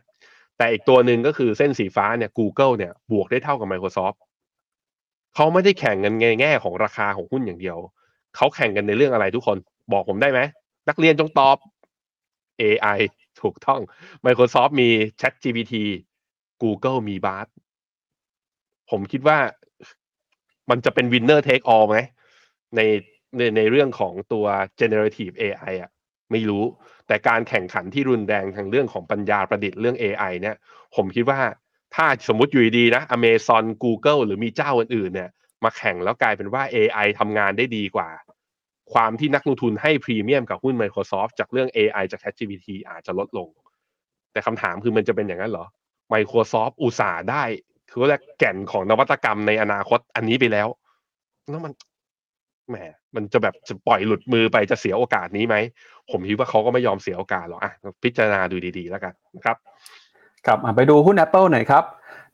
[0.57, 4.17] แต่อีกตัวหนึ่งก็คือเส้นสีฟ้าเนี่ย Google เนี่ย บวกได้เท่ากับ Microsoft
[5.35, 7.77] เขาไม่ได้แข่งกันในแง่ของราคาของหุ้นอย่างเดียว
[8.35, 9.57] เขาแข่งกันในเรื่องอะไรทุกคน
[9.91, 10.39] บอกผมได้ไหม
[10.89, 11.57] นักเรียนจงตอบ
[12.61, 12.99] AI
[13.41, 13.81] ถูกต้อง
[14.25, 14.89] Microsoft มี
[15.21, 15.73] ChatGPT
[16.63, 17.47] Google มี Bard
[18.89, 19.39] ผมคิดว่า
[20.69, 21.97] มันจะเป็น winner take all ไหม
[22.75, 22.81] ใน
[23.37, 24.45] ในในเรื่องของตัว
[24.79, 25.91] generative AI อะ
[26.31, 26.63] ไม่รู้
[27.07, 30.55] แต่การแข่งขันที่รุนแรงทางเรื่องของปัญญาประดิษฐ์เรื่อง AI เนี่ย
[30.95, 31.39] ผมคิดว่า
[31.95, 35.29] ถ้าสมมติอยู่ดีๆนะ Amazon Google หรือมีเจ้าอื่นๆเนี่ย
[35.63, 38.09] มาแข่งแล้วกลายเป็นว่า AI ทำงานได้ดีกว่า
[38.93, 43.47] ความที่นักลงทุนให้พรีเมียมกับหุ้น Microsoft จากเรื่อง AI จาก ChatGPT อาจจะลดลง
[44.31, 45.65] แต่คำถามคือมันจะเป็นอย่างนั้นเหรอ
[46.13, 47.43] Microsoft อุตส่าห์ได้
[47.89, 48.09] คือว่า
[48.39, 50.67] แก่นของนวัตกรรมในอนาคตอันนี้ไปแล้ว
[51.49, 51.73] แล้วมัน
[52.69, 52.77] แหม
[53.15, 55.55] มันจะแบบจะปล่อยหลุดมือไปจะเสียโอกาสนี้ไหม
[56.11, 57.73] ผมคิดว่าเขาก็ไม่ยอมเสียโอกาสหรอกอะ
[58.03, 59.57] พิจารณาดูดีๆแล้วกันนะครับ
[60.45, 61.83] ครับไปดูหุ้น Apple หน่อยครับ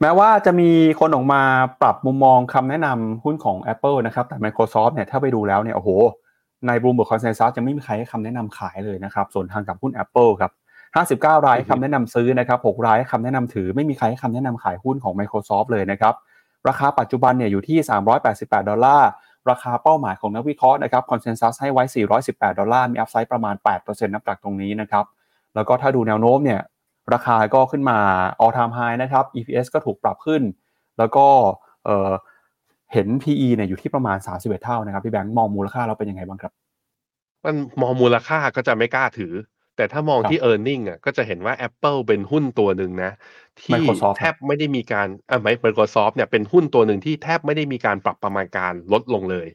[0.02, 1.42] แม้ว่าจะมีคนออกมา
[1.82, 5.90] ปรับมุมมองคำแนะนำหุ้นของ Apple นะครับแต่ Microsoft เนี่ยถ้าไปดูแล้วเนี่ยโอ้โห
[6.68, 10.52] ใน Bloomberg Consensus จะไม่มีใครให้คำแนะนำขายเลยนะครับส่วนทางกับหุ้น Apple ครับ
[11.40, 16.14] 59 รายให้คำแนะนำซื้อนะครับ6รายให้คำแนะนำถือไม่มีใครให้คำแนะนำขายหุ้นของ Microsoft เลยนะครับ
[16.68, 17.78] ราคาปัจจุบันเนี่ยอยู่ที่
[18.24, 19.10] 388 ดอลลาร์
[19.50, 21.84] ราคาเป้าหมายของนักวิเคราะห์นะครับ Consensus ให้ไว้
[22.22, 25.06] 418 ดอลลาร์มีอัพไซด์ประมาณ 8%นับจากตรงนี้นะครับ
[25.56, 26.62] แล้วก็ถ้าดูแนวโน้มเนี่ย
[27.14, 28.00] ราคาก็ขึ้นมา
[28.44, 30.42] all time high นะครับ EPS ก็ถูกปรับขึ้น
[30.98, 31.28] แล้วก็
[31.86, 36.54] เเห็น PE เนี่ยอยู่ที่ประมาณ 31 เท่านะครับ พี่แบงค์มองมูลค่าเราเป็นยังไงบ้างครับ
[37.46, 39.34] มันมองมูลค่าก็จะไม่กล้าถือ
[39.78, 43.12] แต่ถ้ามองที่ e a r n i n g อะก็จะเห็นว่า Apple เป็นหุ้นตัวหนึ่งนะ
[43.62, 49.48] ที่ Microsoft แทบไม่ได้มีการอ่าไม่ Microsoft เนี่ยเป็นหุ้นตัวหนึ่งที่แทบไม่ได้มีการปรับประมาณการลดลงเลย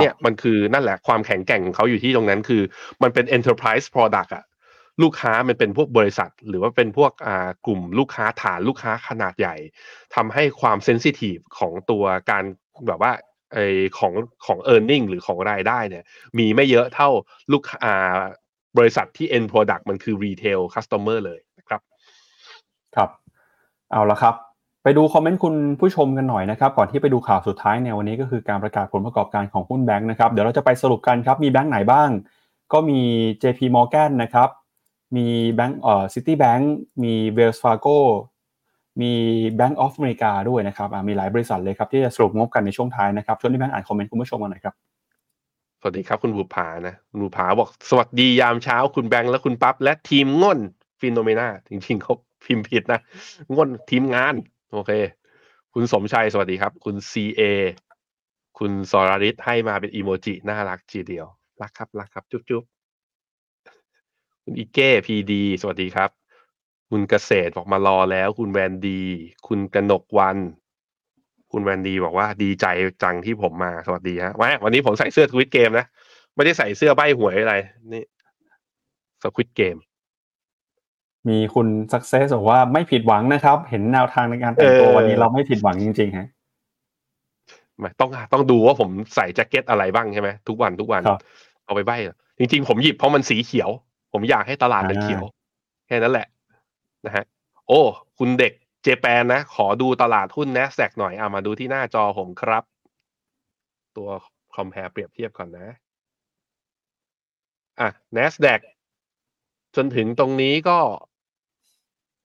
[0.00, 2.62] เนี่ยมันคือนั่นแหละความแข็งแกร่งของเขาอยู่ที่ตรงนั้นคือ
[3.02, 4.44] มันเป็น enterprise product อะ
[5.02, 9.56] ลูกค้ามันเป็นพวกบริษัท หรือว่าเป็นพวกอ่ากลุ่มลูกค้าฐานลูกค้าขนาดใหญ่
[10.14, 12.44] ทำให้ความเซนซิทีฟของตัวการ
[12.88, 13.12] แบบว่า
[13.52, 13.58] ไอ
[13.98, 14.12] ของ
[14.46, 16.04] ของ e a r n i n g หรือของรายได้เนี่ย
[16.38, 17.08] มีไม่เยอะเท่า
[17.52, 18.18] ลูกอ่า
[18.78, 21.80] บริษัทที่ end product มันคือ retail customer เลยนะครับ
[22.96, 23.10] ครับ
[23.92, 24.34] เอาละครับ
[24.82, 32.08] ไปดูคอมเมนต์คุณผู้ชมกันหน่อยนะครับ ก่อนที่ไปดูข่าวสุดท้ายในวันนี้ก็คือการประกาศผลประกอบการของหุ้นแบงค์นะครับ เดี๋ยวเราจะไปสรุปกันครับ มีแบงค์ไหนบ้าง
[32.72, 33.00] ก็มี
[33.42, 34.48] JP Morgan นะครับ
[35.16, 36.64] มีแบงค์เอ่อ Citibank
[37.02, 37.98] มี Wells Fargo
[39.00, 39.12] มี
[39.58, 44.74] Bank of America ด้วยนะครับมีหลายบริษัทเลยครับที่จะสรุปงบกันในช่วงท้ายนะครับช่วงที่แบงค์อ่านคอมเมนต์คุณผู้ชมกันหน่อยครับ
[45.80, 50.58] สวัสดีครับคุณบุภานะคุณบุภาบอกสวัสดียามเช้าคุณแบงค์และคุณปั๊บและทีมง่น
[51.00, 53.00] ฟินโนเมนาจริงๆเขาพิมพ์ผิดนะ
[53.56, 54.34] ง่นทีมงาน
[54.72, 54.90] โอเค
[55.74, 57.42] คุณสมชัยสวัสดีครับ คุณ CA
[58.58, 61.26] คุณสรริศให้มาเป็นอีโมจิน่ารักจีเดียว
[61.62, 62.64] รักครับรักครับ จุ๊บ
[64.44, 66.10] คุณอีเก้พีดีสวัสดีครับ
[66.90, 69.00] คุณเกษตรบอกมารอแล้ว คุณแวนดี
[69.48, 70.38] คุณกนกวัน
[71.52, 72.66] คุณแวนดีบอกว่าดีใจ
[73.02, 74.32] จังที่ผมมาสวัสดีฮะ
[74.64, 75.86] วันนี้ผมใส่เสื้อสควิตเกมนะ
[76.34, 77.54] ไม่ได้ใส่เสื้อใบหวยอะไร
[77.92, 78.04] นี่
[79.22, 79.76] สควิตเกม
[81.28, 86.28] มีคุณ success บอกว่าไม่ผิดหวังนะครับ เห็นแนวทางในการแต่งตัววันนี้เราไม่ผิดหวังจริงๆฮะ
[88.00, 91.02] ต้องต้องดูว่าผมใส่แจ็คเก็ตอะไรบ้างใช่ไหมทุกวันทุกวัน
[91.64, 91.92] เอาไปใบ
[92.38, 93.70] จริง ๆ ผมหยิบเพราะมันสีเขียว
[94.16, 95.24] ผมอยากให้ตลาดเป็นเขียว
[95.86, 96.28] แค่นั้นแหละ
[97.06, 97.24] นะฮะ
[97.66, 97.80] โอ้
[98.18, 98.52] คุณเด็ก
[98.82, 102.64] เจแปนนะ ขอดูตลาดหุ้น n น s แ a q หน่อยเอามาดูที่หน้าจอผมครับ
[103.96, 104.08] ตัว
[104.54, 105.68] คอมเพลเปรียบเทียบก่อนนะ
[107.80, 108.60] อะ NASDAQ
[109.76, 110.78] จนถึงตรงนี้ก็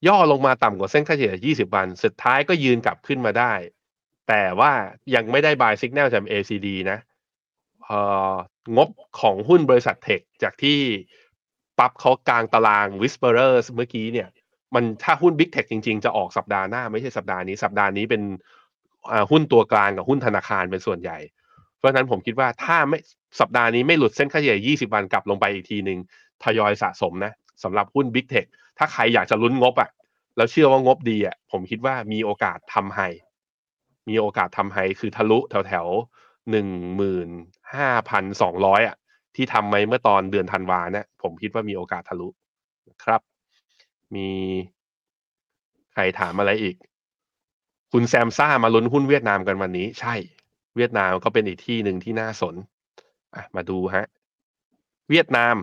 [0.07, 3.53] ย่อลงมาต่ำกว่าเส้นค่าเฉลี่ย 20 วัน สุดท้ายก็ยืนกลับขึ้นมาได้
[4.27, 4.71] แต่ว่า
[5.15, 6.99] ยังไม่ได้บายสัญญาณจาก ACD นะ
[7.83, 7.99] เอ่
[8.33, 8.35] อ
[8.77, 10.79] งบของหุ้นบริษัทเทคจากที่
[11.79, 14.27] ปรับเขากลางตาราง Whisperers เมื่อกี้เนี่ย
[14.75, 18.21] มันถ้าหุ้น Big Tech จริงๆ จะออกสัปดาห์หน้าไม่ใช่สัปดาห์นี้ สัปดาห์นี้เป็น
[19.31, 21.17] หุ้นตัวกลางกับหุ้นธนาคารเป็นส่วนใหญ่
[21.77, 22.99] เพราะฉะนั้นผมคิดว่าถ้าไม่
[23.39, 25.99] สัปดาห์นี้ไม่หลุดเส้นค่าเฉลี่ย 20 วันกลับลงไปอีกทีหนึ่ง
[26.43, 29.89] ทยอยสะสมนะสำหรับหุ้น Big Tech ถ้าใครอยากจะลุ้นงบอะ่ะ
[30.37, 32.99] แล้วเชื่อว่างบดีอะ่ะผมคิดว่ามีโอกาสทำไฮ
[34.09, 35.87] มีโอกาสทำไฮคือทะลุแถวแถว
[36.51, 37.29] หนึ่งหมื่น
[37.75, 38.95] ห้าพันสองร้อยอะ
[39.35, 42.27] ที่ทำไว้เมื่อตอนเดือนธันวาเนี่ยผมคิดว่ามีโอกาสทะลุ
[43.03, 43.21] ครับ
[44.15, 44.29] มี
[45.93, 46.75] ใครถามอะไรอีก
[47.91, 50.15] คุณแซมซ่ามาลุ้นหุ้นเวียดนามกันวันนี้ ใช่
[50.75, 52.55] เวียดนามก็เป็นอีกที่หนึ่งที่น่าสน
[53.35, 54.05] อะมาดูฮะ
[55.09, 55.55] เวียดนาม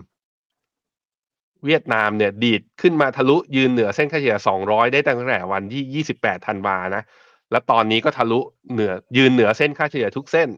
[1.65, 7.03] เวียดนามเนี่ย ดีดขึ้นมาทะลุยืนเหนือเส้นค่าเฉลี่ย 200 ได้ตั้งแต่วันที่ 28 ธันวานะ
[7.51, 8.39] แล้วตอนนี้ก็ทะลุ
[8.73, 10.49] เหนือยืนเหนือเส้นค่าเฉลี่ยทุกเส้น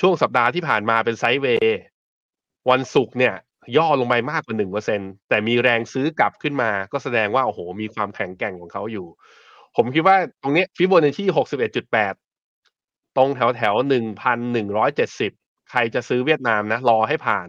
[0.00, 1.80] ช่วงสัปดาห์ที่ผ่านมาเป็นไซด์เวย์
[2.70, 3.34] วันศุกร์เนี่ย
[3.76, 9.06] ย่อลงไปมากกว่าหนึ่งเปอร์เซ็นแต่มีแรงซื้อกลับขึ้นมาก็แสดงว่าโอ้โห มีความแข็งแกร่งของเขาอยู่
[9.76, 12.14] ผมคิดว่าตรงนี้ฟิโบนัชชีหกสิบเอ็ดจุดแปด
[13.16, 15.32] ตรงแถวแถวหนึ่งพันหนึ่งร้อยเจ็ดสิบ
[15.70, 17.48] ใครจะซื้อเวียดนามนะ รอให้ผ่าน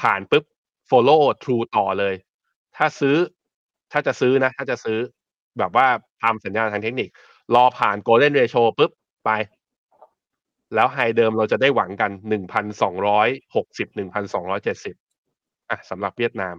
[0.00, 0.44] ผ่านปุ๊บ
[0.90, 2.14] follow true ต่อเลย
[2.76, 3.16] ถ้าซื้อ
[3.92, 4.98] ถ้าจะซื้อนะ ถ้าจะซื้อ
[5.58, 5.86] แบบว่า
[6.22, 7.08] ทำสัญญาณทางเทคนิค
[7.54, 8.90] รอผ่าน golden ratio ปุ๊บ
[9.24, 9.30] ไป
[10.74, 14.94] แล้วไฮเดิมเราจะได้หวังกันหนึ่งพันสองร้อยหกสิบหนึ่งพันสองร้อยเจ็ดสิบ
[15.70, 16.56] อะสำหรับเวียดนาม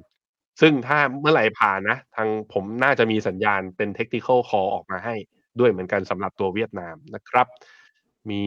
[0.61, 5.15] ซึ่งถ้าเมื่อไหร่ผ่านนะ ทางผมน่าจะมีสัญญาณเป็น technical call ออกมาให้
[5.59, 7.47] ด้วยเหมือนกันสำหรับตัวเวียดนามนะครับ
[8.29, 8.43] มี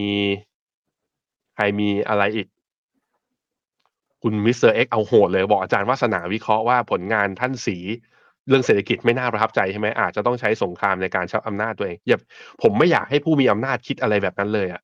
[1.55, 2.49] ใครมีอะไรอีก
[4.23, 4.73] คุณ Mr.
[4.73, 7.77] X เอาโหดเลยบอกอาจารย์วาสนาวิเคราะห์ว่าผลงานท่านสี
[8.49, 12.19] เรื่องเศรษฐกิจไม่น่าประทับใจใช่ไหมอาจจะต้องใช้สงครามในการกระชับอำนาจตัวเองอย่า
[12.63, 14.83] ผมไม่อยากให้ผู้มีอำนาจคิดอะไรแบบนั้นเลยอะ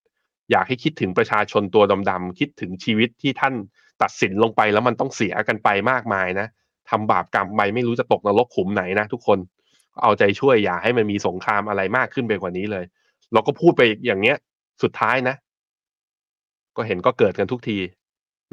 [0.50, 3.54] อยากให้คิดถึงประชาชนตัวดำๆคิดถึงชีวิตที่ท่าน
[4.02, 6.46] ตัดสินลงไปแล้วมันต้องเสียกันไปมากมายนะ
[6.90, 9.38] ทำบาปกรรมไปไม่รู้จะตกนรกขุมไหนนะ ทุกคน
[10.02, 12.84] เอาใจช่วยอย่าให้มันมีสงครามอะไรมากขึ้นไปกว่านี้เลย
[13.32, 14.36] เราก็พูดไปอย่างเนี้ย
[14.82, 15.34] สุดท้ายนะ
[16.76, 17.78] ก็เห็นก็เกิดกันทุกที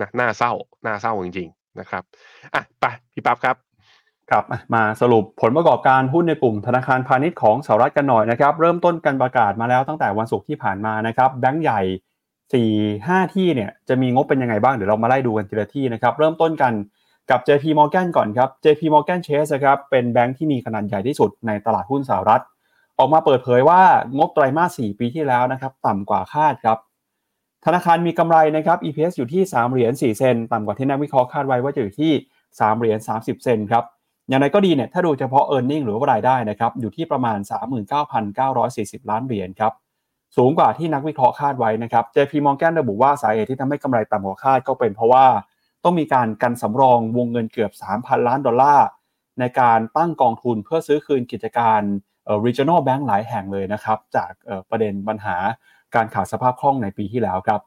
[0.02, 0.52] นะน่าเศร้า
[0.86, 2.04] น่าเศร้าจริงๆนะครับ
[2.54, 3.56] อะไปพี่ปั๊บครับ
[4.32, 11.82] ครับมาสรุปผลประกอบการหุ้นในกลุ่มธนาคารพาณิชย์ของสหรัฐกันหน่อยนะครับ เริ่มต้นการประกาศมาแล้วตั้งแต่วันศุกร์ที่ผ่านมานะครับแบงก์ใหญ่
[12.54, 16.74] 4 5 ที่เนี่ยจะมีงบเป็นยังไงบ้างเดี๋ยวเรามาไล่ดูกันทีละที่นะครับ เริ่มต้นกัน
[17.32, 22.42] กับ JP Morgan ก่อนครับ JP Morgan Chase นะครับเป็นแบงก์ที่มีขนาดใหญ่ที่สุดในตลาดหุ้นสหรัฐ
[22.98, 23.82] ออกมาเปิดเผยว่า
[24.18, 26.78] งบไตรมาส 4 ปีที่แล้วนะครับต่ำกว่าคาดครับ
[27.66, 32.12] ธนาคารมีกำไรนะครับ EPS อยู่ที่3เหรียญ4เซนต่ำกว่าที่นักวิเคราะห์คาดไว้ว่าจะอยู่ที่
[32.50, 33.84] 3เหรียญ30 เซนครับ
[34.30, 37.40] อย่างไรก็ดีเนี่ยถ้าดูเฉพาะ e a r n i n g หรือว่ารายได้นะครับอยู่ที่ประมาณ
[38.04, 39.74] 39,940 ล้านเหรียญครับ
[40.38, 45.26] สูงกว่าที่นักวิเคราะห์คาดไว้นะครับ JP Morgan ระบุว่าสาเหตุที่ทำให้กำไรต่ำกว่าคาดก็เป็นเพราะว่า
[45.84, 48.88] ต้องมีการกันสำรองวงเงินเกือบ 3,000 ล้านดอลลาร์
[49.40, 51.82] ในการตั้งกองทุนเพื่อซื้อคืนกิจการ
[52.46, 54.32] regional bank หลายแห่งเลยนะครับ จาก
[54.70, 55.36] ประเด็นปัญหา
[55.96, 57.62] การขาดสภาพคล่องในปีที่แล้วครับ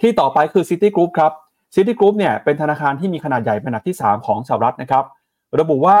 [0.00, 1.32] ที่ต่อไปคือ City Group ครับ
[1.74, 5.04] City Group เนี่ยเป็นธนาคารที่มีขนาดใหญ่เป็นอันดับที่ 3 ของสหรัฐนะครับ
[5.60, 5.98] ระบุว่า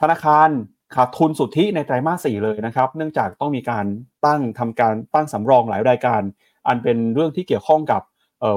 [0.00, 0.48] ธนาคาร
[0.94, 3.84] ขาดทุนสุทธิในไตรมาส4เลยนะครับ เนื่องจากต้องมีการ
[4.26, 6.20] ตั้งทำการตั้งสำรองหลายรายการ
[6.66, 8.02] อันเป็นเรื่องที่เกี่ยวข้องกับ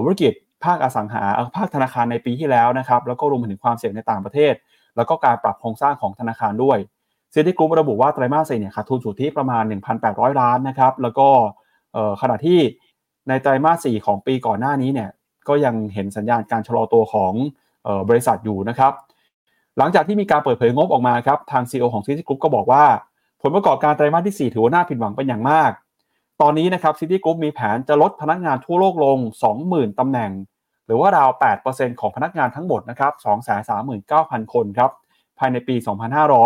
[0.03, 0.33] ธุรกิจ
[0.65, 1.23] ภาคอสังหา
[1.55, 4.53] ภาคธนาคารในปีที่แล้วนะครับแล้วก็รวมถึงความเสี่ยงในต่างประเทศ
[4.97, 6.77] แล้วก็การปรับโครงสร้างของธนาคารด้วย
[7.33, 9.63] City Group ระบุว่าไตรมาส4เนี่ยขาดทุนสุทธิประมาณ
[10.01, 11.27] 1,800 ล้านนะครับแล้วก็
[12.21, 12.59] ขณะที่
[13.27, 15.09] ในไตรมาส4ของปีก่อนหน้านี้เนี่ย
[15.47, 17.33] ก็ยังเห็นสัญญาณการชะลอตัวของ
[17.87, 18.93] ออบริษัทอยู่นะครับ
[19.77, 22.83] หลังจากที่มีการเปิดเผยงบออกมาครับทาง CEO ของ City Group ก็บอกว่า
[23.41, 25.71] ผลประกอบการไตรมาสที่ 4 ถือว่าน่าผิดหวังเป็นอย่างมาก
[26.41, 29.17] ตอนนี้นะครับ City Group มีแผนจะลดพนักงานทั่วโลกลง
[29.59, 30.31] 20,000 ตำแหน่ง
[30.85, 31.29] หรือว่าราว
[31.65, 33.13] 8%ของพนักงานทั้งหมดนะครับ
[33.83, 34.91] 239,000 คนครับ
[35.39, 35.75] ภายในปี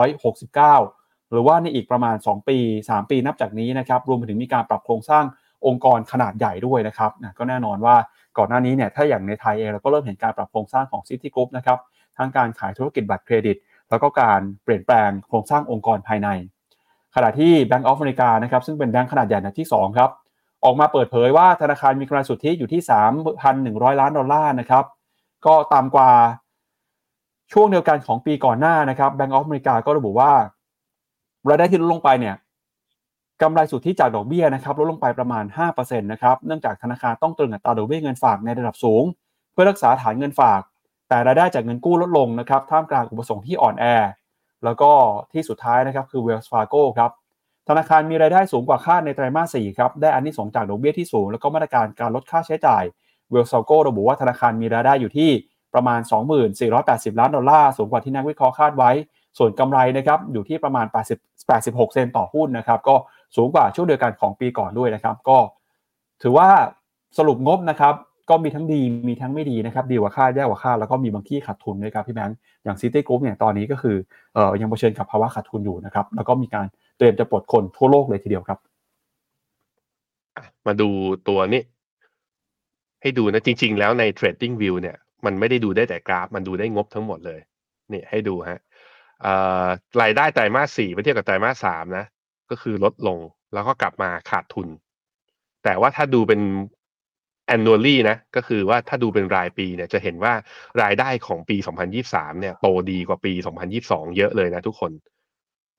[0.09, 2.57] 2569 หรือว่าในอีกประมาณ 2 ปี
[2.89, 5.23] 3 ปีนับจากนี้นะครับรวมไปถึงมีการปรับโครงสร้าง
[5.65, 7.95] องค์กรขนาดใหญ่ด้วยนะครับก็แน่นอนว่า
[8.37, 11.79] ก่อนหน้านี้เนี่ยถ้าอย่างในไทยเองเราก็เริ่มเห็นการปรับโครงสร้างของ City Group นะครับ
[12.17, 13.57] ทั้งการขายธุรกิจบัตรเครดิต
[13.89, 16.29] แล้วก็การเปลี่ยนแปลงโครงสร้างองค์กรภายใน
[17.15, 20.09] ขณะที่ Bank of America นะครับซึ่งเป็นแบงก์ขนาดใหญ่อันดับที่2ครับ
[20.63, 22.81] ออกมาเปิดเผยว่าธนาคารมีกำไรสุทธิอยู่ที่
[23.41, 24.85] 3,100 ล้านดอลลาร์นะครับ
[25.45, 26.11] ก็ต่ำกว่า
[27.53, 30.31] ช่วงเดียวกันของปีก่อนหน้านะครับ Bank of America ก็ระบุว่า
[31.49, 32.35] รายได้ที่ลดลงไปเนี่ย
[33.41, 39.03] กำไรสุทธิจากดอกเบี้ยนะครับลดลงไปประมาณ 5%นะครับเนื่องจากธนาคารต้องตรึงอัตราดอกเบี้ยเงินฝากในระดับสูง
[39.53, 40.61] เพื่อรักษาฐานเงินฝาก
[41.09, 43.85] แต่รายได้จากเงินกู้ลดลงนะครับท่ามกลางอุปสงค์ที่อ่อนแอ
[44.63, 44.91] แล้วก็
[45.33, 47.11] ที่สุดท้ายนะครับคือ Wells Fargo ครับ
[47.69, 52.83] ธนาคารมีรายได้สูงกว่าคาดในไตรมาส4ครับได้อันนี้สงจากดอกเบี้ยที่สูง แล้วก็มาตรการการลดค่าใช้จ่าย
[53.33, 55.29] Wells Fargo ระบุว่าธนาคารมีรายได้อยู่ที่
[55.73, 55.99] ประมาณ
[56.59, 58.91] 2480 ล้านดอลลาร์สูงกว่าที่นักวิเคราะห์คาดไว้
[59.37, 62.95] ส่วนกำไรนะครับอยู่ที่ประมาณ80 86 เซนต์ต่อหุ้นนะครับก็
[63.35, 65.37] สูงกว่าช่วงเดียวกันของปีก่อนด้วยนะครับ ก็
[66.21, 66.47] ถือว่า
[67.17, 67.95] สรุปงบนะครับ
[68.29, 73.95] ก็มีทั้งดีมีทั้งไม่ดีนะครับ ดีกว่าคาดแย่กว่าคาดแล้วก็มีบางที่ขาดทุนด้วยครับพี่แบงค์อย่าง City Group เนี่ยตอนนี้ก็คือ
[74.33, 76.65] เอ่อยังเผชิญกับภาวะขาดทุนอยู่นะครับ แล้วก็มีการ
[76.97, 78.59] เตรียมจะปลดคนทั่วโลกเลยทีเดียวครับ
[80.67, 80.89] มาดู
[81.27, 81.61] ตัวนี้
[83.01, 87.39] ให้ดูนะจริง ๆ แล้วใน Trading View เนี่ย มันไม่ได้ดูได้แต่กราฟ มันดูได้งบทั้งหมดเลย
[87.93, 88.59] นี่ให้ดูฮะ
[90.01, 92.05] รายได้ไตรมาสสี่ไปเทียบกับไตรมาสสามนะ
[92.49, 93.19] ก็คือลดลง
[93.53, 94.67] แล้วก็กลับมาขาดทุน
[95.63, 96.41] แต่ว่าถ้าดูเป็น
[97.55, 100.33] annually นะก็คือว่าถ้าดูเป็นรายปีเนี่ยจะเห็นว่า
[100.81, 101.57] รายได้ของปี
[101.99, 103.33] 2023 เนี่ยโตดีกว่าปี
[103.75, 104.91] 2022 เยอะเลยนะทุกคน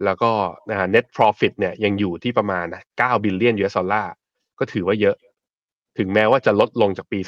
[0.05, 0.31] แล้วก็
[0.71, 4.13] นะ net profit เนี่ยยังอยู่ที่ประมาณ 9 บิลเลียน US ดอลลาร์
[4.59, 5.17] ก็ถือว่าเยอะ
[5.99, 7.19] ถึงแม้ว่าจะลดลงจากปี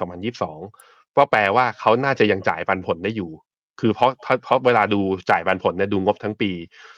[0.54, 3.30] 2022 ก็แปลว่าเขาน่าจะยังจ่ายปันผลได้อยู่
[3.80, 6.52] คือเพราะเพราะเพราะเวลาดูจ่ายปันผลเนี่ยดูงบทั้งปี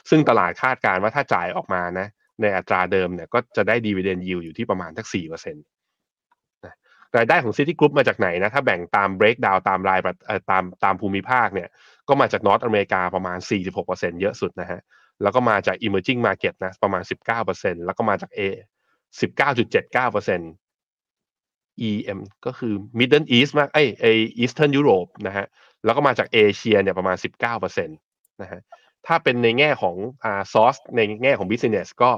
[0.09, 2.07] ซึ่งตลาดคาดการณ์ว่าถ้าจ่ายออกมานะ
[2.41, 6.75] ในอัตราเดิมเนี่ยก็จะได้ดีเวเดนยิวอยู่ที่ประมาณสัก4%นะ
[7.17, 9.99] รายได้ของ Citigroup มาจากไหนนะ ถ้าแบ่งตาม breakdown ตามราย
[10.51, 11.69] ตามตามภูมิภาคเนี่ย
[12.07, 13.37] ก็มาจาก North America ประมาณ
[13.79, 14.79] 46%เยอะสุดนะฮะ
[15.21, 17.03] แล้วก็มาจาก emerging market นะ ประมาณ
[17.43, 18.39] 19%แล้วก็มาจาก A
[19.19, 20.41] 19.79%
[21.89, 24.05] EM ก็คือ Middle East มากเอ้ยไอ
[24.41, 25.45] Eastern Europe นะฮะ
[25.85, 28.61] แล้วก็มาจากเอเชียเนี่ยประมาณ 19%นะฮะ
[29.07, 32.11] ถ้าเป็นในแง่ของอ่าซอสในแง่ของ business ก็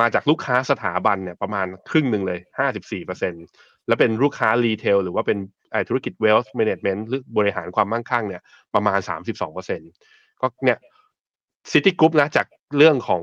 [0.00, 2.40] มาจากลูกค้าสถาบันเนี่ยประมาณครึ่งหนึ่งเลย
[3.14, 5.38] 54%แล้วเป็นลูกค้ารีเทลหรือว่าเป็น
[5.88, 8.42] ธุรกิจ wealth management หรือบริหารความมั่งคั่งเนี่ย
[8.74, 8.98] ประมาณ
[9.50, 10.78] 32%ก็เนี่ย
[11.72, 13.22] City Group นะจากเรื่องของ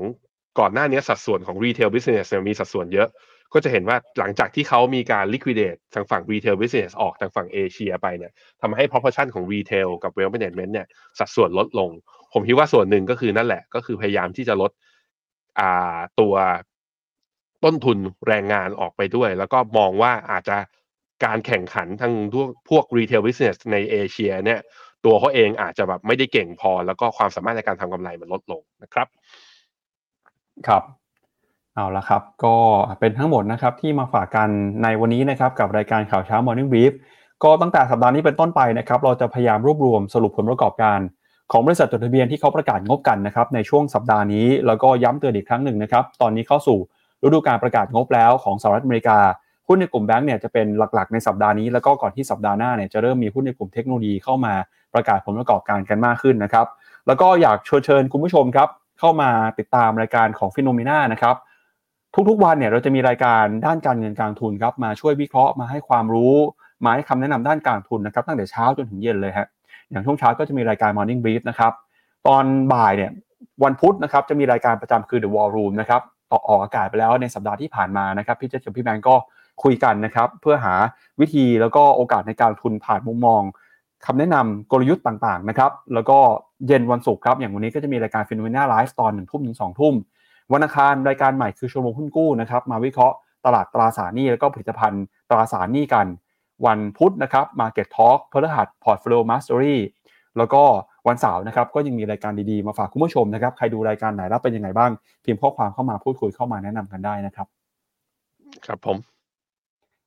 [0.58, 3.08] ก่อนหน้านี้สัดส่วนของ retail business มีสัดส่วนเยอะ
[3.52, 8.32] ก็จะเห็นว่าหลังจากที่เขามีการ liquidate ทางฝั่ง retail business ออกทางฝั่งเอเชียไปเนี่ย
[8.62, 10.86] ทำให้ proportion ของ retail กับ wealth management เนี่ย
[11.18, 11.90] สัดส่วนลดลง
[12.32, 14.70] ผมคิดว่าส่วนหนึ่งก็คือนั่นแหละ ก็คือพยายามที่จะลด
[15.60, 16.34] อ่าตัว
[17.64, 20.56] ต้นทุนแรงงานออกไปด้วย แล้วก็มองว่าอาจจะ
[21.24, 22.12] การแข่งขันทาง
[22.68, 24.60] พวก retail business ในเอเชียเนี่ย
[25.04, 29.08] ตัวเขาเองอาจจะแบบไม่ได้เก่งพอ แล้วก็ความสามารถในการทำกำไรมันลดลงนะครับ
[30.66, 30.82] ครับ
[31.78, 32.56] เอาละครับ ก็
[33.00, 34.48] เป็นทั้งหมดนะครับที่มาฝากกัน
[34.82, 36.92] ในวันนี้นะครับกับรายการข่าวเช้า Morning Brief
[37.44, 40.98] ก็ตั้งแต่สัปดาห์นี้เป็นต้นไปนะครับเราจะพยายามรวบรวมสรุปผลประกอบการ
[41.52, 46.78] ของบริษัทจดทะเบียนที่เขาประกาศงบกันนะครับในช่วงสัปดาห์นี้ แล้วก็ย้ำเตือนอีกครั้งหนึ่งนะครับตอนนี้เข้าสู่
[47.24, 49.18] ฤดูการประกาศงบแล้วของสหรัฐอเมริกา
[49.68, 54.54] หุ้นในกลุ่มแบงก์เนี่ยจะเป็นหลักๆในสัปดาห์นี้แล้วก็ก่อนที่สัปดาห์หน้าเนี่ยจะเริ่มมีหุ้นในกลุ่มเทคโนโลยีเข้ามา
[54.94, 56.66] ประกาศผลประกอบการกันมากขึ้นนะครับ
[57.06, 58.68] แล้วก็อยากเชิญเชิญคุณผู้ชมครับ
[59.00, 61.36] เข้ามาติดตามรายการของฟิโนเมนานะครับ
[62.30, 66.34] ทุกๆวันเนี่ยเราจะมีรายการด้านการเงินการทุนครับมาช่วยวิเคราะห์มาให้ความรู้
[66.84, 69.46] มาให้คำแนะนำด้านการทุนนะครับตั้งแต่เช้าจนถึงเย็นเลยฮะ
[69.90, 71.72] อย่างช่วงเช้าก็จะมีรายการ Morning Brief นะครับ
[72.26, 73.10] ตอนบ่ายเนี่ย
[73.64, 79.14] วันพุธนะครับจะมีรายการประจำคือ The War Room นะครับต่อออกอากาศไปแล้วในสัปดาห์ที่ผ่านมานะครับพี่เจษกับพี่แบงก์ก็
[79.62, 80.74] คุยกันนะครับเพื่อหา
[81.20, 83.42] วิธีแล้วก็โอกาสในการทุนผ่านมุมมอง
[84.06, 86.18] คำแนะนำกลยุทธ์ต่างๆนะครับแล้วก็
[86.66, 89.94] เย็นวันศุกร์ครับอย่างวันนี้ก็จะมีรายการฟิโนเมนาไลฟ์ตอนหนึ่งทุ่มถึงสองทุ่ม
[90.52, 96.06] วันอังคารรายการใหม่คือชั่วโมงหุ้นกู้นะครับมาวิเคราะห์ตลาดตราสารหนี้แล้วก็ผลิตภัณฑ์ตราสารหนี้กัน
[96.66, 99.76] วันพุธนะครับ Market Talk พฤหัส Portfolio Mastery
[100.38, 100.62] แล้วก็
[101.08, 104.90] วันเสาร์นะครับก็ยังมีรายการดีๆ มาฝากคุณผู้ชมนะครับ ใครดูรายการไหนแล้วเป็นยังไงบ้าง
[105.24, 107.46] พิมพ์ข้อความเข้ามาพูดคุยเข้ามาแนะนำกันได้นะครับ
[108.66, 108.96] ครับผม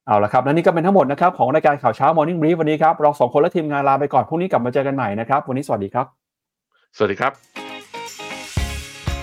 [0.07, 6.05] เอาละครับและนี่ก็เป็นทั้งหมดนะครับของรายการข่าวเช้า Morning Brief วันนี้ครับเราสองคนและทีมงานลาไปก่อนพรุ่งนี้กลับมาเจอกันใหม่นะครับวันนี้สวัสดีครับ
[6.97, 7.60] สวัสดีครับ